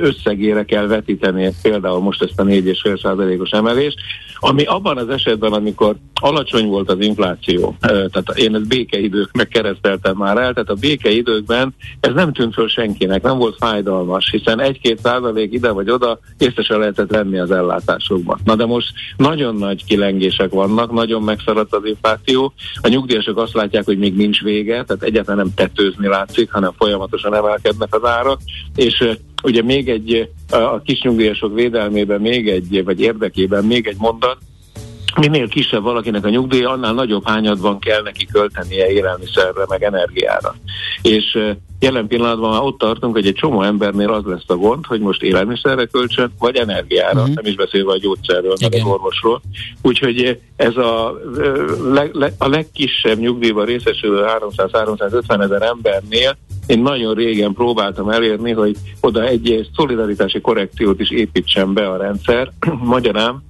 összegére 0.00 0.64
kell 0.64 0.83
vetíteni 0.86 1.52
például 1.62 2.00
most 2.00 2.22
ezt 2.22 2.40
a 2.40 2.42
4,5%-os 2.42 3.50
emelést, 3.50 3.98
ami 4.38 4.64
abban 4.64 4.98
az 4.98 5.08
esetben, 5.08 5.52
amikor 5.52 5.96
alacsony 6.20 6.66
volt 6.66 6.90
az 6.90 7.00
infláció, 7.00 7.76
tehát 7.80 8.32
én 8.34 8.54
ezt 8.54 8.68
békeidőknek 8.68 9.48
kereszteltem 9.48 10.16
már 10.16 10.36
el, 10.36 10.52
tehát 10.52 10.70
a 10.70 10.74
békeidőkben 10.74 11.74
ez 12.00 12.12
nem 12.14 12.32
tűnt 12.32 12.54
föl 12.54 12.68
senkinek, 12.68 13.22
nem 13.22 13.38
volt 13.38 13.56
fájdalmas, 13.58 14.30
hiszen 14.30 14.60
1-2 14.62 14.98
százalék 15.02 15.52
ide 15.52 15.70
vagy 15.70 15.90
oda 15.90 16.18
észre 16.38 16.76
lehetett 16.76 17.10
venni 17.10 17.38
az 17.38 17.50
ellátásokban. 17.50 18.38
Na 18.44 18.54
de 18.54 18.66
most 18.66 18.92
nagyon 19.16 19.56
nagy 19.56 19.84
kilengések 19.84 20.50
vannak, 20.50 20.92
nagyon 20.92 21.22
megszaradt 21.22 21.74
az 21.74 21.84
infláció, 21.84 22.52
a 22.80 22.88
nyugdíjasok 22.88 23.38
azt 23.38 23.54
látják, 23.54 23.84
hogy 23.84 23.98
még 23.98 24.16
nincs 24.16 24.42
vége, 24.42 24.84
tehát 24.84 25.02
egyáltalán 25.02 25.44
nem 25.44 25.54
tetőzni 25.54 26.06
látszik, 26.06 26.52
hanem 26.52 26.72
folyamatosan 26.78 27.34
emelkednek 27.34 27.94
az 27.94 28.04
árak, 28.04 28.40
és 28.74 29.04
Ugye 29.44 29.62
még 29.62 29.88
egy, 29.88 30.30
a 30.50 30.80
kisnyugdíjasok 30.80 31.54
védelmében 31.54 32.20
még 32.20 32.48
egy, 32.48 32.84
vagy 32.84 33.00
érdekében 33.00 33.64
még 33.64 33.86
egy 33.86 33.96
mondat, 33.98 34.38
minél 35.20 35.48
kisebb 35.48 35.82
valakinek 35.82 36.24
a 36.24 36.28
nyugdíja, 36.28 36.70
annál 36.70 36.92
nagyobb 36.92 37.26
hányadban 37.26 37.78
kell 37.78 38.02
neki 38.02 38.26
költenie 38.26 38.90
élelmiszerre, 38.90 39.64
meg 39.68 39.82
energiára. 39.82 40.54
És 41.02 41.38
jelen 41.80 42.06
pillanatban 42.06 42.50
már 42.50 42.62
ott 42.62 42.78
tartunk, 42.78 43.14
hogy 43.14 43.26
egy 43.26 43.34
csomó 43.34 43.62
embernél 43.62 44.12
az 44.12 44.24
lesz 44.24 44.44
a 44.46 44.56
gond, 44.56 44.86
hogy 44.86 45.00
most 45.00 45.22
élelmiszerre 45.22 45.84
költsön, 45.84 46.32
vagy 46.38 46.56
energiára, 46.56 47.20
uh-huh. 47.20 47.34
nem 47.34 47.46
is 47.46 47.54
beszélve 47.54 47.92
a 47.92 47.98
gyógyszerről, 47.98 48.54
meg 48.60 48.74
az 48.74 48.84
orvosról. 48.84 49.42
Úgyhogy 49.82 50.40
ez 50.56 50.76
a, 50.76 51.08
a 52.38 52.48
legkisebb 52.48 53.18
nyugdíjban 53.18 53.64
részesülő 53.64 54.24
300-350 54.56 55.42
ezer 55.42 55.62
embernél 55.62 56.36
én 56.66 56.78
nagyon 56.78 57.14
régen 57.14 57.52
próbáltam 57.52 58.08
elérni, 58.08 58.52
hogy 58.52 58.76
oda 59.00 59.24
egy 59.24 59.68
szolidaritási 59.76 60.40
korrekciót 60.40 61.00
is 61.00 61.10
építsen 61.10 61.72
be 61.72 61.88
a 61.88 61.96
rendszer. 61.96 62.52
Magyarán 62.94 63.42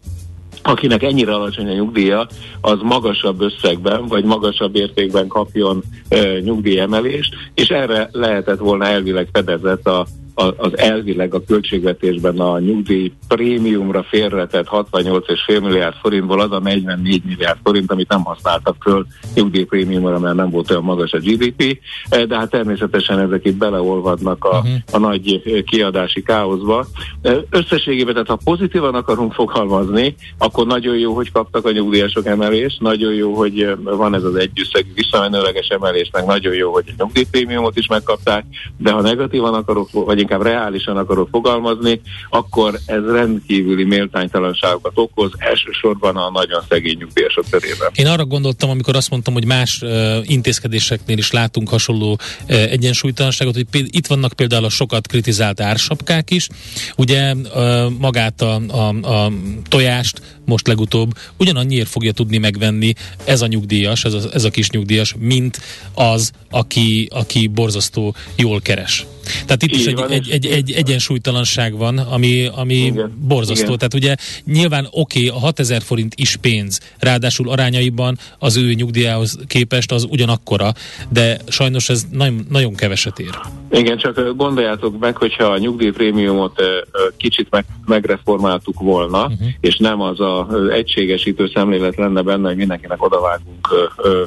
akinek 0.67 1.03
ennyire 1.03 1.35
alacsony 1.35 1.69
a 1.69 1.73
nyugdíja, 1.73 2.27
az 2.61 2.79
magasabb 2.83 3.41
összegben, 3.41 4.07
vagy 4.07 4.25
magasabb 4.25 4.77
értékben 4.77 5.27
kapjon 5.27 5.83
e, 6.09 6.39
nyugdíjemelést, 6.41 7.35
és 7.55 7.69
erre 7.69 8.09
lehetett 8.13 8.59
volna 8.59 8.85
elvileg 8.85 9.29
fedezett 9.33 9.87
a 9.87 10.07
az 10.35 10.79
elvileg 10.79 11.35
a 11.35 11.45
költségvetésben 11.45 12.39
a 12.39 12.59
nyugdíj 12.59 13.13
prémiumra 13.29 14.03
félretett 14.03 14.67
68,5 14.71 15.63
milliárd 15.63 15.95
forintból 16.01 16.41
az 16.41 16.53
a 16.53 16.59
44 16.59 17.23
milliárd 17.25 17.59
forint, 17.65 17.91
amit 17.91 18.09
nem 18.09 18.23
használtak 18.23 18.77
föl 18.81 19.07
nyugdíjprémiumra, 19.35 20.19
mert 20.19 20.35
nem 20.35 20.51
volt 20.51 20.71
olyan 20.71 20.83
magas 20.83 21.13
a 21.13 21.19
GDP, 21.19 21.79
eh, 22.09 22.23
de 22.23 22.37
hát 22.37 22.51
természetesen 22.51 23.19
ezek 23.19 23.45
itt 23.45 23.57
beleolvadnak 23.57 24.45
a, 24.45 24.57
uh-huh. 24.57 24.73
a 24.93 24.99
nagy 24.99 25.43
eh, 25.45 25.63
kiadási 25.63 26.23
káoszba. 26.23 26.87
Eh, 27.23 27.37
összességében, 27.51 28.13
tehát 28.13 28.29
ha 28.29 28.39
pozitívan 28.45 28.95
akarunk 28.95 29.33
fogalmazni, 29.33 30.15
akkor 30.39 30.67
nagyon 30.67 30.97
jó, 30.97 31.15
hogy 31.15 31.33
kaptak 31.33 31.67
a 31.67 31.71
nyugdíjasok 31.71 32.27
emelést, 32.27 32.81
nagyon 32.81 33.15
jó, 33.15 33.35
hogy 33.35 33.77
van 33.83 34.15
ez 34.15 34.25
az 34.25 34.35
együsszegű 34.35 34.93
visszamenőleges 34.95 35.67
emelés, 35.67 36.11
meg 36.13 36.25
nagyon 36.25 36.55
jó, 36.55 36.73
hogy 36.73 36.85
a 36.87 36.93
nyugdíjprémiumot 36.97 37.79
is 37.79 37.87
megkapták, 37.87 38.45
de 38.77 38.91
ha 38.91 39.01
negatívan 39.01 39.55
akarok, 39.55 39.89
vagy 39.93 40.24
inkább 40.25 40.43
reálisan 40.43 40.97
akarok 40.97 41.29
fogalmazni, 41.31 42.01
akkor 42.31 42.79
ez 42.87 43.03
rendkívüli 43.05 43.85
méltánytalanságokat 43.85 44.93
okoz, 44.95 45.31
elsősorban 45.39 46.17
a 46.17 46.31
nagyon 46.31 46.63
szegény 46.69 46.97
nyugdíjasok 46.99 47.45
körében. 47.51 47.91
Én 47.95 48.07
arra 48.07 48.25
gondoltam, 48.25 48.71
amikor 48.71 48.97
azt 48.97 49.11
mondtam, 49.11 49.35
hogy 49.35 49.47
más 49.47 49.83
uh, 49.83 49.91
intézkedéseknél 50.23 51.19
is 51.19 51.31
látunk 51.31 51.69
hasonló 51.69 52.13
uh, 52.13 52.19
egyensúlytalanságot, 52.49 53.55
hogy 53.55 53.67
péld- 53.71 53.95
itt 53.95 54.07
vannak 54.07 54.33
például 54.33 54.65
a 54.65 54.69
sokat 54.69 55.07
kritizált 55.07 55.61
ársapkák 55.61 56.31
is, 56.31 56.49
ugye 56.97 57.35
uh, 57.35 57.91
magát 57.99 58.43
a, 58.43 58.61
a, 58.69 58.89
a 58.89 59.33
tojást 59.69 60.21
most 60.45 60.67
legutóbb 60.67 61.11
ugyanannyiért 61.39 61.89
fogja 61.89 62.13
tudni 62.13 62.39
megvenni 62.39 62.93
ez 63.25 63.43
a 63.43 63.47
nyugdíjas, 63.47 64.05
ez 64.05 64.13
a, 64.13 64.19
ez 64.33 64.45
a 64.45 64.51
kis 64.51 64.71
nyugdíjas, 64.71 65.15
mint 65.19 65.61
az, 65.95 66.33
aki, 66.51 67.09
aki 67.11 67.47
borzasztó 67.47 68.15
jól 68.37 68.61
keres. 68.61 69.07
Tehát 69.47 69.63
itt 69.63 69.73
Így 69.73 69.81
is 69.81 69.87
egy, 69.87 69.95
van, 69.95 70.11
egy, 70.11 70.31
egy, 70.31 70.47
egy 70.47 70.71
egyensúlytalanság 70.71 71.77
van, 71.77 71.99
ami, 71.99 72.51
ami 72.55 72.75
Igen. 72.75 73.13
borzasztó. 73.29 73.65
Igen. 73.65 73.79
Tehát 73.79 73.95
ugye 73.95 74.15
nyilván 74.45 74.87
oké, 74.91 75.27
okay, 75.27 75.41
a 75.41 75.41
6000 75.41 75.83
forint 75.83 76.15
is 76.17 76.37
pénz, 76.37 76.81
ráadásul 76.99 77.51
arányaiban 77.51 78.19
az 78.39 78.57
ő 78.57 78.73
nyugdíjához 78.73 79.39
képest 79.47 79.93
az 79.93 80.07
ugyanakkora, 80.11 80.73
de 81.09 81.39
sajnos 81.49 81.89
ez 81.89 82.07
nagyon, 82.11 82.47
nagyon 82.51 82.75
keveset 82.75 83.19
ér. 83.19 83.39
Igen, 83.71 83.99
csak 83.99 84.37
gondoljátok 84.37 84.99
meg, 84.99 85.17
hogyha 85.17 85.45
a 85.45 85.59
nyugdíjprémiumot 85.59 86.63
kicsit 87.17 87.47
meg, 87.51 87.65
megreformáltuk 87.87 88.81
volna, 88.81 89.23
uh-huh. 89.23 89.49
és 89.61 89.77
nem 89.77 90.01
az 90.01 90.21
a 90.21 90.49
egységesítő 90.73 91.51
szemlélet 91.55 91.97
lenne 91.97 92.23
benne, 92.23 92.49
hogy 92.49 92.57
mindenkinek 92.57 93.03
odavágunk 93.05 93.69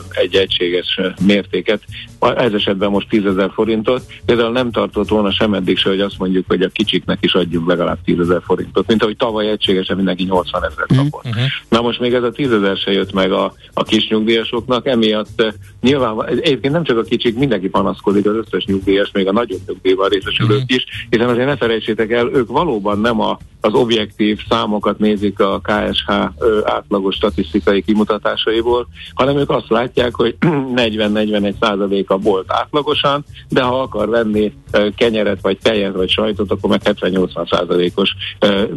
egy 0.09 0.35
egységes 0.35 0.99
mértéket, 1.25 1.81
ez 2.19 2.53
esetben 2.53 2.89
most 2.89 3.09
10 3.09 3.25
ezer 3.25 3.51
forintot, 3.53 4.01
például 4.25 4.51
nem 4.51 4.71
tartott 4.87 5.09
volna 5.09 5.31
sem 5.31 5.53
eddig 5.53 5.77
se, 5.77 5.89
hogy 5.89 6.01
azt 6.01 6.17
mondjuk, 6.17 6.45
hogy 6.47 6.61
a 6.61 6.69
kicsiknek 6.69 7.17
is 7.21 7.33
adjunk 7.33 7.67
legalább 7.67 7.97
10 8.05 8.19
ezer 8.19 8.41
forintot, 8.45 8.87
mint 8.87 9.01
ahogy 9.01 9.17
tavaly 9.17 9.49
egységesen 9.49 9.95
mindenki 9.95 10.23
80 10.23 10.63
ezer 10.63 10.85
kapott. 10.97 11.25
Uh-huh. 11.25 11.43
Na 11.69 11.81
most 11.81 11.99
még 11.99 12.13
ez 12.13 12.23
a 12.23 12.31
10 12.31 12.51
ezer 12.51 12.77
se 12.77 12.91
jött 12.91 13.13
meg 13.13 13.31
a, 13.31 13.53
a 13.73 13.83
kis 13.83 14.07
nyugdíjasoknak, 14.07 14.87
emiatt 14.87 15.41
uh, 15.41 15.53
nyilván 15.81 16.27
egyébként 16.27 16.73
nem 16.73 16.83
csak 16.83 16.97
a 16.97 17.03
kicsik, 17.03 17.37
mindenki 17.37 17.69
panaszkodik, 17.69 18.25
az 18.25 18.35
összes 18.35 18.65
nyugdíjas, 18.65 19.11
még 19.13 19.27
a 19.27 19.31
nagyobb 19.31 19.61
nyugdíjban 19.67 20.09
részesülők 20.09 20.61
uh-huh. 20.61 20.75
is, 20.75 20.85
hiszen 21.09 21.29
azért 21.29 21.47
ne 21.47 21.57
felejtsétek 21.57 22.11
el, 22.11 22.29
ők 22.33 22.47
valóban 22.47 22.99
nem 22.99 23.21
a, 23.21 23.37
az 23.61 23.73
objektív 23.73 24.39
számokat 24.49 24.99
nézik 24.99 25.39
a 25.39 25.61
KSH 25.63 26.09
ö, 26.37 26.59
átlagos 26.63 27.15
statisztikai 27.15 27.81
kimutatásaiból, 27.81 28.87
hanem 29.13 29.37
ők 29.37 29.49
azt 29.49 29.69
látják, 29.69 30.15
hogy 30.15 30.35
40-41 30.75 31.53
százalék 31.59 32.09
a 32.09 32.17
bolt 32.17 32.45
átlagosan, 32.51 33.25
de 33.49 33.61
ha 33.61 33.81
akar 33.81 34.09
venni 34.09 34.53
kenyeret, 34.95 35.41
vagy 35.41 35.57
tejet, 35.61 35.93
vagy 35.93 36.09
sajtot, 36.09 36.51
akkor 36.51 36.69
meg 36.69 36.81
70-80 36.83 37.49
százalékos 37.49 38.09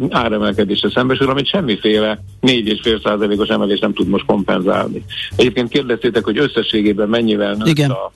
áremelkedésre 0.09 0.89
szembesül, 0.89 1.29
amit 1.29 1.47
semmiféle 1.47 2.23
4,5 2.41 3.03
százalékos 3.03 3.47
emelés 3.47 3.79
nem 3.79 3.93
tud 3.93 4.07
most 4.07 4.25
kompenzálni. 4.25 5.03
Egyébként 5.35 5.69
kérdeztétek, 5.69 6.23
hogy 6.23 6.37
összességében 6.37 7.09
mennyivel 7.09 7.53
nőtt 7.53 7.79
a 7.79 8.11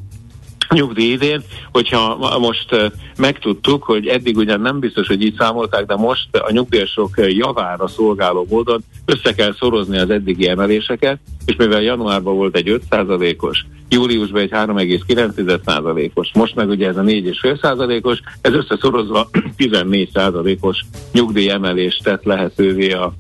nyugdíj 0.74 1.12
idén, 1.12 1.42
hogyha 1.72 2.38
most 2.40 2.92
megtudtuk, 3.18 3.84
hogy 3.84 4.08
eddig 4.08 4.38
ugyan 4.38 4.62
nem 4.62 4.80
biztos, 4.80 5.08
hogy 5.08 5.24
így 5.24 5.36
számolták, 5.38 5.86
de 5.86 5.96
most 5.96 6.36
a 6.36 6.52
nyugdíjasok 6.52 7.10
javára 7.28 7.88
szolgáló 7.88 8.46
módon 8.50 8.84
össze 9.06 9.34
kell 9.34 9.54
szorozni 9.54 9.98
az 9.98 10.10
eddigi 10.10 10.48
emeléseket, 10.48 11.20
és 11.46 11.56
mivel 11.56 11.82
januárban 11.82 12.36
volt 12.36 12.56
egy 12.56 12.80
5%-os, 12.90 13.66
júliusban 13.90 14.42
egy 14.42 14.50
3,9%-os, 14.52 16.32
most 16.34 16.56
meg 16.56 16.70
ugye 16.70 16.88
ez 16.88 16.98
a 16.98 17.02
4,5%-os, 17.02 18.20
ez 18.42 18.54
összeszorozva 18.54 19.30
14%-os 19.58 20.86
nyugdíjemelést 21.14 22.04
tett 22.04 22.24
lehetővé 22.24 22.92
a 22.92 23.14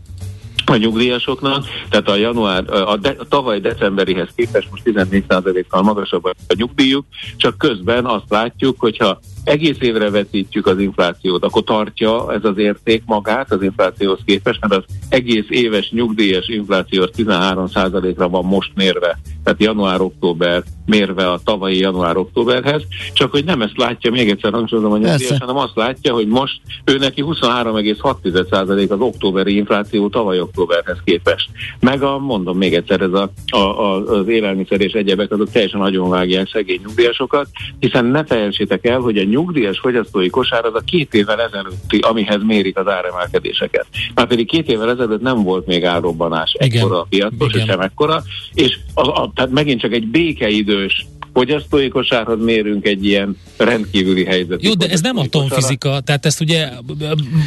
a 0.66 0.76
nyugdíjasoknak, 0.76 1.66
tehát 1.90 2.10
a 2.10 2.16
január, 2.16 2.64
a, 2.70 2.98
de, 2.98 3.16
a 3.20 3.28
tavaly 3.28 3.60
decemberihez 3.60 4.30
képest 4.36 4.68
most 4.72 4.84
14%-kal 4.86 5.82
magasabb 5.82 6.24
a 6.26 6.54
nyugdíjuk, 6.58 7.06
csak 7.38 7.58
közben 7.58 8.06
azt 8.06 8.30
látjuk, 8.30 8.80
hogyha 8.80 9.20
egész 9.46 9.78
évre 9.80 10.10
vetítjük 10.10 10.68
az 10.68 10.80
inflációt, 10.80 11.44
akkor 11.44 11.64
tartja 11.64 12.34
ez 12.34 12.44
az 12.44 12.58
érték 12.58 13.04
magát 13.06 13.52
az 13.52 13.62
inflációhoz 13.62 14.20
képest, 14.26 14.60
mert 14.62 14.74
az 14.74 14.84
egész 15.10 15.46
éves 15.50 15.92
nyugdíjas 15.92 16.48
infláció 16.48 17.08
13%-ra 17.18 18.30
van 18.30 18.46
most 18.46 18.72
mérve, 18.76 19.20
tehát 19.44 19.62
január-október 19.62 20.64
mérve 20.86 21.32
a 21.32 21.40
tavalyi 21.44 21.80
január-októberhez, 21.80 22.84
csak 23.14 23.32
hogy 23.32 23.46
nem 23.46 23.62
ezt 23.62 23.78
látja, 23.78 24.12
még 24.12 24.30
egyszer 24.30 24.52
hangsúlyozom 24.52 24.92
a 24.92 24.98
nyugdíjas, 24.98 25.38
hanem 25.40 25.58
azt 25.58 25.76
látja, 25.76 26.14
hogy 26.14 26.28
most 26.28 26.62
ő 26.86 26.98
neki 26.98 27.24
23,6% 27.26 28.90
az 28.90 29.00
októberi 29.00 29.56
infláció 29.56 30.10
tavaly 30.10 30.40
októberhez 30.40 30.98
képest. 31.04 31.50
Meg 31.80 32.04
a, 32.04 32.20
mondom 32.20 32.58
még 32.58 32.74
egyszer, 32.74 33.02
ez 33.02 33.14
a, 33.14 33.32
a, 33.50 33.58
a, 33.58 33.96
az 33.96 34.28
élelmiszer 34.28 34.82
és 34.82 34.92
egyebek, 34.92 35.32
azok 35.32 35.52
teljesen 35.52 35.80
nagyon 35.80 36.10
vágják 36.10 36.50
szegény 36.50 36.80
nyugdíjasokat, 36.86 37.48
hiszen 37.80 38.06
ne 38.06 38.24
felejtsétek 38.24 38.86
el, 38.86 39.00
hogy 39.00 39.18
a 39.18 39.24
nyugdíjas 39.36 39.80
fogyasztói 39.80 40.30
kosár 40.30 40.66
az 40.66 40.74
a 40.74 40.80
két 40.80 41.14
évvel 41.14 41.42
ezelőtti, 41.42 41.98
amihez 41.98 42.42
mérik 42.44 42.78
az 42.78 42.88
áremelkedéseket. 42.88 43.86
Már 44.14 44.28
pedig 44.28 44.48
két 44.48 44.70
évvel 44.70 44.90
ezelőtt 44.90 45.22
nem 45.22 45.44
volt 45.44 45.66
még 45.66 45.86
árrobbanás 45.86 46.56
ekkora 46.58 47.00
a 47.00 47.06
piacos, 47.10 47.54
és 47.54 47.64
sem 47.64 47.80
ekkora, 47.80 48.24
és 48.54 48.78
a, 48.94 49.08
a, 49.08 49.32
tehát 49.36 49.52
megint 49.52 49.80
csak 49.80 49.94
egy 49.94 50.08
békeidős 50.08 51.06
fogyasztói 51.34 51.88
kosárhoz 51.88 52.44
mérünk 52.44 52.86
egy 52.86 53.06
ilyen 53.06 53.38
rendkívüli 53.58 54.26
helyzetet. 54.26 54.64
Jó, 54.64 54.74
de 54.74 54.90
ez 54.90 55.02
nem 55.02 55.18
atomfizika, 55.18 56.00
tehát 56.00 56.26
ezt 56.26 56.42
ugye 56.42 56.70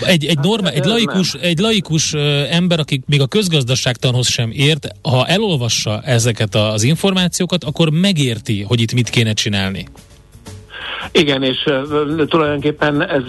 egy, 0.07 0.25
egy, 0.25 0.39
norma, 0.39 0.71
egy, 0.71 0.85
laikus, 0.85 1.35
egy 1.35 1.59
laikus 1.59 2.13
ember, 2.51 2.79
aki 2.79 3.03
még 3.07 3.21
a 3.21 3.27
közgazdaságtanhoz 3.27 4.29
sem 4.29 4.51
ért, 4.53 4.89
ha 5.03 5.27
elolvassa 5.27 6.01
ezeket 6.01 6.55
az 6.55 6.83
információkat, 6.83 7.65
akkor 7.65 7.91
megérti, 7.91 8.63
hogy 8.63 8.81
itt 8.81 8.93
mit 8.93 9.11
kéne 9.11 9.33
csinálni. 9.33 9.87
Igen, 11.13 11.43
és 11.43 11.71
tulajdonképpen 12.27 13.09
ez 13.09 13.23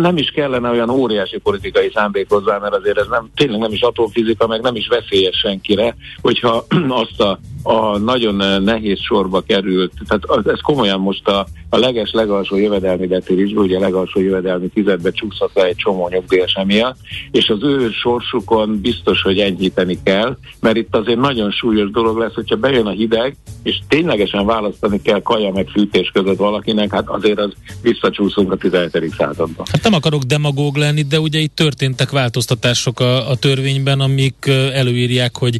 nem 0.00 0.16
is 0.16 0.30
kellene 0.30 0.70
olyan 0.70 0.90
óriási 0.90 1.38
politikai 1.38 1.90
szándék 1.94 2.28
hozzá, 2.28 2.58
mert 2.58 2.74
azért 2.74 2.98
ez 2.98 3.06
nem, 3.06 3.30
tényleg 3.34 3.60
nem 3.60 3.72
is 3.72 3.80
atomfizika, 3.80 4.46
meg 4.46 4.60
nem 4.60 4.76
is 4.76 4.88
veszélyes 4.88 5.36
senkire, 5.36 5.96
hogyha 6.22 6.64
azt 7.02 7.20
a 7.20 7.38
a 7.66 7.98
nagyon 7.98 8.62
nehéz 8.62 9.00
sorba 9.00 9.40
került, 9.40 9.92
tehát 10.08 10.46
ez 10.46 10.60
komolyan 10.60 11.00
most 11.00 11.28
a, 11.28 11.46
a 11.68 11.78
leges 11.78 12.10
legalsó 12.12 12.56
jövedelmi 12.56 13.06
decilizsből, 13.06 13.64
ugye 13.64 13.76
a 13.76 13.80
legalsó 13.80 14.20
jövedelmi 14.20 14.68
tizedbe 14.68 15.10
csúszott 15.10 15.54
le 15.54 15.64
egy 15.64 15.76
csomó 15.76 16.08
nyugdíjas 16.08 16.52
emiatt, 16.52 16.96
és 17.30 17.48
az 17.48 17.62
ő 17.62 17.90
sorsukon 17.90 18.80
biztos, 18.80 19.22
hogy 19.22 19.38
enyhíteni 19.38 19.98
kell, 20.02 20.36
mert 20.60 20.76
itt 20.76 20.96
azért 20.96 21.18
nagyon 21.18 21.50
súlyos 21.50 21.90
dolog 21.90 22.18
lesz, 22.18 22.34
hogyha 22.34 22.56
bejön 22.56 22.86
a 22.86 22.90
hideg, 22.90 23.36
és 23.62 23.78
ténylegesen 23.88 24.46
választani 24.46 25.02
kell 25.02 25.22
kaja 25.22 25.52
meg 25.52 25.68
fűtés 25.68 26.10
között 26.12 26.38
valakinek, 26.38 26.92
hát 26.92 27.08
azért 27.08 27.38
az 27.38 27.52
visszacsúszunk 27.82 28.52
a 28.52 28.56
17. 28.56 29.14
századba. 29.18 29.64
Hát 29.72 29.82
nem 29.82 29.94
akarok 29.94 30.22
demagóg 30.22 30.76
lenni, 30.76 31.02
de 31.02 31.20
ugye 31.20 31.38
itt 31.38 31.54
történtek 31.54 32.10
változtatások 32.10 33.00
a, 33.00 33.30
a 33.30 33.36
törvényben, 33.36 34.00
amik 34.00 34.50
előírják, 34.72 35.36
hogy 35.36 35.58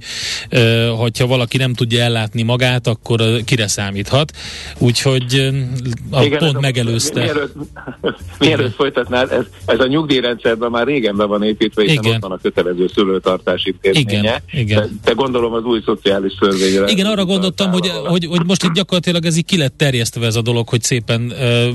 hogyha 0.98 1.26
valaki 1.26 1.56
nem 1.56 1.74
tudja 1.74 1.95
tudja 1.96 2.14
ellátni 2.14 2.42
magát, 2.42 2.86
akkor 2.86 3.20
kire 3.44 3.66
számíthat. 3.66 4.32
Úgyhogy 4.78 5.52
a 6.10 6.22
Igen, 6.22 6.38
pont 6.38 6.60
megelőzte. 6.60 7.20
Mielőtt, 7.20 7.54
mielőtt 8.38 8.74
folytatnád, 8.74 9.32
ez, 9.32 9.44
ez 9.66 9.80
a 9.80 9.86
nyugdíjrendszerben 9.86 10.70
már 10.70 10.86
régen 10.86 11.16
be 11.16 11.24
van 11.24 11.42
építve, 11.42 11.82
hiszen 11.82 12.02
Igen. 12.02 12.14
ott 12.14 12.22
van 12.22 12.32
a 12.32 12.38
kötelező 12.42 12.90
szülőtartási 12.94 13.68
intézménye. 13.82 14.18
Igen. 14.18 14.42
Igen. 14.52 14.80
De, 14.80 14.88
de 15.04 15.12
gondolom 15.12 15.52
az 15.52 15.64
új 15.64 15.82
szociális 15.84 16.34
törvényre. 16.34 16.86
Igen, 16.86 17.06
arra 17.06 17.24
gondoltam, 17.24 17.70
hogy, 17.70 17.88
hogy, 17.88 18.26
hogy 18.26 18.46
most 18.46 18.64
itt 18.64 18.72
gyakorlatilag 18.72 19.24
ez 19.24 19.36
így 19.36 19.44
ki 19.44 19.56
lett 19.56 19.76
terjesztve 19.76 20.26
ez 20.26 20.36
a 20.36 20.42
dolog, 20.42 20.68
hogy 20.68 20.82
szépen 20.82 21.20
uh, 21.20 21.74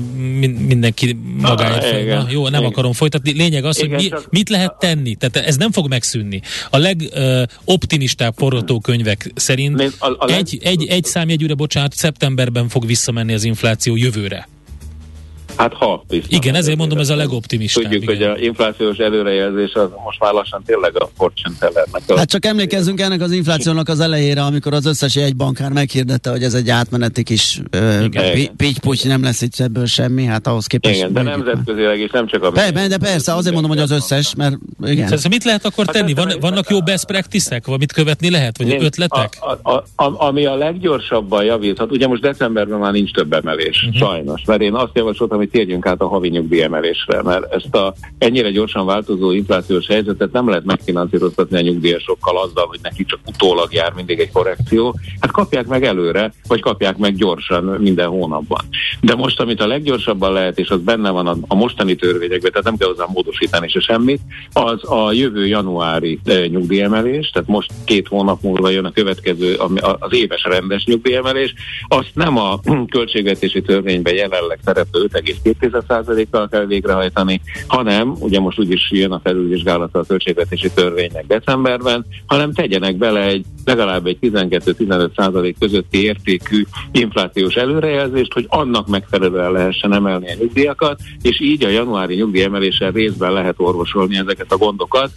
mindenki 0.66 1.16
magáért 1.40 1.84
ah, 1.84 2.02
igen, 2.02 2.26
Jó, 2.30 2.48
nem 2.48 2.60
igen. 2.60 2.72
akarom 2.72 2.92
folytatni. 2.92 3.32
Lényeg 3.32 3.64
az, 3.64 3.78
igen, 3.78 3.94
hogy 3.94 4.02
mi, 4.02 4.08
csak... 4.08 4.26
mit 4.30 4.48
lehet 4.48 4.74
tenni. 4.78 5.14
Tehát 5.14 5.48
ez 5.48 5.56
nem 5.56 5.72
fog 5.72 5.88
megszűnni. 5.88 6.40
A 6.70 6.78
legoptimistább 6.78 8.32
uh, 8.32 8.38
forgatókönyvek 8.38 9.30
szerint 9.34 9.94
a, 9.98 10.11
a 10.18 10.30
egy, 10.30 10.58
egy, 10.62 10.86
egy 10.86 11.04
számjegyűre, 11.04 11.54
bocsánat, 11.54 11.94
szeptemberben 11.94 12.68
fog 12.68 12.86
visszamenni 12.86 13.32
az 13.32 13.44
infláció 13.44 13.96
jövőre. 13.96 14.48
Hát 15.56 15.72
ha. 15.74 16.04
Biztos. 16.08 16.36
Igen, 16.36 16.54
ezért 16.54 16.78
mondom, 16.78 16.98
ez 16.98 17.08
a 17.08 17.16
legoptimistább. 17.16 17.82
Tudjuk, 17.82 18.02
igen. 18.02 18.30
hogy 18.30 18.40
a 18.40 18.44
inflációs 18.44 18.96
előrejelzés 18.96 19.72
az 19.74 19.88
most 20.04 20.20
már 20.20 20.32
lassan 20.32 20.62
tényleg 20.66 21.02
a 21.02 21.08
fortune 21.16 21.56
tellernek. 21.58 22.02
Hát 22.16 22.28
csak 22.28 22.44
emlékezzünk 22.44 23.00
ennek 23.00 23.20
az 23.20 23.32
inflációnak 23.32 23.88
az 23.88 24.00
elejére, 24.00 24.42
amikor 24.42 24.74
az 24.74 24.86
összes 24.86 25.32
bankár 25.36 25.72
meghirdette, 25.72 26.30
hogy 26.30 26.42
ez 26.42 26.54
egy 26.54 26.70
átmeneti 26.70 27.22
kis 27.22 27.60
pitty 28.56 29.08
nem 29.08 29.22
lesz 29.22 29.42
itt 29.42 29.58
ebből 29.58 29.86
semmi, 29.86 30.24
hát 30.24 30.46
ahhoz 30.46 30.66
képest. 30.66 30.96
Igen, 30.96 31.12
de 31.12 31.22
nemzetközileg 31.22 32.00
is 32.00 32.10
nem 32.10 32.26
csak 32.26 32.42
a... 32.42 32.50
Be, 32.50 32.70
de 32.88 32.98
persze, 32.98 33.34
azért 33.34 33.52
mondom, 33.52 33.70
hogy 33.70 33.80
az 33.80 33.90
összes, 33.90 34.34
mert 34.34 34.56
igen. 34.84 35.06
Szóval 35.06 35.22
mit 35.28 35.44
lehet 35.44 35.64
akkor 35.64 35.84
hát 35.84 35.94
tenni? 35.94 36.14
Van, 36.14 36.32
vannak 36.40 36.70
jó 36.70 36.80
best 36.80 37.06
practice-ek, 37.06 37.66
amit 37.66 37.92
követni 37.92 38.30
lehet, 38.30 38.58
vagy 38.58 38.68
Én, 38.68 38.84
ötletek? 38.84 39.38
A, 39.40 39.70
a, 39.70 39.84
a, 40.04 40.26
ami 40.26 40.44
a 40.44 40.56
leggyorsabban 40.56 41.44
javíthat, 41.44 41.90
ugye 41.90 42.06
most 42.06 42.22
decemberben 42.22 42.78
már 42.78 42.92
nincs 42.92 43.12
több 43.12 43.32
emelés, 43.32 43.82
uh-huh. 43.82 44.08
sajnos, 44.08 44.42
mert 44.46 44.60
én 44.60 44.74
azt 44.74 44.90
javasoltam, 44.94 45.41
hogy 45.42 45.50
térjünk 45.50 45.86
át 45.86 46.00
a 46.00 46.08
havi 46.08 46.28
nyugdíjemelésre, 46.28 47.22
mert 47.22 47.54
ezt 47.54 47.74
a 47.74 47.94
ennyire 48.18 48.50
gyorsan 48.50 48.86
változó 48.86 49.30
inflációs 49.30 49.86
helyzetet 49.86 50.32
nem 50.32 50.48
lehet 50.48 50.64
megfinanszíroztatni 50.64 51.56
a 51.56 51.60
nyugdíjasokkal 51.60 52.38
azzal, 52.38 52.66
hogy 52.66 52.78
neki 52.82 53.04
csak 53.04 53.18
utólag 53.26 53.72
jár 53.72 53.92
mindig 53.92 54.20
egy 54.20 54.30
korrekció. 54.30 54.98
Hát 55.20 55.30
kapják 55.30 55.66
meg 55.66 55.84
előre, 55.84 56.32
vagy 56.46 56.60
kapják 56.60 56.96
meg 56.96 57.14
gyorsan 57.14 57.64
minden 57.64 58.08
hónapban. 58.08 58.60
De 59.00 59.14
most, 59.14 59.40
amit 59.40 59.60
a 59.60 59.66
leggyorsabban 59.66 60.32
lehet, 60.32 60.58
és 60.58 60.68
az 60.68 60.80
benne 60.80 61.10
van 61.10 61.26
a, 61.26 61.36
a 61.46 61.54
mostani 61.54 61.94
törvényekben, 61.94 62.50
tehát 62.50 62.66
nem 62.66 62.76
kell 62.76 62.88
hozzá 62.88 63.04
módosítani 63.12 63.68
se 63.68 63.80
semmit, 63.80 64.20
az 64.52 64.90
a 64.90 65.12
jövő 65.12 65.46
januári 65.46 66.20
e, 66.24 66.46
nyugdíjemelés, 66.46 67.30
tehát 67.30 67.48
most 67.48 67.72
két 67.84 68.08
hónap 68.08 68.42
múlva 68.42 68.68
jön 68.68 68.84
a 68.84 68.92
következő, 68.92 69.54
az 69.98 70.14
éves 70.14 70.42
rendes 70.42 70.84
nyugdíjemelés, 70.84 71.54
azt 71.88 72.10
nem 72.14 72.38
a 72.38 72.60
költségvetési 72.94 73.62
törvényben 73.62 74.14
jelenleg 74.14 74.58
szereplő 74.64 75.06
5,2%-kal 75.44 76.48
kell 76.48 76.66
végrehajtani, 76.66 77.40
hanem, 77.66 78.14
ugye 78.18 78.40
most 78.40 78.58
úgyis 78.58 78.90
jön 78.90 79.12
a 79.12 79.20
felülvizsgálata 79.24 79.98
a 79.98 80.04
költségvetési 80.04 80.70
törvénynek 80.70 81.26
decemberben, 81.26 82.04
hanem 82.26 82.52
tegyenek 82.52 82.96
bele 82.96 83.20
egy 83.20 83.44
legalább 83.64 84.06
egy 84.06 84.18
12-15% 84.20 85.54
közötti 85.58 86.02
értékű 86.02 86.64
inflációs 86.92 87.54
előrejelzést, 87.54 88.32
hogy 88.32 88.46
annak 88.48 88.88
megfelelően 88.88 89.52
lehessen 89.52 89.94
emelni 89.94 90.30
a 90.30 90.34
nyugdíjakat, 90.38 91.00
és 91.22 91.40
így 91.40 91.64
a 91.64 91.68
januári 91.68 92.14
nyugdíjemeléssel 92.14 92.90
részben 92.90 93.32
lehet 93.32 93.54
orvosolni 93.56 94.16
ezeket 94.16 94.52
a 94.52 94.56
gondokat. 94.56 95.10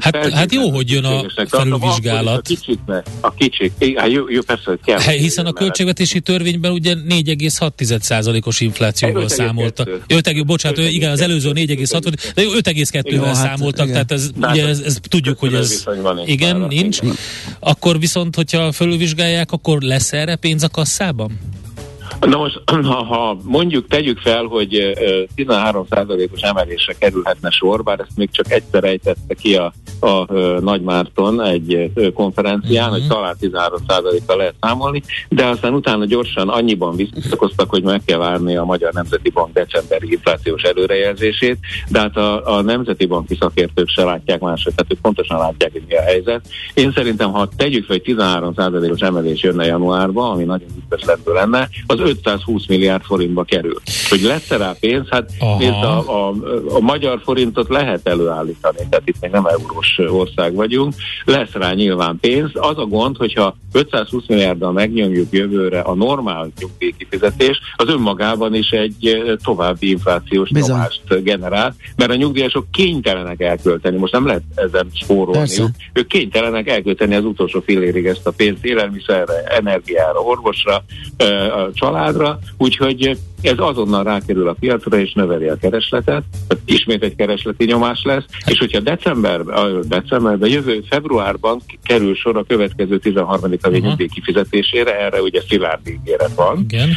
Hát, 0.00 0.32
hát 0.32 0.52
jó, 0.52 0.70
hogy 0.70 0.90
jön 0.90 1.04
a 1.04 1.24
felülvizsgálat. 1.46 2.38
A 2.38 2.40
kicsiknek, 2.40 3.06
a 3.20 3.34
kicsik, 3.34 3.72
hát 3.96 4.10
jó, 4.10 4.28
jó, 4.28 4.40
persze, 4.40 4.62
hogy 4.64 4.80
kell. 4.84 4.98
Hát, 4.98 5.14
hiszen 5.14 5.46
a 5.46 5.52
költségvetési 5.52 6.20
törvényben 6.20 6.72
ugye 6.72 6.94
4,6%-os 6.94 8.60
inflációval 8.60 9.28
számoltak. 9.28 9.88
5, 10.06 10.46
bocsánat, 10.46 10.78
igen, 10.78 11.10
az 11.10 11.20
előző 11.20 11.50
4,6, 11.54 12.12
de 12.34 12.42
5,2-vel 12.42 13.22
hát, 13.24 13.34
számoltak, 13.34 13.90
tehát 13.90 14.12
ez, 14.12 14.30
ugye 14.36 14.66
ez, 14.66 14.80
ez 14.80 14.98
tudjuk, 15.08 15.38
hogy 15.38 15.54
ez 15.54 15.84
igen, 16.24 16.56
nincs. 16.56 16.98
Akkor 17.58 17.83
viszont, 17.98 18.36
hogyha 18.36 18.72
felülvizsgálják, 18.72 19.52
akkor 19.52 19.82
lesz 19.82 20.12
erre 20.12 20.36
pénz 20.36 20.62
a 20.62 20.68
kasszában? 20.68 21.38
Na 22.24 22.36
most, 22.36 22.62
ha, 22.90 23.04
ha 23.04 23.36
mondjuk 23.42 23.86
tegyük 23.86 24.18
fel, 24.18 24.44
hogy 24.44 24.92
13%-os 25.36 26.40
emelésre 26.40 26.94
kerülhetne 26.98 27.50
sor, 27.50 27.82
bár 27.82 28.00
ezt 28.00 28.16
még 28.16 28.30
csak 28.30 28.52
egyszer 28.52 28.84
ejtette 28.84 29.34
ki 29.34 29.56
a 29.56 29.72
a 30.04 30.32
Nagymárton 30.60 31.42
egy 31.42 31.90
konferencián, 32.14 32.90
uh-huh. 32.90 33.00
hogy 33.00 33.08
talán 33.08 33.36
13%-kal 33.40 34.36
lehet 34.36 34.54
számolni, 34.60 35.02
de 35.28 35.46
aztán 35.46 35.74
utána 35.74 36.04
gyorsan 36.04 36.48
annyiban 36.48 36.96
visszakoztak, 36.96 37.70
hogy 37.70 37.82
meg 37.82 38.02
kell 38.04 38.18
várni 38.18 38.56
a 38.56 38.64
Magyar 38.64 38.92
Nemzeti 38.92 39.30
Bank 39.30 39.52
decemberi 39.52 40.12
inflációs 40.12 40.62
előrejelzését, 40.62 41.58
de 41.88 41.98
hát 41.98 42.16
a, 42.16 42.56
a 42.56 42.62
Nemzeti 42.62 43.06
Banki 43.06 43.36
szakértők 43.40 43.88
se 43.88 44.04
látják 44.04 44.40
máshogy, 44.40 44.74
tehát 44.74 44.92
ők 44.92 45.00
pontosan 45.00 45.38
látják, 45.38 45.72
hogy 45.72 45.84
mi 45.88 45.94
a 45.94 46.02
helyzet. 46.02 46.46
Én 46.74 46.92
szerintem, 46.92 47.32
ha 47.32 47.48
tegyük 47.56 47.84
fel, 47.84 48.00
hogy 48.04 48.14
13%-os 48.16 49.00
emelés 49.00 49.42
jönne 49.42 49.64
januárba, 49.64 50.30
ami 50.30 50.44
nagyon 50.44 50.68
ügyes 50.86 51.16
lenne, 51.24 51.68
az 51.86 52.00
520 52.16 52.66
milliárd 52.66 53.02
forintba 53.02 53.44
kerül. 53.44 53.80
Hogy 54.08 54.22
lesz 54.22 54.48
rá 54.48 54.74
pénz? 54.80 55.06
Hát 55.10 55.30
nézd, 55.58 55.72
a, 55.72 56.26
a, 56.28 56.34
a 56.68 56.80
magyar 56.80 57.20
forintot 57.24 57.68
lehet 57.68 58.08
előállítani, 58.08 58.76
tehát 58.76 59.02
itt 59.04 59.20
még 59.20 59.30
nem 59.30 59.46
eurós 59.46 59.98
ország 60.08 60.54
vagyunk, 60.54 60.94
lesz 61.24 61.52
rá 61.52 61.72
nyilván 61.72 62.18
pénz. 62.20 62.50
Az 62.54 62.78
a 62.78 62.84
gond, 62.84 63.16
hogyha 63.16 63.56
520 63.72 64.26
milliárddal 64.26 64.72
megnyomjuk 64.72 65.28
jövőre 65.30 65.80
a 65.80 65.94
normál 65.94 66.50
nyugdíjkifizetés, 66.58 67.60
az 67.76 67.88
önmagában 67.88 68.54
is 68.54 68.70
egy 68.70 69.22
további 69.44 69.90
inflációs 69.90 70.50
Bizony. 70.50 70.70
nyomást 70.70 71.22
generál, 71.22 71.74
mert 71.96 72.10
a 72.10 72.14
nyugdíjasok 72.14 72.66
kénytelenek 72.70 73.40
elkölteni, 73.40 73.96
most 73.96 74.12
nem 74.12 74.26
lehet 74.26 74.42
ezen 74.54 74.86
spórolni, 74.92 75.50
ők 75.92 76.06
kénytelenek 76.06 76.68
elkölteni 76.68 77.14
az 77.14 77.24
utolsó 77.24 77.60
félérig 77.60 78.06
ezt 78.06 78.26
a 78.26 78.30
pénzt 78.30 78.64
élelmiszerre, 78.64 79.42
energiára, 79.44 80.18
orvosra, 80.18 80.84
a 81.16 81.70
családra, 82.04 82.38
úgyhogy 82.56 83.18
ez 83.42 83.54
azonnal 83.56 84.04
rákerül 84.04 84.48
a 84.48 84.56
piacra 84.60 84.98
és 84.98 85.12
növeli 85.12 85.48
a 85.48 85.56
keresletet, 85.56 86.22
ismét 86.64 87.02
egy 87.02 87.14
keresleti 87.14 87.64
nyomás 87.64 88.02
lesz, 88.04 88.24
és 88.46 88.58
hogyha 88.58 88.80
decemberben, 88.80 89.84
decemberben, 89.88 90.50
jövő 90.50 90.84
februárban 90.88 91.60
kerül 91.82 92.14
sor 92.14 92.36
a 92.36 92.44
következő 92.44 92.98
13. 92.98 93.40
havi 93.40 93.58
uh-huh. 93.62 93.78
nyugdíj 93.78 94.08
kifizetésére, 94.08 94.98
erre 95.00 95.20
ugye 95.20 95.40
szilárd 95.48 95.88
ígéret 95.88 96.34
van. 96.34 96.66
Igen. 96.68 96.88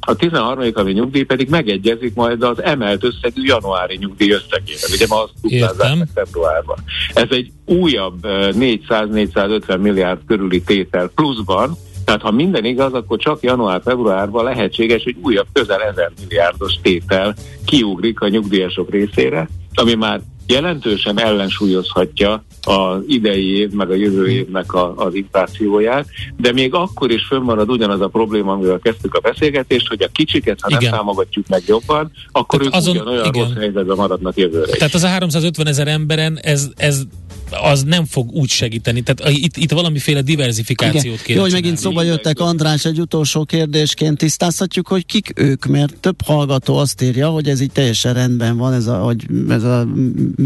A 0.00 0.14
13. 0.14 0.72
havi 0.74 0.92
nyugdíj 0.92 1.22
pedig 1.22 1.48
megegyezik 1.48 2.14
majd 2.14 2.42
az 2.42 2.62
emelt 2.62 3.04
összegű 3.04 3.42
januári 3.44 3.96
nyugdíj 3.96 4.30
összegére. 4.30 4.86
Ugye 4.92 5.06
ma 5.08 5.22
azt 5.22 5.32
tudtázzák 5.42 6.08
februárban. 6.14 6.76
Ez 7.14 7.28
egy 7.30 7.50
újabb 7.66 8.18
400-450 8.22 9.80
milliárd 9.80 10.18
körüli 10.26 10.62
tétel 10.62 11.10
pluszban, 11.14 11.76
tehát 12.10 12.24
ha 12.24 12.30
minden 12.30 12.64
igaz, 12.64 12.92
akkor 12.92 13.18
csak 13.18 13.42
január-februárban 13.42 14.44
lehetséges, 14.44 15.02
hogy 15.02 15.16
újabb 15.22 15.46
közel 15.52 15.82
1000 15.82 16.12
milliárdos 16.20 16.72
tétel 16.82 17.34
kiugrik 17.64 18.20
a 18.20 18.28
nyugdíjasok 18.28 18.90
részére, 18.90 19.48
ami 19.74 19.94
már 19.94 20.20
jelentősen 20.46 21.20
ellensúlyozhatja 21.20 22.44
az 22.62 23.02
idei 23.06 23.56
év, 23.56 23.70
meg 23.70 23.90
a 23.90 23.94
jövő 23.94 24.28
évnek 24.28 24.72
a, 24.72 24.94
az 24.96 25.14
inflációját, 25.14 26.06
de 26.36 26.52
még 26.52 26.74
akkor 26.74 27.10
is 27.10 27.26
fönnmarad 27.26 27.70
ugyanaz 27.70 28.00
a 28.00 28.08
probléma, 28.08 28.52
amivel 28.52 28.78
kezdtük 28.82 29.14
a 29.14 29.20
beszélgetést, 29.20 29.88
hogy 29.88 30.02
a 30.02 30.08
kicsiket, 30.12 30.58
ha 30.60 30.68
igen. 30.68 30.82
nem 30.82 30.92
támogatjuk 30.92 31.48
meg 31.48 31.62
jobban, 31.66 32.12
akkor 32.32 32.58
Tehát 32.58 32.74
ők 32.74 32.80
azon, 32.80 32.94
ugyanolyan 32.96 33.24
igen. 33.24 33.42
rossz 33.42 33.56
helyzetben 33.56 33.96
maradnak 33.96 34.36
jövőre. 34.36 34.72
Tehát 34.72 34.94
az 34.94 35.02
a 35.02 35.08
350 35.08 35.66
ezer 35.66 35.88
emberen 35.88 36.38
ez, 36.42 36.70
ez 36.76 37.02
az 37.50 37.82
nem 37.82 38.04
fog 38.04 38.30
úgy 38.32 38.48
segíteni. 38.48 39.00
Tehát 39.00 39.36
itt, 39.36 39.56
itt 39.56 39.72
valamiféle 39.72 40.22
diversifikációt 40.22 41.22
kéne 41.22 41.38
Jó, 41.38 41.44
hogy 41.44 41.52
megint 41.52 41.78
szóba 41.78 42.02
jöttek, 42.02 42.40
András, 42.40 42.84
egy 42.84 43.00
utolsó 43.00 43.44
kérdésként 43.44 44.18
tisztázhatjuk, 44.18 44.88
hogy 44.88 45.06
kik 45.06 45.32
ők, 45.34 45.66
mert 45.66 45.96
több 45.96 46.22
hallgató 46.24 46.76
azt 46.76 47.02
írja, 47.02 47.28
hogy 47.28 47.48
ez 47.48 47.60
így 47.60 47.72
teljesen 47.72 48.14
rendben 48.14 48.56
van, 48.56 48.72
ez, 48.72 48.86
a, 48.86 48.98
hogy 48.98 49.26
ez, 49.48 49.62
a, 49.62 49.86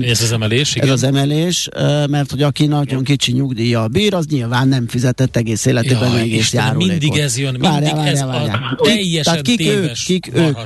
ez 0.01 0.23
az 0.23 0.33
emelés, 0.33 0.75
igen. 0.75 0.89
Ez 0.89 0.93
az 0.93 1.03
emelés, 1.03 1.69
mert 2.11 2.31
hogy 2.31 2.43
aki 2.43 2.67
nagyon 2.67 3.05
kicsi 3.05 3.33
nyugdíja 3.33 3.89
bír, 3.89 4.15
az 4.15 4.27
nyilván 4.27 4.69
nem 4.69 4.89
fizetett 4.89 5.37
egész 5.37 5.65
életében 5.65 6.13
ja, 6.13 6.19
egész 6.19 6.53
járulékot. 6.53 7.01
mindig 7.01 7.19
ez 7.19 7.39
jön, 7.39 7.51
mindig 7.51 7.71
várjál, 7.71 7.95
várjál, 7.95 8.15
ez 8.15 8.23
várjál. 8.23 8.77
a 8.79 8.83
teljesen 8.83 9.23
Tehát 9.23 9.43
kik 9.43 9.57
téves 9.57 10.11
ők, 10.11 10.21
kik. 10.21 10.37
Ők? 10.37 10.57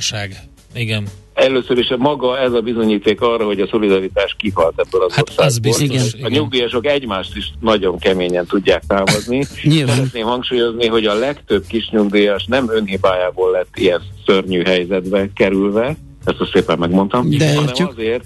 Igen. 0.75 1.07
Először 1.39 1.77
is 1.77 1.93
maga 1.97 2.39
ez 2.39 2.53
a 2.53 2.61
bizonyíték 2.61 3.21
arra, 3.21 3.45
hogy 3.45 3.61
a 3.61 3.67
szolidaritás 3.67 4.35
kihalt 4.39 4.79
ebből 4.79 5.03
az 5.03 5.13
hát 5.13 5.29
országból. 5.29 5.45
Az 5.45 5.59
biztos, 5.59 6.21
a 6.21 6.27
nyugdíjasok 6.27 6.85
egymást 6.85 7.35
is 7.35 7.51
nagyon 7.59 7.97
keményen 7.97 8.45
tudják 8.45 8.83
támadni. 8.87 9.43
Szeretném 9.87 10.25
hangsúlyozni, 10.25 10.87
hogy 10.87 11.05
a 11.05 11.13
legtöbb 11.13 11.65
kis 11.67 11.89
nyugdíjas 11.89 12.45
nem 12.45 12.69
önhibájából 12.69 13.51
lett 13.51 13.77
ilyen 13.77 14.01
szörnyű 14.25 14.61
helyzetbe 14.63 15.29
kerülve, 15.35 15.95
ezt 16.25 16.39
azt 16.39 16.51
szépen 16.51 16.77
megmondtam, 16.77 17.29
De 17.29 17.55
hanem 17.55 17.73
azért, 17.89 18.25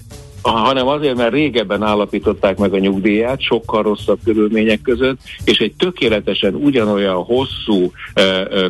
hanem 0.50 0.86
azért, 0.86 1.16
mert 1.16 1.32
régebben 1.32 1.82
állapították 1.82 2.58
meg 2.58 2.74
a 2.74 2.78
nyugdíját, 2.78 3.40
sokkal 3.40 3.82
rosszabb 3.82 4.18
körülmények 4.24 4.82
között, 4.82 5.18
és 5.44 5.58
egy 5.58 5.74
tökéletesen 5.78 6.54
ugyanolyan 6.54 7.22
hosszú 7.22 7.92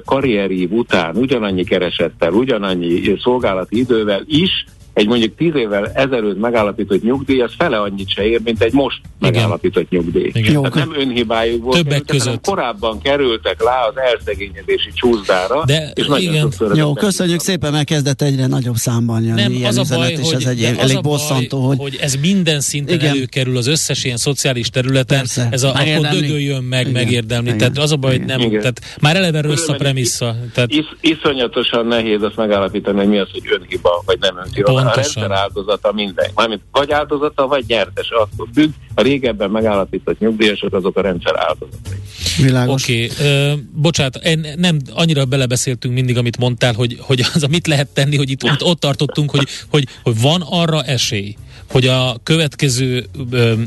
karrierív 0.04 0.72
után, 0.72 1.16
ugyanannyi 1.16 1.64
keresettel, 1.64 2.32
ugyanannyi 2.32 3.16
szolgálati 3.22 3.78
idővel 3.78 4.22
is 4.26 4.64
egy 4.94 5.06
mondjuk 5.06 5.36
tíz 5.36 5.54
évvel 5.54 5.90
ezelőtt 5.94 6.40
megállapított 6.40 7.02
nyugdíj, 7.02 7.40
az 7.40 7.52
fele 7.58 7.80
annyit 7.80 8.08
se 8.08 8.22
ér, 8.26 8.40
mint 8.44 8.62
egy 8.62 8.72
most 8.72 9.00
Igen. 9.20 9.32
megállapított 9.32 9.90
nyugdíj. 9.90 10.30
Igen. 10.32 10.62
Tehát 10.62 10.74
nem 10.74 10.94
önhibájuk 10.98 11.62
volt, 11.62 11.76
Többek 11.76 12.02
kerültek, 12.04 12.16
között. 12.16 12.46
korábban 12.46 13.00
kerültek 13.00 13.62
rá 13.64 13.86
az 13.86 13.94
elszegényedési 13.96 14.90
csúszdára, 14.94 15.64
de 15.64 15.90
és 15.94 16.06
igen. 16.16 16.52
Jó, 16.74 16.92
köszönjük 16.92 17.40
szépen, 17.40 17.72
mert 17.72 17.86
kezdett 17.86 18.22
egyre 18.22 18.46
nagyobb 18.46 18.74
számban 18.74 19.22
jönni 19.22 19.40
nem, 19.40 19.52
ilyen 19.52 19.66
az 19.78 19.90
a 19.90 19.96
baj, 19.96 20.12
üzenet, 20.12 20.30
hogy, 20.30 20.40
és 20.40 20.46
ez 20.46 20.50
egy 20.50 20.78
elég 20.78 21.00
bosszantó, 21.00 21.60
hogy... 21.66 21.78
hogy 21.78 21.98
ez 22.00 22.14
minden 22.14 22.60
szinten 22.60 22.94
igen. 22.94 23.08
előkerül 23.08 23.56
az 23.56 23.66
összes 23.66 24.04
ilyen 24.04 24.16
szociális 24.16 24.68
területen, 24.68 25.18
Persze. 25.18 25.48
ez 25.50 25.62
a, 25.62 25.68
akkor 25.68 26.08
dögöljön 26.10 26.62
meg, 26.62 26.80
igen. 26.80 26.92
megérdemli. 27.02 27.46
Igen. 27.46 27.58
Tehát 27.58 27.78
az 27.78 27.92
a 27.92 27.96
baj, 27.96 28.16
hogy 28.16 28.26
nem, 28.26 28.40
igen. 28.40 28.60
tehát 28.60 28.80
már 29.00 29.16
eleve 29.16 29.40
rossz 29.40 29.68
a 29.68 29.74
premissza. 29.74 30.36
Tehát... 30.54 30.72
Is, 30.72 30.86
iszonyatosan 31.00 31.86
nehéz 31.86 32.22
azt 32.22 32.36
megállapítani, 32.36 32.98
hogy 32.98 33.08
mi 33.08 33.18
az, 33.18 33.28
hogy 33.32 33.42
önhiba, 33.60 34.02
vagy 34.06 34.18
nem 34.20 34.36
önhiba 34.46 34.83
a 34.86 34.94
rendszer 34.94 35.30
áldozata 35.30 35.92
minden. 35.92 36.30
Mármint 36.34 36.60
vagy 36.72 36.90
áldozata, 36.90 37.46
vagy 37.46 37.64
nyertes. 37.66 38.10
Attól 38.10 38.48
függ, 38.54 38.70
a 38.94 39.02
régebben 39.02 39.50
megállapított 39.50 40.18
nyugdíjasok 40.18 40.72
azok 40.72 40.96
a 40.96 41.00
rendszer 41.00 41.34
áldozatai. 41.36 41.98
Világos. 42.36 42.82
Oké, 42.82 43.10
okay. 43.10 43.62
bocsánat, 43.72 44.16
en, 44.16 44.46
nem 44.56 44.78
annyira 44.94 45.24
belebeszéltünk 45.24 45.94
mindig, 45.94 46.16
amit 46.16 46.38
mondtál, 46.38 46.74
hogy, 46.74 46.96
hogy 47.00 47.24
az, 47.34 47.42
amit 47.42 47.66
lehet 47.66 47.88
tenni, 47.88 48.16
hogy 48.16 48.30
itt, 48.30 48.42
itt 48.42 48.62
ott 48.62 48.80
tartottunk, 48.80 49.30
hogy, 49.30 49.48
hogy, 49.70 49.86
hogy 50.02 50.20
van 50.20 50.42
arra 50.50 50.82
esély, 50.82 51.34
hogy 51.70 51.86
a 51.86 52.16
következő 52.22 53.06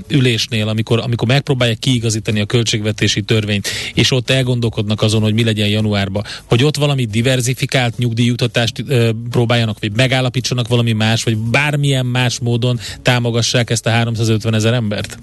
ülésnél, 0.08 0.68
amikor, 0.68 1.00
amikor 1.00 1.28
megpróbálják 1.28 1.80
kiigazítani 1.80 2.39
a 2.39 2.45
költségvetési 2.45 3.22
törvényt, 3.22 3.68
és 3.93 4.12
ott 4.12 4.30
elgondolkodnak 4.30 5.02
azon, 5.02 5.22
hogy 5.22 5.34
mi 5.34 5.43
legyen 5.43 5.68
januárban, 5.68 6.24
hogy 6.45 6.64
ott 6.64 6.76
valami 6.76 7.06
diversifikált 7.06 7.98
nyugdíjutatást 7.98 8.84
próbáljanak, 9.30 9.80
vagy 9.80 9.95
megállapítsanak 9.95 10.68
valami 10.68 10.91
más, 10.91 11.24
vagy 11.24 11.38
bármilyen 11.38 12.06
más 12.06 12.39
módon 12.39 12.80
támogassák 13.02 13.70
ezt 13.70 13.86
a 13.86 13.89
350 13.89 14.54
ezer 14.54 14.74
embert? 14.74 15.18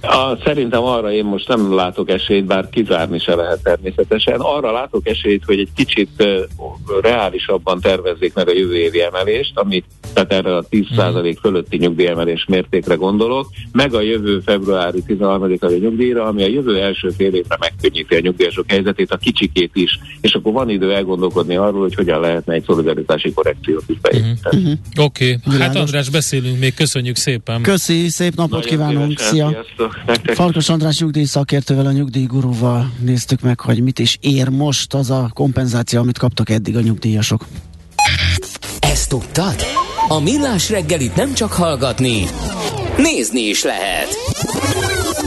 A, 0.00 0.36
szerintem 0.44 0.82
arra 0.82 1.12
én 1.12 1.24
most 1.24 1.48
nem 1.48 1.74
látok 1.74 2.10
esélyt, 2.10 2.44
bár 2.44 2.68
kizárni 2.70 3.18
se 3.18 3.34
lehet 3.34 3.62
természetesen. 3.62 4.40
Arra 4.40 4.72
látok 4.72 5.08
esélyt, 5.08 5.44
hogy 5.44 5.58
egy 5.58 5.72
kicsit 5.74 6.10
uh, 6.18 7.00
reálisabban 7.02 7.80
tervezzék 7.80 8.34
meg 8.34 8.48
a 8.48 8.52
jövő 8.52 8.76
évi 8.76 9.02
emelést, 9.02 9.52
ami 9.58 9.84
tehát 10.12 10.32
erre 10.32 10.56
a 10.56 10.64
10% 10.70 11.22
mhm. 11.22 11.30
fölötti 11.40 11.76
nyugdíjemelés 11.76 12.44
mértékre 12.48 12.94
gondolok, 12.94 13.48
meg 13.72 13.94
a 13.94 14.00
jövő 14.00 14.40
februári 14.40 15.02
13 15.02 15.56
a 15.60 15.66
nyugdíjra, 15.66 16.24
ami 16.24 16.42
a 16.42 16.46
jövő 16.46 16.80
első 16.80 17.08
fél 17.08 17.34
évre 17.34 17.56
megkönnyíti 17.60 18.14
a 18.14 18.20
nyugdíjasok 18.20 18.64
helyzetét, 18.68 19.10
a 19.10 19.16
kicsikét 19.16 19.70
is, 19.74 19.98
és 20.20 20.34
akkor 20.34 20.52
van 20.52 20.70
idő 20.70 20.92
elgondolkodni 20.92 21.56
arról, 21.56 21.80
hogy 21.80 21.94
hogyan 21.94 22.20
lehetne 22.20 22.54
egy 22.54 22.64
szolidaritási 22.66 23.32
korrekciót 23.32 23.84
is 23.86 24.00
beépíteni. 24.00 24.62
Uh-huh. 24.62 25.04
Oké, 25.04 25.38
okay. 25.46 25.60
hát 25.60 25.76
András, 25.76 26.10
beszélünk 26.10 26.58
még, 26.58 26.74
köszönjük 26.74 27.16
szépen. 27.16 27.62
Köszi, 27.62 28.08
szép 28.08 28.34
napot 28.34 28.50
Nagyon 28.50 28.68
kívánunk, 28.68 29.18
szia! 29.18 29.51
Farkas 30.24 30.68
András 30.68 30.98
nyugdíj 30.98 31.24
szakértővel, 31.24 31.86
a 31.86 31.92
nyugdíjgurúval 31.92 32.92
néztük 32.98 33.40
meg, 33.40 33.60
hogy 33.60 33.82
mit 33.82 33.98
is 33.98 34.18
ér 34.20 34.48
most 34.48 34.94
az 34.94 35.10
a 35.10 35.30
kompenzáció, 35.34 36.00
amit 36.00 36.18
kaptak 36.18 36.50
eddig 36.50 36.76
a 36.76 36.80
nyugdíjasok. 36.80 37.46
Ezt 38.80 39.08
tudtad? 39.08 39.54
A 40.08 40.20
Millás 40.20 40.70
reggelit 40.70 41.16
nem 41.16 41.34
csak 41.34 41.52
hallgatni, 41.52 42.26
nézni 42.96 43.40
is 43.40 43.62
lehet. 43.62 44.08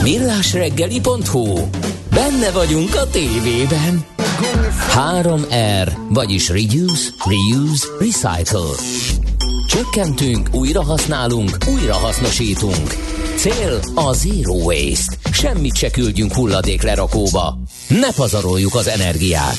Millásreggeli.hu 0.04 1.70
Benne 2.10 2.52
vagyunk 2.52 2.96
a 2.96 3.10
tévében. 3.10 4.06
3R, 4.96 5.92
vagyis 6.10 6.50
Reduce, 6.50 7.10
Reuse, 7.26 7.88
Recycle. 8.00 9.25
Csökkentünk, 9.76 10.50
újra 10.52 10.84
használunk, 10.84 11.58
újra 11.68 11.94
hasznosítunk. 11.94 12.88
Cél 13.38 13.80
a 13.96 14.14
Zero 14.14 14.54
Waste. 14.54 15.16
Semmit 15.32 15.76
se 15.76 15.90
küldjünk 15.90 16.34
hulladék 16.34 16.82
lerakóba. 16.82 17.58
Ne 17.88 18.14
pazaroljuk 18.14 18.76
az 18.76 18.88
energiát. 18.88 19.58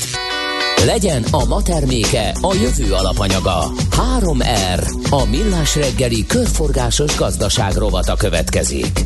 Legyen 0.85 1.25
a 1.31 1.45
ma 1.45 1.63
terméke 1.63 2.35
a 2.41 2.55
jövő 2.55 2.93
alapanyaga. 2.93 3.73
3R. 4.19 5.11
A 5.11 5.25
millás 5.25 5.77
reggeli 5.77 6.27
körforgásos 6.27 7.17
gazdaság 7.17 7.75
rovata 7.75 8.17
következik. 8.17 9.05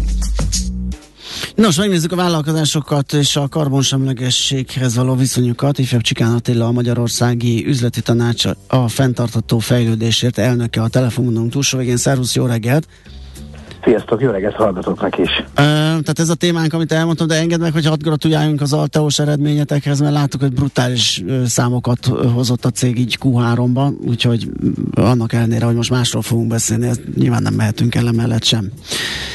Nos, 1.61 1.77
megnézzük 1.77 2.13
a 2.13 2.17
vállalkozásokat 2.17 3.13
és 3.13 3.37
a 3.37 3.49
karbonsemlegességhez 3.49 4.95
való 4.97 5.15
viszonyukat. 5.15 5.79
Ifjabb 5.79 6.01
Csikán 6.01 6.35
Attila, 6.35 6.67
a 6.67 6.73
Magyarországi 6.73 7.67
Üzleti 7.67 8.01
Tanács 8.01 8.45
a 8.67 8.89
fenntartató 8.89 9.59
fejlődésért 9.59 10.39
elnöke 10.39 10.83
a 10.83 10.89
telefonunk 10.89 11.51
túlsó 11.51 11.79
végén. 11.79 11.97
Szervusz, 11.97 12.35
jó 12.35 12.47
reggelt! 12.47 12.87
Sziasztok, 13.85 14.21
jó 14.21 14.31
reggelt 14.31 14.55
hallgatóknak 14.55 15.19
is. 15.19 15.31
Ö, 15.39 15.63
tehát 15.81 16.19
ez 16.19 16.29
a 16.29 16.35
témánk, 16.35 16.73
amit 16.73 16.93
elmondtam, 16.93 17.27
de 17.27 17.35
engedd 17.35 17.61
meg, 17.61 17.73
hogy 17.73 17.87
hadd 17.87 18.03
gratuláljunk 18.03 18.61
az 18.61 18.73
Alteos 18.73 19.19
eredményetekhez, 19.19 20.01
mert 20.01 20.13
láttuk, 20.13 20.41
hogy 20.41 20.53
brutális 20.53 21.23
számokat 21.47 22.07
hozott 22.35 22.65
a 22.65 22.71
cég 22.71 22.99
így 22.99 23.19
Q3-ban, 23.23 23.93
úgyhogy 24.07 24.49
annak 24.95 25.33
ellenére, 25.33 25.65
hogy 25.65 25.75
most 25.75 25.91
másról 25.91 26.23
fogunk 26.23 26.49
beszélni, 26.49 26.87
ezt 26.87 27.01
nyilván 27.17 27.43
nem 27.43 27.55
mehetünk 27.55 27.95
el 27.95 28.13
mellett 28.13 28.45
sem. 28.45 28.71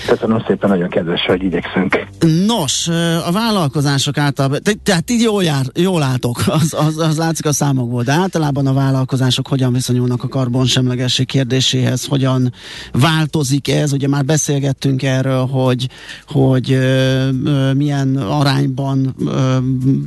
Köszönöm 0.07 0.43
szépen, 0.47 0.69
nagyon 0.69 0.89
kedves, 0.89 1.25
hogy 1.25 1.43
igyekszünk. 1.43 2.05
Nos, 2.47 2.87
a 3.27 3.31
vállalkozások 3.31 4.17
által, 4.17 4.59
tehát 4.83 5.11
így 5.11 5.21
jól, 5.21 5.43
jár, 5.43 5.65
jól 5.73 5.99
látok, 5.99 6.43
az, 6.59 6.75
az, 6.87 6.97
az 6.97 7.17
látszik 7.17 7.45
a 7.45 7.53
számokból, 7.53 8.03
de 8.03 8.11
általában 8.11 8.67
a 8.67 8.73
vállalkozások 8.73 9.47
hogyan 9.47 9.73
viszonyulnak 9.73 10.23
a 10.23 10.27
karbonsemlegesség 10.27 11.25
kérdéséhez, 11.25 12.05
hogyan 12.05 12.53
változik 12.91 13.69
ez, 13.69 13.93
ugye 13.93 14.07
már 14.07 14.23
beszélgettünk 14.35 15.03
erről, 15.03 15.45
hogy, 15.45 15.87
hogy 16.27 16.71
ö, 16.71 17.29
ö, 17.45 17.73
milyen 17.73 18.15
arányban 18.15 19.15
ö, 19.25 19.31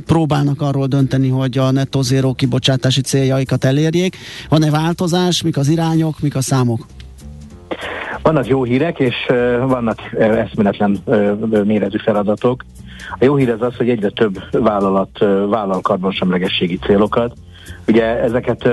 próbálnak 0.05 0.61
arról 0.61 0.87
dönteni, 0.87 1.29
hogy 1.29 1.57
a 1.57 1.71
netto 1.71 2.01
zero 2.01 2.33
kibocsátási 2.33 3.01
céljaikat 3.01 3.63
elérjék. 3.63 4.17
Van-e 4.49 4.69
változás, 4.69 5.41
mik 5.41 5.57
az 5.57 5.67
irányok, 5.67 6.19
mik 6.19 6.35
a 6.35 6.41
számok? 6.41 6.85
Vannak 8.21 8.47
jó 8.47 8.63
hírek, 8.63 8.99
és 8.99 9.15
vannak 9.67 9.99
eszméletlen 10.19 10.99
méretű 11.65 11.97
feladatok. 11.97 12.65
A 13.19 13.25
jó 13.25 13.35
hír 13.35 13.49
az 13.49 13.61
az, 13.61 13.75
hogy 13.75 13.89
egyre 13.89 14.09
több 14.09 14.43
vállalat 14.51 15.19
vállal 15.49 15.81
karbonsemlegességi 15.81 16.77
célokat. 16.77 17.33
Ugye 17.87 18.05
ezeket 18.21 18.65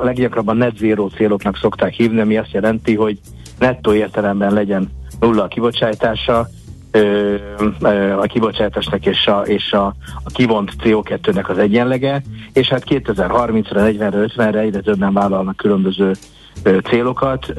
a 0.00 0.04
leggyakrabban 0.04 0.56
net 0.56 0.76
zero 0.76 1.08
céloknak 1.08 1.56
szokták 1.56 1.92
hívni, 1.92 2.20
ami 2.20 2.36
azt 2.36 2.52
jelenti, 2.52 2.94
hogy 2.94 3.18
nettó 3.58 3.92
értelemben 3.92 4.52
legyen 4.52 4.90
nulla 5.20 5.42
a 5.42 5.48
kibocsátása, 5.48 6.48
a 8.18 8.22
kibocsátásnak 8.26 9.06
és 9.06 9.26
a, 9.26 9.40
és 9.40 9.72
a, 9.72 9.86
a 10.24 10.30
kivont 10.32 10.72
CO2-nek 10.82 11.48
az 11.48 11.58
egyenlege, 11.58 12.22
és 12.52 12.68
hát 12.68 12.84
2030-ra, 12.88 13.70
40-re, 13.70 14.26
50-re 14.36 14.58
egyre 14.58 14.80
többen 14.80 15.12
vállalnak 15.12 15.56
különböző 15.56 16.12
célokat. 16.84 17.52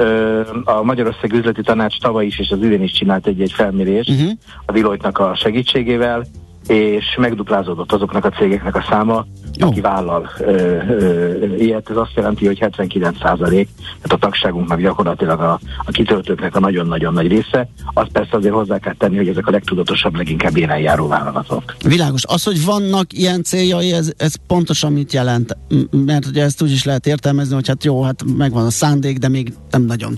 A 0.64 0.84
Magyarország 0.84 1.34
Üzleti 1.34 1.62
Tanács 1.62 2.00
tavaly 2.00 2.26
is 2.26 2.39
és 2.39 2.50
az 2.50 2.64
idén 2.64 2.82
is 2.82 2.91
csinált 2.91 3.28
egy-egy 3.28 3.52
felmérést 3.52 4.10
uh-huh. 4.10 4.32
a 4.66 4.72
Deloitte-nak 4.72 5.20
a 5.20 5.36
segítségével, 5.36 6.26
és 6.68 7.16
megduplázódott 7.18 7.91
azoknak 7.91 8.26
a 8.26 8.30
cégeknek 8.30 8.76
a 8.76 8.86
száma, 8.89 9.26
jó. 9.57 9.68
aki 9.68 9.82
vállal 9.82 10.30
ö, 10.39 10.51
ö, 10.51 11.55
ilyet. 11.55 11.89
Ez 11.89 11.97
azt 11.97 12.11
jelenti, 12.16 12.45
hogy 12.45 12.59
79 12.59 13.18
százalék, 13.22 13.70
tehát 13.78 14.11
a 14.11 14.18
tagságunknak 14.18 14.80
gyakorlatilag 14.80 15.39
a, 15.39 15.59
a 15.86 15.91
kitöltőknek 15.91 16.55
a 16.55 16.59
nagyon-nagyon 16.59 17.13
nagy 17.13 17.28
része. 17.28 17.70
Azt 17.93 18.11
persze 18.11 18.38
azért 18.38 18.53
hozzá 18.53 18.80
kell 18.80 18.93
tenni, 18.97 19.16
hogy 19.16 19.28
ezek 19.28 19.47
a 19.47 19.51
legtudatosabb, 19.51 20.16
leginkább 20.16 20.57
élen 20.57 20.80
járó 20.80 21.07
vállalatok. 21.07 21.76
Világos. 21.86 22.26
Az, 22.26 22.43
hogy 22.43 22.66
vannak 22.66 23.13
ilyen 23.13 23.43
céljai, 23.43 23.91
ez, 23.91 24.11
ez 24.18 24.34
pontosan 24.47 24.91
mit 24.91 25.13
jelent? 25.13 25.57
Mert 25.91 26.26
ugye 26.26 26.43
ezt 26.43 26.61
úgy 26.61 26.72
is 26.72 26.84
lehet 26.84 27.07
értelmezni, 27.07 27.53
hogy 27.53 27.68
hát 27.68 27.84
jó, 27.84 28.01
hát 28.01 28.24
megvan 28.38 28.66
a 28.66 28.70
szándék, 28.70 29.18
de 29.18 29.28
még 29.28 29.53
nem 29.70 29.82
nagyon 29.82 30.18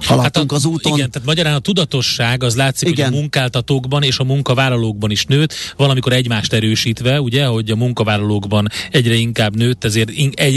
haladtunk 0.00 0.52
hát 0.52 0.62
a, 0.62 0.66
az 0.66 0.72
úton. 0.72 0.92
Igen, 0.92 1.10
tehát 1.10 1.28
magyarán 1.28 1.54
a 1.54 1.58
tudatosság 1.58 2.42
az 2.42 2.56
látszik, 2.56 2.88
igen. 2.88 3.06
hogy 3.06 3.14
a 3.14 3.18
munkáltatókban 3.18 4.02
és 4.02 4.18
a 4.18 4.24
munkavállalókban 4.24 5.10
is 5.10 5.24
nőtt, 5.24 5.54
valamikor 5.84 6.12
egymást 6.12 6.52
erősítve, 6.52 7.20
ugye, 7.20 7.46
hogy 7.46 7.70
a 7.70 7.76
munkavállalókban 7.76 8.68
egyre 8.90 9.14
inkább 9.14 9.56
nőtt, 9.56 9.84
ezért, 9.84 10.10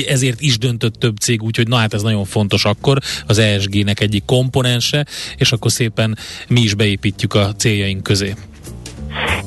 ezért 0.07 0.41
is 0.41 0.57
döntött 0.57 0.93
több 0.93 1.17
cég, 1.17 1.43
úgyhogy 1.43 1.67
na 1.67 1.75
hát 1.75 1.93
ez 1.93 2.01
nagyon 2.01 2.25
fontos 2.25 2.65
akkor, 2.65 2.97
az 3.27 3.37
ESG-nek 3.37 3.99
egyik 3.99 4.25
komponense, 4.25 5.05
és 5.37 5.51
akkor 5.51 5.71
szépen 5.71 6.17
mi 6.47 6.61
is 6.61 6.73
beépítjük 6.73 7.33
a 7.33 7.51
céljaink 7.55 8.03
közé. 8.03 8.33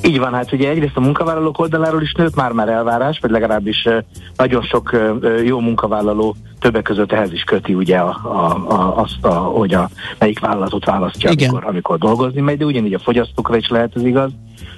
Így 0.04 0.18
van, 0.18 0.32
hát 0.32 0.52
ugye 0.52 0.68
egyrészt 0.68 0.96
a 0.96 1.00
munkavállalók 1.00 1.58
oldaláról 1.58 2.02
is 2.02 2.12
nőtt 2.12 2.34
már 2.34 2.52
már 2.52 2.68
elvárás, 2.68 3.18
vagy 3.20 3.30
legalábbis 3.30 3.88
nagyon 4.36 4.62
sok 4.62 4.96
jó 5.44 5.60
munkavállaló 5.60 6.36
többek 6.60 6.82
között 6.82 7.12
ehhez 7.12 7.32
is 7.32 7.42
köti 7.42 7.74
ugye 7.74 7.96
a, 7.96 8.20
a, 8.24 8.72
a, 8.72 8.96
azt, 8.96 9.24
a, 9.24 9.34
hogy 9.34 9.74
a, 9.74 9.90
melyik 10.18 10.38
vállalatot 10.38 10.84
választja, 10.84 11.30
amikor, 11.30 11.64
amikor 11.66 11.98
dolgozni 11.98 12.40
megy, 12.40 12.58
de 12.58 12.64
ugyanígy 12.64 12.94
a 12.94 12.98
fogyasztókra 12.98 13.56
is 13.56 13.68
lehet 13.68 13.96
ez 13.96 14.04
igaz. 14.04 14.30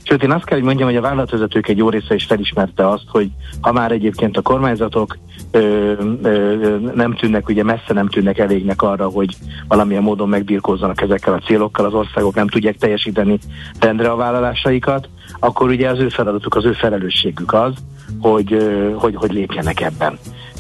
Sőt, 0.03 0.23
én 0.23 0.31
azt 0.31 0.45
kell, 0.45 0.57
hogy 0.57 0.67
mondjam, 0.67 0.89
hogy 0.89 0.97
a 0.97 1.01
vállalatvezetők 1.01 1.69
egy 1.69 1.77
jó 1.77 1.89
része 1.89 2.15
is 2.15 2.25
felismerte 2.25 2.89
azt, 2.89 3.05
hogy 3.09 3.31
ha 3.61 3.73
már 3.73 3.93
egyébként 3.93 4.37
a 4.37 4.43
kormányzatok 4.43 5.19
ö, 5.51 5.93
ö, 6.23 6.77
nem 6.95 7.15
tűnnek, 7.15 7.49
ugye 7.49 7.63
messze 7.63 7.93
nem 7.93 8.09
tűnnek 8.09 8.39
elégnek 8.39 8.83
arra, 8.83 9.09
hogy 9.09 9.37
valamilyen 9.69 10.03
módon 10.03 10.29
megbirkózzanak 10.29 11.01
ezekkel 11.01 11.33
a 11.33 11.39
célokkal, 11.39 11.85
az 11.85 11.95
országok 11.95 12.35
nem 12.35 12.49
tudják 12.49 12.77
teljesíteni 12.77 13.39
rendre 13.81 14.11
a 14.11 14.17
vállalásaikat, 14.17 15.09
akkor 15.39 15.69
ugye 15.69 15.89
az 15.89 15.99
ő 15.99 16.09
feladatuk, 16.09 16.55
az 16.55 16.65
ő 16.65 16.73
felelősségük 16.73 17.53
az, 17.53 17.73
hogy, 18.21 18.57
hogy, 18.95 19.15
hogy 19.15 19.33
lépjenek 19.33 19.81
ebben 19.81 20.19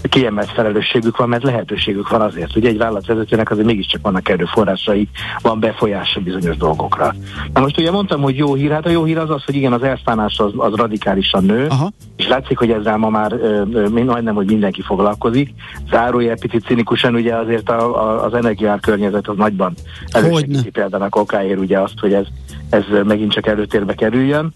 kiemelt 0.08 0.50
felelősségük 0.50 1.16
van, 1.16 1.28
mert 1.28 1.42
lehetőségük 1.42 2.08
van 2.08 2.20
azért. 2.20 2.56
Ugye 2.56 2.68
egy 2.68 2.78
vállalatvezetőnek 2.78 3.50
azért 3.50 3.66
mégiscsak 3.66 4.02
vannak 4.02 4.28
erőforrásai, 4.28 5.08
van 5.42 5.60
befolyása 5.60 6.20
bizonyos 6.20 6.56
dolgokra. 6.56 7.14
Na 7.52 7.60
most 7.60 7.78
ugye 7.78 7.90
mondtam, 7.90 8.22
hogy 8.22 8.36
jó 8.36 8.54
hír, 8.54 8.70
hát 8.70 8.86
a 8.86 8.90
jó 8.90 9.04
hír 9.04 9.18
az 9.18 9.30
az, 9.30 9.44
hogy 9.44 9.54
igen, 9.54 9.72
az 9.72 9.82
elszánás 9.82 10.38
az, 10.38 10.52
az 10.56 10.74
radikálisan 10.74 11.44
nő, 11.44 11.66
Aha. 11.66 11.90
és 12.16 12.28
látszik, 12.28 12.58
hogy 12.58 12.70
ezzel 12.70 12.96
ma 12.96 13.08
már 13.08 13.32
ö, 13.32 13.62
ö, 13.72 13.88
majdnem, 13.88 14.34
hogy 14.34 14.46
mindenki 14.46 14.82
foglalkozik. 14.82 15.54
Zárójel 15.90 16.36
picit 16.38 16.64
cinikusan 16.64 17.14
ugye 17.14 17.34
azért 17.36 17.68
a, 17.68 18.04
a, 18.04 18.24
az 18.24 18.34
energiár 18.34 18.80
környezet 18.80 19.28
az 19.28 19.36
nagyban 19.36 19.74
elősegíti 20.10 20.70
például 20.70 21.02
a 21.02 21.08
kokáért 21.08 21.58
ugye 21.58 21.78
azt, 21.80 21.98
hogy 22.00 22.12
ez, 22.12 22.26
ez 22.72 22.84
megint 23.04 23.32
csak 23.32 23.46
előtérbe 23.46 23.94
kerüljön. 23.94 24.52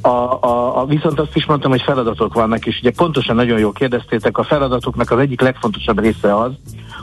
A, 0.00 0.08
a, 0.08 0.80
a, 0.80 0.86
viszont 0.86 1.20
azt 1.20 1.36
is 1.36 1.46
mondtam, 1.46 1.70
hogy 1.70 1.82
feladatok 1.82 2.34
vannak, 2.34 2.66
és 2.66 2.78
ugye 2.78 2.90
pontosan 2.96 3.36
nagyon 3.36 3.58
jól 3.58 3.72
kérdeztétek, 3.72 4.38
a 4.38 4.42
feladatoknak 4.42 5.10
az 5.10 5.18
egyik 5.18 5.40
legfontosabb 5.40 6.00
része 6.00 6.36
az, 6.36 6.52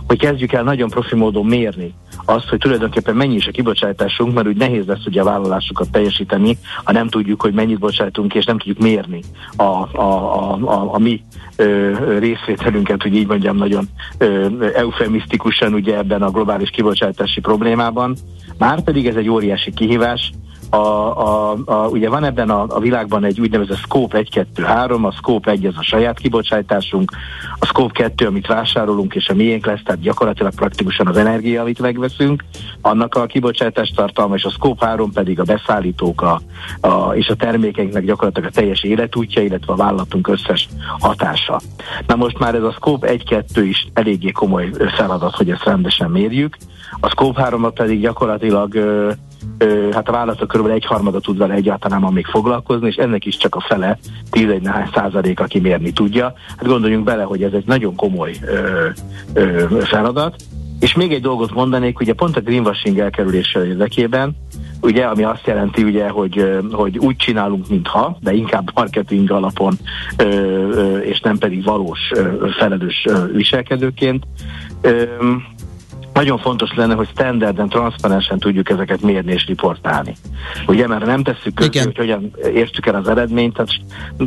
hogy 0.07 0.20
kezdjük 0.20 0.51
el 0.51 0.64
nagyon 0.64 0.89
profi 0.89 1.16
módon 1.16 1.45
mérni 1.45 1.93
azt, 2.26 2.49
hogy 2.49 2.59
tulajdonképpen 2.59 3.16
mennyi 3.16 3.36
is 3.36 3.47
a 3.47 3.51
kibocsátásunk, 3.51 4.34
mert 4.34 4.47
úgy 4.47 4.57
nehéz 4.57 4.86
lesz 4.86 5.05
ugye 5.05 5.22
a 5.22 5.24
vállalásokat 5.24 5.91
teljesíteni, 5.91 6.57
ha 6.84 6.91
nem 6.91 7.07
tudjuk, 7.07 7.41
hogy 7.41 7.53
mennyit 7.53 7.80
bocsájtunk, 7.80 8.34
és 8.34 8.45
nem 8.45 8.57
tudjuk 8.57 8.80
mérni 8.80 9.22
a, 9.55 9.64
a, 9.64 9.88
a, 9.91 10.53
a, 10.53 10.93
a 10.93 10.99
mi 10.99 11.24
ö, 11.55 12.18
részvételünket, 12.20 13.01
hogy 13.01 13.16
így 13.16 13.28
mondjam, 13.28 13.57
nagyon 13.57 13.88
ö, 14.18 14.47
eufemisztikusan 14.74 15.74
ugye 15.74 15.97
ebben 15.97 16.22
a 16.22 16.32
globális 16.32 16.70
kibocsátási 16.70 17.39
problémában. 17.39 18.16
Márpedig 18.57 19.07
ez 19.07 19.16
egy 19.16 19.30
óriási 19.30 19.74
kihívás, 19.74 20.32
a, 20.72 20.78
a, 20.78 21.57
a, 21.65 21.88
ugye 21.88 22.09
van 22.09 22.24
ebben 22.24 22.49
a, 22.49 22.65
a 22.69 22.80
világban 22.80 23.24
egy 23.24 23.39
úgynevezett 23.39 23.78
Scope 23.78 24.17
1, 24.17 24.30
2, 24.30 24.63
3, 24.63 25.05
a 25.05 25.11
Scope 25.11 25.51
1 25.51 25.65
ez 25.65 25.74
a 25.78 25.84
saját 25.84 26.19
kibocsátásunk, 26.19 27.11
a 27.59 27.65
Scope 27.65 27.93
2, 27.93 28.26
amit 28.26 28.47
vásárolunk, 28.47 29.15
és 29.15 29.30
a 29.30 29.34
miénk 29.34 29.65
lesz, 29.65 29.80
tehát 29.86 30.01
gyakorlatilag 30.01 30.55
praktikusan 30.55 31.07
az 31.07 31.17
energia, 31.17 31.61
amit 31.61 31.80
megveszünk, 31.80 32.43
annak 32.82 33.15
a 33.15 33.26
kibocsátás 33.26 33.91
tartalma, 33.95 34.36
és 34.36 34.43
a 34.43 34.49
Scope 34.49 34.86
3 34.86 35.11
pedig 35.11 35.39
a 35.39 35.43
beszállítók 35.43 36.22
a, 36.22 36.41
a, 36.88 37.15
és 37.15 37.28
a 37.28 37.36
termékeinknek 37.36 38.05
gyakorlatilag 38.05 38.49
a 38.49 38.53
teljes 38.53 38.84
életútja, 38.84 39.41
illetve 39.41 39.74
a 39.74 39.76
vállalatunk 39.76 40.28
összes 40.28 40.67
hatása. 40.99 41.61
Na 42.07 42.15
most 42.15 42.39
már 42.39 42.55
ez 42.55 42.63
a 42.63 42.72
Scope 42.72 43.13
1-2 43.28 43.43
is 43.53 43.88
eléggé 43.93 44.32
komoly 44.32 44.69
feladat, 44.95 45.36
hogy 45.36 45.49
ezt 45.49 45.63
rendesen 45.63 46.09
mérjük. 46.09 46.57
A 46.99 47.09
Scope 47.09 47.41
3 47.41 47.73
pedig 47.73 48.01
gyakorlatilag 48.01 48.73
ö, 48.73 49.11
ö, 49.57 49.89
hát 49.91 50.09
a 50.09 50.11
vállalatok 50.11 50.47
kb. 50.47 50.67
egy 50.67 50.85
harmada 50.85 51.19
tud 51.19 51.37
vele 51.37 51.53
egyáltalán 51.53 52.13
még 52.13 52.25
foglalkozni, 52.25 52.87
és 52.87 52.95
ennek 52.95 53.25
is 53.25 53.37
csak 53.37 53.55
a 53.55 53.61
fele, 53.67 53.97
11 54.29 54.61
néhány 54.61 54.89
százalék, 54.93 55.39
aki 55.39 55.59
mérni 55.59 55.91
tudja. 55.91 56.33
Hát 56.57 56.67
gondoljunk 56.67 57.03
bele, 57.03 57.23
hogy 57.23 57.43
ez 57.43 57.53
egy 57.53 57.65
nagyon 57.65 57.95
komoly 57.95 58.33
ö, 58.45 58.87
ö, 59.33 59.65
feladat. 59.81 60.35
És 60.79 60.93
még 60.93 61.13
egy 61.13 61.21
dolgot 61.21 61.53
mondanék, 61.53 61.99
ugye 61.99 62.13
pont 62.13 62.37
a 62.37 62.41
greenwashing 62.41 62.99
elkerülése 62.99 63.65
érdekében, 63.65 64.35
ugye, 64.81 65.05
ami 65.05 65.23
azt 65.23 65.47
jelenti, 65.47 65.83
ugye, 65.83 66.09
hogy, 66.09 66.59
hogy 66.71 66.97
úgy 66.97 67.15
csinálunk, 67.15 67.67
mintha, 67.67 68.17
de 68.21 68.33
inkább 68.33 68.71
marketing 68.73 69.31
alapon, 69.31 69.73
ö, 70.17 70.25
ö, 70.25 70.97
és 70.97 71.19
nem 71.19 71.37
pedig 71.37 71.63
valós 71.63 71.99
ö, 72.15 72.47
felelős 72.57 73.05
ö, 73.09 73.31
viselkedőként. 73.31 74.23
Ö, 74.81 75.03
nagyon 76.14 76.38
fontos 76.38 76.74
lenne, 76.76 76.93
hogy 76.93 77.07
standarden, 77.12 77.70
transzparensen 77.70 78.39
tudjuk 78.39 78.70
ezeket 78.70 79.01
mérni 79.01 79.32
és 79.32 79.45
riportálni. 79.45 80.16
Ugye, 80.68 80.88
mert 80.88 81.05
nem 81.05 81.24
tesszük 81.24 81.53
közé, 81.53 81.80
hogy 81.80 81.97
hogyan 81.97 82.32
értük 82.53 82.86
el 82.86 82.95
az 82.95 83.07
eredményt, 83.07 83.53
tehát 83.53 83.72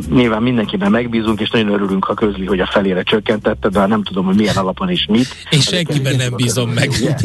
nyilván 0.09 0.41
mindenkiben 0.41 0.91
megbízunk, 0.91 1.41
és 1.41 1.49
nagyon 1.49 1.69
örülünk, 1.69 2.05
ha 2.05 2.13
közli, 2.13 2.45
hogy 2.45 2.59
a 2.59 2.69
felére 2.71 3.03
csökkentette, 3.03 3.69
de 3.69 3.85
nem 3.85 4.03
tudom, 4.03 4.25
hogy 4.25 4.35
milyen 4.35 4.55
alapon 4.55 4.89
és 4.89 5.05
mit. 5.09 5.27
És 5.49 5.63
senkiben 5.63 6.15
nem 6.15 6.33
bízom 6.35 6.69
meg. 6.69 6.89
igen, 6.91 7.17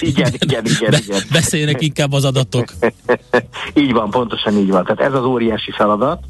igen, 0.00 0.32
igen, 0.38 0.64
igen, 0.64 0.92
igen. 0.92 1.20
Beszéljenek 1.32 1.82
inkább 1.82 2.12
az 2.12 2.24
adatok. 2.24 2.72
így 3.74 3.92
van, 3.92 4.10
pontosan 4.10 4.56
így 4.56 4.70
van. 4.70 4.84
Tehát 4.84 5.00
ez 5.00 5.14
az 5.18 5.24
óriási 5.24 5.70
feladat. 5.70 6.20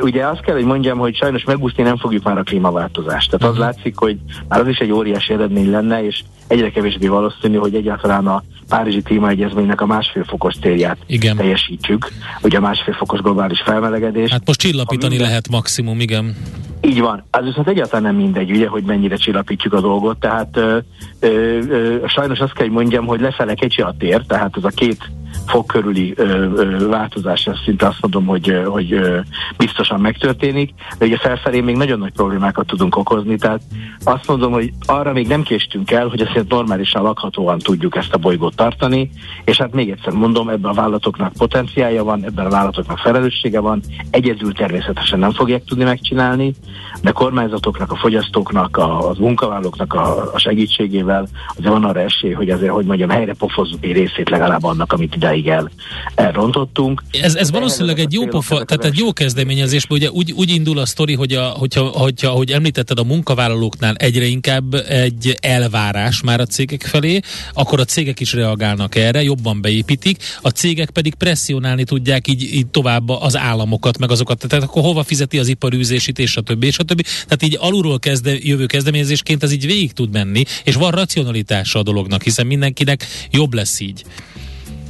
Ugye 0.00 0.26
azt 0.26 0.40
kell, 0.40 0.54
hogy 0.54 0.64
mondjam, 0.64 0.98
hogy 0.98 1.16
sajnos 1.16 1.44
megúszni 1.44 1.82
nem 1.82 1.96
fogjuk 1.96 2.22
már 2.22 2.38
a 2.38 2.42
klímaváltozást. 2.42 3.30
Tehát 3.30 3.46
az 3.46 3.58
uh-huh. 3.58 3.64
látszik, 3.64 3.96
hogy 3.96 4.16
már 4.48 4.60
az 4.60 4.68
is 4.68 4.78
egy 4.78 4.92
óriási 4.92 5.32
eredmény 5.32 5.70
lenne, 5.70 6.04
és 6.04 6.22
egyre 6.46 6.70
kevésbé 6.70 7.06
valószínű, 7.06 7.56
hogy 7.56 7.74
egyáltalán 7.74 8.26
a 8.26 8.42
Párizsi 8.68 9.02
Klímaegyezménynek 9.02 9.80
a 9.80 9.86
másfél 9.86 10.24
fokos 10.24 10.54
célját 10.60 10.96
igen. 11.06 11.36
teljesítsük. 11.36 12.12
Ugye 12.42 12.58
a 12.58 12.60
másfél 12.60 12.94
fokos 12.94 13.20
globális 13.20 13.60
felmelegedés. 13.60 14.30
Hát 14.30 14.46
most 14.46 14.60
csillapítani 14.60 15.08
minden... 15.08 15.28
lehet 15.28 15.48
maximum, 15.48 16.00
igen. 16.00 16.36
Így 16.80 17.00
van. 17.00 17.24
Az 17.30 17.44
viszont 17.44 17.68
egyáltalán 17.68 18.02
nem 18.02 18.14
mindegy, 18.14 18.50
ugye, 18.50 18.68
hogy 18.68 18.82
mennyire 18.82 19.16
csillapítjuk 19.16 19.72
a 19.72 19.80
dolgot. 19.80 20.18
Tehát 20.18 20.56
ö, 20.56 20.78
ö, 21.20 21.28
ö, 21.68 22.06
sajnos 22.06 22.38
azt 22.38 22.52
kell, 22.52 22.66
hogy 22.66 22.74
mondjam, 22.74 23.06
hogy 23.06 23.20
lefele 23.20 23.54
kicsi 23.54 23.80
a 23.80 23.94
tér, 23.98 24.24
tehát 24.26 24.56
ez 24.56 24.64
a 24.64 24.68
két 24.68 25.10
fok 25.50 25.66
körüli 25.66 26.12
ö, 26.16 26.24
ö, 26.54 26.88
változás, 26.88 27.46
ezt 27.46 27.62
szinte 27.64 27.86
azt 27.86 28.00
mondom, 28.00 28.26
hogy, 28.26 28.62
hogy 28.66 28.92
ö, 28.92 29.18
biztosan 29.56 30.00
megtörténik, 30.00 30.74
de 30.98 31.06
ugye 31.06 31.16
felfelé 31.16 31.60
még 31.60 31.76
nagyon 31.76 31.98
nagy 31.98 32.12
problémákat 32.12 32.66
tudunk 32.66 32.96
okozni, 32.96 33.36
tehát 33.36 33.60
azt 34.04 34.26
mondom, 34.26 34.52
hogy 34.52 34.72
arra 34.86 35.12
még 35.12 35.26
nem 35.26 35.42
késtünk 35.42 35.90
el, 35.90 36.08
hogy 36.08 36.20
ezt 36.20 36.48
normálisan 36.48 37.02
lakhatóan 37.02 37.58
tudjuk 37.58 37.96
ezt 37.96 38.14
a 38.14 38.18
bolygót 38.18 38.56
tartani, 38.56 39.10
és 39.44 39.56
hát 39.56 39.74
még 39.74 39.90
egyszer 39.90 40.12
mondom, 40.12 40.48
ebben 40.48 40.70
a 40.70 40.74
vállalatoknak 40.74 41.32
potenciálja 41.32 42.04
van, 42.04 42.24
ebben 42.24 42.46
a 42.46 42.50
vállalatoknak 42.50 42.98
felelőssége 42.98 43.60
van, 43.60 43.80
egyedül 44.10 44.52
természetesen 44.52 45.18
nem 45.18 45.32
fogják 45.32 45.64
tudni 45.64 45.84
megcsinálni, 45.84 46.54
de 47.02 47.10
kormányzatoknak, 47.10 47.92
a 47.92 47.96
fogyasztóknak, 47.96 48.76
a, 48.76 49.08
a 49.08 49.14
munkavállalóknak 49.18 49.94
a, 49.94 50.32
a 50.32 50.38
segítségével 50.38 51.28
azért 51.56 51.72
van 51.72 51.84
arra 51.84 52.00
esély, 52.00 52.32
hogy 52.32 52.50
azért, 52.50 52.72
hogy 52.72 52.84
mondjam, 52.84 53.08
helyre 53.08 53.34
pofozzuk 53.34 53.84
egy 53.84 53.92
részét 53.92 54.30
legalább 54.30 54.64
annak, 54.64 54.92
amit 54.92 55.14
idáig 55.14 55.39
el, 55.48 55.70
elrontottunk. 56.14 57.02
Ez, 57.10 57.34
ez 57.34 57.50
valószínűleg 57.50 57.98
egy 57.98 58.12
jó 58.12 58.26
pofa, 58.26 58.64
tehát 58.64 58.84
egy 58.84 58.98
jó 58.98 59.12
kezdeményezés, 59.12 59.86
ugye 59.88 60.10
úgy, 60.10 60.32
úgy 60.32 60.50
indul 60.50 60.78
a 60.78 60.86
sztori, 60.86 61.14
hogy 61.14 61.32
a, 61.32 61.44
hogyha, 61.44 61.84
hogyha, 61.84 62.30
hogy 62.30 62.50
említetted 62.50 62.98
a 62.98 63.04
munkavállalóknál 63.04 63.94
egyre 63.94 64.24
inkább 64.24 64.74
egy 64.74 65.36
elvárás 65.40 66.22
már 66.22 66.40
a 66.40 66.46
cégek 66.46 66.82
felé, 66.82 67.20
akkor 67.52 67.80
a 67.80 67.84
cégek 67.84 68.20
is 68.20 68.32
reagálnak 68.32 68.94
erre, 68.94 69.22
jobban 69.22 69.60
beépítik, 69.60 70.22
a 70.42 70.48
cégek 70.48 70.90
pedig 70.90 71.14
presszionálni 71.14 71.84
tudják 71.84 72.28
így, 72.28 72.42
így 72.42 72.66
tovább 72.66 73.08
az 73.08 73.36
államokat, 73.36 73.98
meg 73.98 74.10
azokat, 74.10 74.44
tehát 74.48 74.64
akkor 74.64 74.82
hova 74.82 75.02
fizeti 75.02 75.38
az 75.38 75.48
iparűzését, 75.48 76.18
és 76.18 76.36
a 76.36 76.40
többi, 76.40 76.66
és 76.66 76.78
a 76.78 76.82
többi. 76.82 77.02
Tehát 77.02 77.42
így 77.42 77.56
alulról 77.60 77.98
kezde, 77.98 78.34
jövő 78.42 78.66
kezdeményezésként 78.66 79.42
ez 79.42 79.52
így 79.52 79.66
végig 79.66 79.92
tud 79.92 80.10
menni, 80.10 80.42
és 80.64 80.74
van 80.74 80.90
racionalitása 80.90 81.78
a 81.78 81.82
dolognak, 81.82 82.22
hiszen 82.22 82.46
mindenkinek 82.46 83.06
jobb 83.30 83.54
lesz 83.54 83.80
így. 83.80 84.04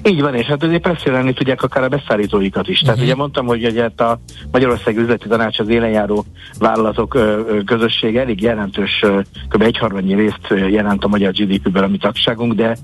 Így 0.05 0.21
van, 0.21 0.35
és 0.35 0.47
hát 0.47 0.63
azért 0.63 0.83
presszionálni 0.83 1.33
tudják 1.33 1.63
akár 1.63 1.83
a 1.83 1.89
beszállítóikat 1.89 2.69
is. 2.69 2.79
Tehát 2.79 2.95
uh-huh. 2.95 3.11
ugye 3.11 3.17
mondtam, 3.21 3.47
hogy 3.47 3.65
ugye 3.67 3.83
hát 3.83 4.01
a 4.01 4.21
Magyarország 4.53 4.97
üzleti 4.97 5.29
tanács 5.29 5.59
az 5.59 5.69
élenjáró 5.69 6.25
vállalatok 6.59 7.19
közössége 7.67 8.21
elég 8.21 8.43
jelentős, 8.43 9.05
kb. 9.49 9.63
egyharmadnyi 9.63 10.15
részt 10.15 10.71
jelent 10.71 11.05
a 11.05 11.09
magyar 11.09 11.33
GDP-ből 11.33 11.83
a 11.83 11.89
mi 11.89 11.99
tagságunk, 11.99 12.53
de 12.55 12.77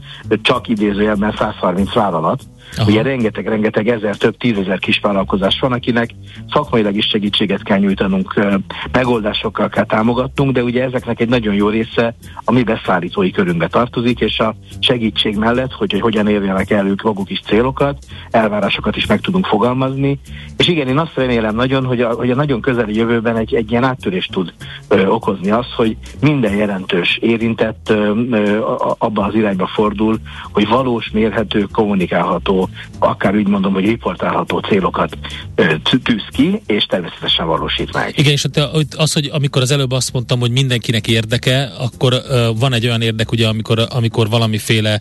csak 0.43 0.69
idézőjelben 0.69 1.35
130 1.39 1.93
vállalat. 1.93 2.43
Aha. 2.77 2.91
Ugye 2.91 3.03
rengeteg-rengeteg 3.03 3.89
ezer, 3.89 4.17
több 4.17 4.37
tízezer 4.37 4.79
kisvállalkozás 4.79 5.59
van, 5.61 5.73
akinek 5.73 6.11
szakmailag 6.53 6.97
is 6.97 7.07
segítséget 7.07 7.63
kell 7.63 7.79
nyújtanunk, 7.79 8.35
megoldásokkal 8.93 9.69
kell 9.69 9.85
támogatnunk, 9.85 10.53
de 10.53 10.63
ugye 10.63 10.83
ezeknek 10.83 11.21
egy 11.21 11.29
nagyon 11.29 11.55
jó 11.55 11.69
része 11.69 12.15
a 12.45 12.53
mi 12.53 12.63
beszállítói 12.63 13.31
körünkbe 13.31 13.69
tartozik, 13.69 14.21
és 14.21 14.39
a 14.39 14.55
segítség 14.79 15.37
mellett, 15.37 15.73
hogy, 15.73 15.93
hogy 15.93 16.01
hogyan 16.01 16.29
érjenek 16.29 16.71
el 16.71 16.87
ők 16.87 17.03
maguk 17.03 17.31
is 17.31 17.41
célokat, 17.41 17.99
elvárásokat 18.31 18.97
is 18.97 19.07
meg 19.07 19.21
tudunk 19.21 19.47
fogalmazni. 19.47 20.19
És 20.57 20.69
igen, 20.69 20.89
én 20.89 20.99
azt 20.99 21.15
remélem 21.15 21.55
nagyon, 21.55 21.85
hogy 21.85 22.01
a, 22.01 22.13
hogy 22.13 22.31
a 22.31 22.35
nagyon 22.35 22.61
közeli 22.61 22.97
jövőben 22.97 23.37
egy, 23.37 23.55
egy 23.55 23.71
ilyen 23.71 23.85
áttörést 23.85 24.33
tud 24.33 24.53
ö, 24.89 25.07
okozni 25.07 25.51
az, 25.51 25.67
hogy 25.77 25.97
minden 26.21 26.57
jelentős 26.57 27.19
érintett 27.21 27.89
ö, 27.91 28.13
ö, 28.31 28.61
abba 28.99 29.25
az 29.25 29.35
irányba 29.35 29.67
fordul, 29.67 30.19
hogy 30.53 30.69
valós, 30.69 31.11
mérhető, 31.11 31.67
kommunikálható 31.73 32.56
akár 32.99 33.35
úgy 33.35 33.49
mondom, 33.49 33.73
hogy 33.73 33.85
riportálható 33.85 34.59
célokat 34.59 35.19
tűz 36.03 36.25
ki, 36.31 36.63
és 36.67 36.85
természetesen 36.85 37.47
valósít 37.47 37.93
meg. 37.93 38.19
Igen, 38.19 38.33
és 38.33 38.47
az, 38.97 39.13
hogy 39.13 39.31
amikor 39.33 39.63
az 39.63 39.71
előbb 39.71 39.91
azt 39.91 40.13
mondtam, 40.13 40.41
hogy 40.41 40.51
mindenkinek 40.51 41.07
érdeke, 41.09 41.71
akkor 41.79 42.23
van 42.59 42.73
egy 42.73 42.87
olyan 42.87 43.03
érdek, 43.03 43.33
ugye, 43.33 43.49
amikor, 43.49 43.87
amikor 43.91 44.29
valamiféle 44.29 45.01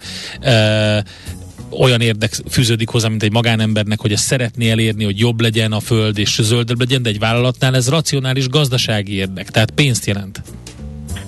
olyan 1.79 2.01
érdek 2.01 2.33
fűződik 2.49 2.89
hozzá, 2.89 3.07
mint 3.07 3.23
egy 3.23 3.31
magánembernek, 3.31 4.01
hogy 4.01 4.11
ezt 4.11 4.23
szeretné 4.23 4.69
elérni, 4.69 5.03
hogy 5.03 5.19
jobb 5.19 5.41
legyen 5.41 5.71
a 5.71 5.79
föld 5.79 6.17
és 6.17 6.39
zöldebb 6.41 6.79
legyen, 6.79 7.01
de 7.01 7.09
egy 7.09 7.19
vállalatnál 7.19 7.75
ez 7.75 7.89
racionális 7.89 8.49
gazdasági 8.49 9.13
érdek, 9.13 9.49
tehát 9.49 9.71
pénzt 9.71 10.05
jelent. 10.05 10.41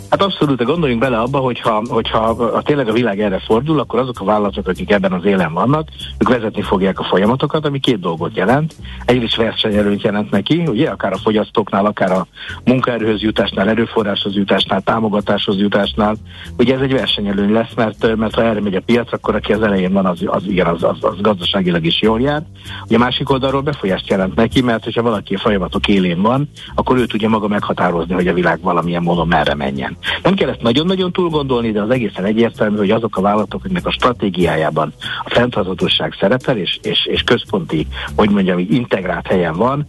Hát 0.10 0.22
abszolút, 0.22 0.64
gondoljunk 0.64 1.01
bele 1.01 1.20
abba, 1.20 1.39
hogyha, 1.39 1.84
hogyha 1.89 2.18
a, 2.20 2.62
tényleg 2.62 2.88
a 2.88 2.91
világ 2.91 3.20
erre 3.20 3.39
fordul, 3.39 3.80
akkor 3.80 3.99
azok 3.99 4.20
a 4.20 4.26
vállalatok, 4.26 4.68
akik 4.68 4.91
ebben 4.91 5.12
az 5.12 5.26
élen 5.26 5.53
vannak, 5.53 5.88
ők 6.18 6.30
vezetni 6.30 6.62
fogják 6.62 6.99
a 6.99 7.03
folyamatokat, 7.03 7.66
ami 7.66 7.80
két 7.80 7.99
dolgot 7.99 8.36
jelent. 8.36 8.76
Egyrészt 9.05 9.36
versenyelőnyt 9.36 10.01
jelent 10.01 10.32
neki, 10.32 10.64
ugye, 10.68 10.89
akár 10.89 11.14
a 11.14 11.18
fogyasztóknál, 11.18 11.86
akár 11.86 12.12
a 12.12 12.28
munkaerőhöz 12.66 13.22
jutásnál, 13.22 13.70
erőforráshoz 13.70 14.36
jutásnál, 14.36 14.82
támogatáshoz 14.82 15.58
jutásnál. 15.58 16.16
Ugye 16.58 16.76
ez 16.76 16.82
egy 16.82 16.93
versenyelőny 16.93 17.51
lesz, 17.51 17.74
mert, 17.76 18.16
mert 18.16 18.36
ha 18.36 18.43
erre 18.43 18.62
megy 18.62 18.76
a 18.76 18.82
piac, 18.82 19.14
akkor 19.14 19.36
aki 19.36 19.53
az 19.53 19.62
elején 19.62 19.93
van, 19.93 20.05
az, 20.05 20.20
az 20.26 20.43
igen, 20.45 20.68
az, 20.68 20.84
az, 20.84 20.97
az 21.01 21.22
gazdaságilag 21.22 21.86
is 21.86 22.01
jól 22.01 22.22
jár. 22.22 22.43
Ugye 22.86 22.95
a 22.95 22.99
másik 22.99 23.30
oldalról 23.30 23.62
befolyást 23.62 24.10
jelent 24.10 24.36
neki, 24.36 24.62
mert 24.62 24.84
hogyha 24.84 25.01
valaki 25.01 25.36
a 25.36 25.39
folyamatok 25.39 25.88
élén 25.88 26.22
van, 26.22 26.49
akkor 26.76 26.97
ő 26.97 27.05
tudja 27.05 27.30
maga 27.30 27.47
meghatározni, 27.47 28.14
hogy 28.14 28.28
a 28.28 28.34
világ 28.34 28.62
valamilyen 28.62 29.03
módon 29.03 29.28
merre 29.28 29.55
menjen. 29.55 29.97
Nem 30.24 30.34
kell 30.34 30.50
ezt 30.50 30.62
nagyon-nagyon 30.62 31.12
túl 31.12 31.30
gondolni, 31.30 31.72
de 31.72 31.82
az 31.82 31.89
egészen 31.89 32.26
egyértelmű, 32.26 32.78
hogy 32.78 32.91
azok 32.91 33.18
a 33.18 33.22
vállalatok, 33.22 33.60
akiknek 33.64 33.86
a 33.86 33.91
stratégiájában 33.91 34.93
a 35.24 35.30
fenntarthatóság 35.30 36.16
szerepel, 36.20 36.58
és, 36.58 36.80
és, 36.82 37.06
és 37.06 37.22
központi, 37.22 37.88
hogy 38.16 38.30
mondjam, 38.30 38.60
integrált 38.60 39.28
helyen 39.28 39.56
van, 39.56 39.88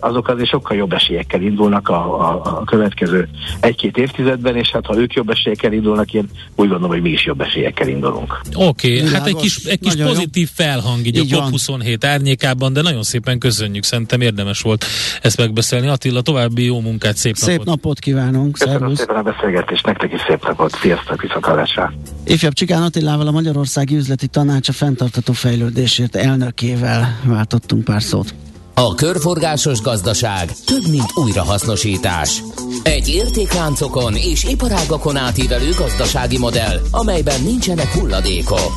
azok 0.00 0.28
azért 0.28 0.48
sokkal 0.48 0.76
jobb 0.76 0.92
esélyekkel 0.92 1.42
indulnak 1.42 1.88
a, 1.88 2.20
a, 2.30 2.40
a 2.44 2.64
következő 2.64 3.28
egy-két 3.60 3.96
évtizedben, 3.96 4.56
és 4.56 4.70
hát 4.70 4.86
ha 4.86 4.96
ők 4.96 5.12
jobb 5.12 5.30
esélyekkel 5.30 5.72
indulnak, 5.72 6.14
én 6.14 6.28
úgy 6.48 6.68
gondolom, 6.68 6.88
hogy 6.88 7.02
mi 7.02 7.10
is 7.10 7.24
jobb 7.24 7.40
esélyekkel 7.40 7.88
indulunk. 7.88 8.40
Oké, 8.54 8.96
okay, 8.96 9.12
hát 9.12 9.26
egy 9.26 9.36
kis, 9.36 9.56
egy 9.64 9.78
kis 9.78 9.94
pozitív 9.94 10.48
jó. 10.56 10.64
felhang 10.64 11.06
így, 11.06 11.16
így 11.16 11.34
a 11.34 11.44
COP27 11.44 11.98
árnyékában, 12.00 12.72
de 12.72 12.82
nagyon 12.82 13.02
szépen 13.02 13.38
köszönjük, 13.38 13.84
szerintem 13.84 14.20
érdemes 14.20 14.60
volt 14.60 14.84
ezt 15.22 15.38
megbeszélni. 15.38 15.86
Attila, 15.86 16.20
további 16.20 16.64
jó 16.64 16.80
munkát, 16.80 17.16
szép, 17.16 17.34
szép 17.34 17.48
napot! 17.48 17.64
Szép 17.64 17.74
napot 17.74 17.98
kívánunk! 17.98 18.56
Szervusz. 18.56 19.06
Szépen 19.08 19.26
a 19.26 19.32
beszélgetést, 19.32 19.86
nektek 19.86 20.12
is 20.12 20.20
szép 20.28 20.44
napot, 20.44 20.74
sziasztok, 20.74 21.20
viszontlátásra! 21.20 21.92
Ifjabb 22.24 22.52
Csikán 22.52 22.82
Attilával 22.82 23.26
a 23.26 23.30
Magyarországi 23.30 23.96
Üzleti 23.96 24.26
Tanács 24.26 24.68
a 24.68 24.72
fenntartató 24.72 25.32
fejlődésért 25.32 26.16
elnökével 26.16 27.18
váltottunk 27.24 27.84
pár 27.84 28.02
szót. 28.02 28.34
A 28.74 28.94
körforgásos 28.94 29.80
gazdaság 29.80 30.50
több, 30.66 30.88
mint 30.90 31.10
újrahasznosítás. 31.14 32.42
Egy 32.82 33.08
értékláncokon 33.08 34.14
és 34.14 34.44
iparágakon 34.44 35.16
átívelő 35.16 35.70
gazdasági 35.78 36.38
modell, 36.38 36.78
amelyben 36.90 37.42
nincsenek 37.42 37.92
hulladékok. 37.92 38.72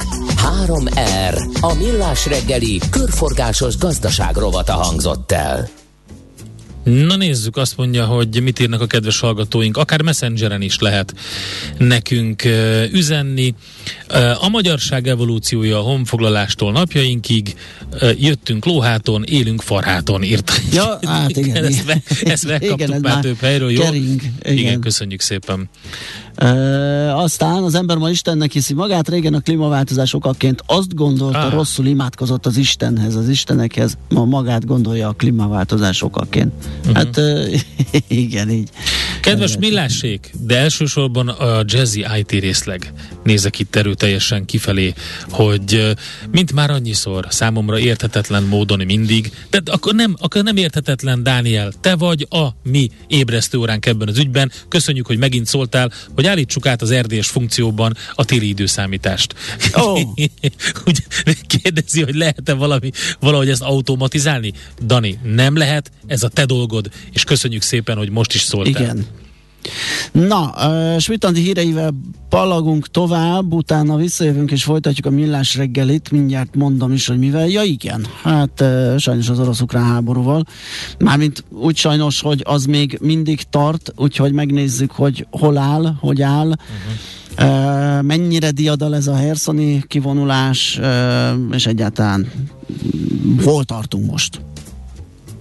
3R. 0.65 1.61
A 1.61 1.73
millás 1.73 2.27
reggeli 2.27 2.79
körforgásos 2.91 3.77
gazdaság 3.77 4.35
rovata 4.35 4.73
hangzott 4.73 5.31
el. 5.31 5.80
Na 6.83 7.15
nézzük, 7.15 7.57
azt 7.57 7.77
mondja, 7.77 8.05
hogy 8.05 8.41
mit 8.43 8.59
írnak 8.59 8.81
a 8.81 8.85
kedves 8.85 9.19
hallgatóink. 9.19 9.77
Akár 9.77 10.01
messengeren 10.01 10.61
is 10.61 10.79
lehet 10.79 11.13
nekünk 11.77 12.43
üzenni. 12.91 13.53
A 14.39 14.49
magyarság 14.49 15.07
evolúciója 15.07 15.77
a 15.77 15.81
honfoglalástól 15.81 16.71
napjainkig. 16.71 17.55
Jöttünk 18.17 18.65
lóháton, 18.65 19.23
élünk 19.23 19.61
farháton, 19.61 20.23
írt. 20.23 20.61
Ja, 20.73 20.99
hát 21.03 21.37
igen. 21.37 21.63
ezt, 21.63 21.85
be, 21.85 22.01
ezt 22.23 22.47
megkaptuk 22.47 22.87
igen, 22.87 23.01
már 23.01 23.19
több 23.19 23.39
helyről, 23.39 23.71
jó? 23.71 23.81
Kering, 23.81 24.21
igen. 24.41 24.57
igen, 24.57 24.79
köszönjük 24.79 25.21
szépen. 25.21 25.69
E, 26.41 27.15
aztán 27.15 27.63
az 27.63 27.75
ember 27.75 27.97
ma 27.97 28.09
Istennek 28.09 28.51
hiszi 28.51 28.73
magát, 28.73 29.09
régen 29.09 29.33
a 29.33 29.39
klímaváltozás 29.39 30.13
okaként 30.13 30.63
azt 30.65 30.95
gondolta, 30.95 31.45
ah. 31.45 31.53
rosszul 31.53 31.85
imádkozott 31.85 32.45
az 32.45 32.57
Istenhez, 32.57 33.15
az 33.15 33.29
Istenekhez, 33.29 33.97
ma 34.09 34.25
magát 34.25 34.65
gondolja 34.65 35.07
a 35.07 35.11
klímaváltozás 35.11 36.01
okaként. 36.01 36.51
Uh-huh. 36.79 36.95
Hát 36.95 37.17
e, 37.17 37.47
igen, 38.07 38.49
így. 38.49 38.69
Kedves 39.21 39.57
Millássék, 39.57 40.33
de 40.39 40.57
elsősorban 40.57 41.27
a 41.27 41.63
Jazzy 41.65 42.05
IT 42.17 42.31
részleg 42.31 42.93
nézek 43.23 43.59
itt 43.59 43.75
erőteljesen 43.75 44.45
kifelé, 44.45 44.93
hogy 45.29 45.95
mint 46.31 46.53
már 46.53 46.69
annyiszor, 46.69 47.25
számomra 47.29 47.79
érthetetlen 47.79 48.43
módon 48.43 48.81
mindig, 48.85 49.31
de 49.49 49.61
akkor 49.65 49.93
nem, 49.93 50.15
akkor 50.19 50.43
nem 50.43 50.55
érthetetlen, 50.55 51.23
Dániel, 51.23 51.71
te 51.81 51.95
vagy 51.95 52.27
a 52.29 52.47
mi 52.63 52.89
ébresztő 53.07 53.57
óránk 53.57 53.85
ebben 53.85 54.07
az 54.07 54.17
ügyben. 54.17 54.51
Köszönjük, 54.67 55.07
hogy 55.07 55.17
megint 55.17 55.45
szóltál, 55.45 55.91
hogy 56.15 56.25
állítsuk 56.31 56.65
át 56.65 56.81
az 56.81 56.91
erdélyes 56.91 57.27
funkcióban 57.27 57.97
a 58.13 58.25
téli 58.25 58.47
időszámítást. 58.47 59.35
Oh. 59.73 59.99
Úgy 60.87 61.03
kérdezi, 61.47 62.03
hogy 62.03 62.15
lehet-e 62.15 62.53
valami, 62.53 62.91
valahogy 63.19 63.49
ezt 63.49 63.61
automatizálni? 63.61 64.53
Dani, 64.85 65.19
nem 65.23 65.57
lehet, 65.57 65.91
ez 66.07 66.23
a 66.23 66.29
te 66.29 66.45
dolgod, 66.45 66.91
és 67.11 67.23
köszönjük 67.23 67.61
szépen, 67.61 67.97
hogy 67.97 68.09
most 68.09 68.33
is 68.33 68.41
szóltál. 68.41 68.81
Igen. 68.81 69.05
Na, 70.11 70.53
uh, 70.55 70.99
Svitandi 70.99 71.41
híreivel 71.41 71.93
palagunk 72.29 72.87
tovább, 72.87 73.53
utána 73.53 73.95
visszajövünk 73.95 74.51
és 74.51 74.63
folytatjuk 74.63 75.05
a 75.05 75.09
millás 75.09 75.55
reggelit, 75.55 76.11
mindjárt 76.11 76.55
mondom 76.55 76.91
is, 76.91 77.07
hogy 77.07 77.19
mivel. 77.19 77.47
Ja 77.47 77.63
igen, 77.63 78.05
hát 78.23 78.61
uh, 78.61 78.97
sajnos 78.97 79.29
az 79.29 79.39
orosz-ukrán 79.39 79.83
háborúval. 79.83 80.45
Mármint 80.99 81.43
úgy 81.49 81.77
sajnos, 81.77 82.21
hogy 82.21 82.41
az 82.43 82.65
még 82.65 82.97
mindig 83.01 83.41
tart, 83.49 83.93
úgyhogy 83.95 84.33
megnézzük, 84.33 84.91
hogy 84.91 85.27
hol 85.31 85.57
áll, 85.57 85.95
hogy 85.99 86.21
áll. 86.21 86.47
Uh-huh. 86.47 86.59
Uh, 87.37 88.01
mennyire 88.01 88.51
diadal 88.51 88.95
ez 88.95 89.07
a 89.07 89.15
herszoni 89.15 89.83
kivonulás, 89.87 90.79
uh, 90.81 91.55
és 91.55 91.65
egyáltalán 91.65 92.31
hol 93.43 93.63
tartunk 93.63 94.11
most? 94.11 94.41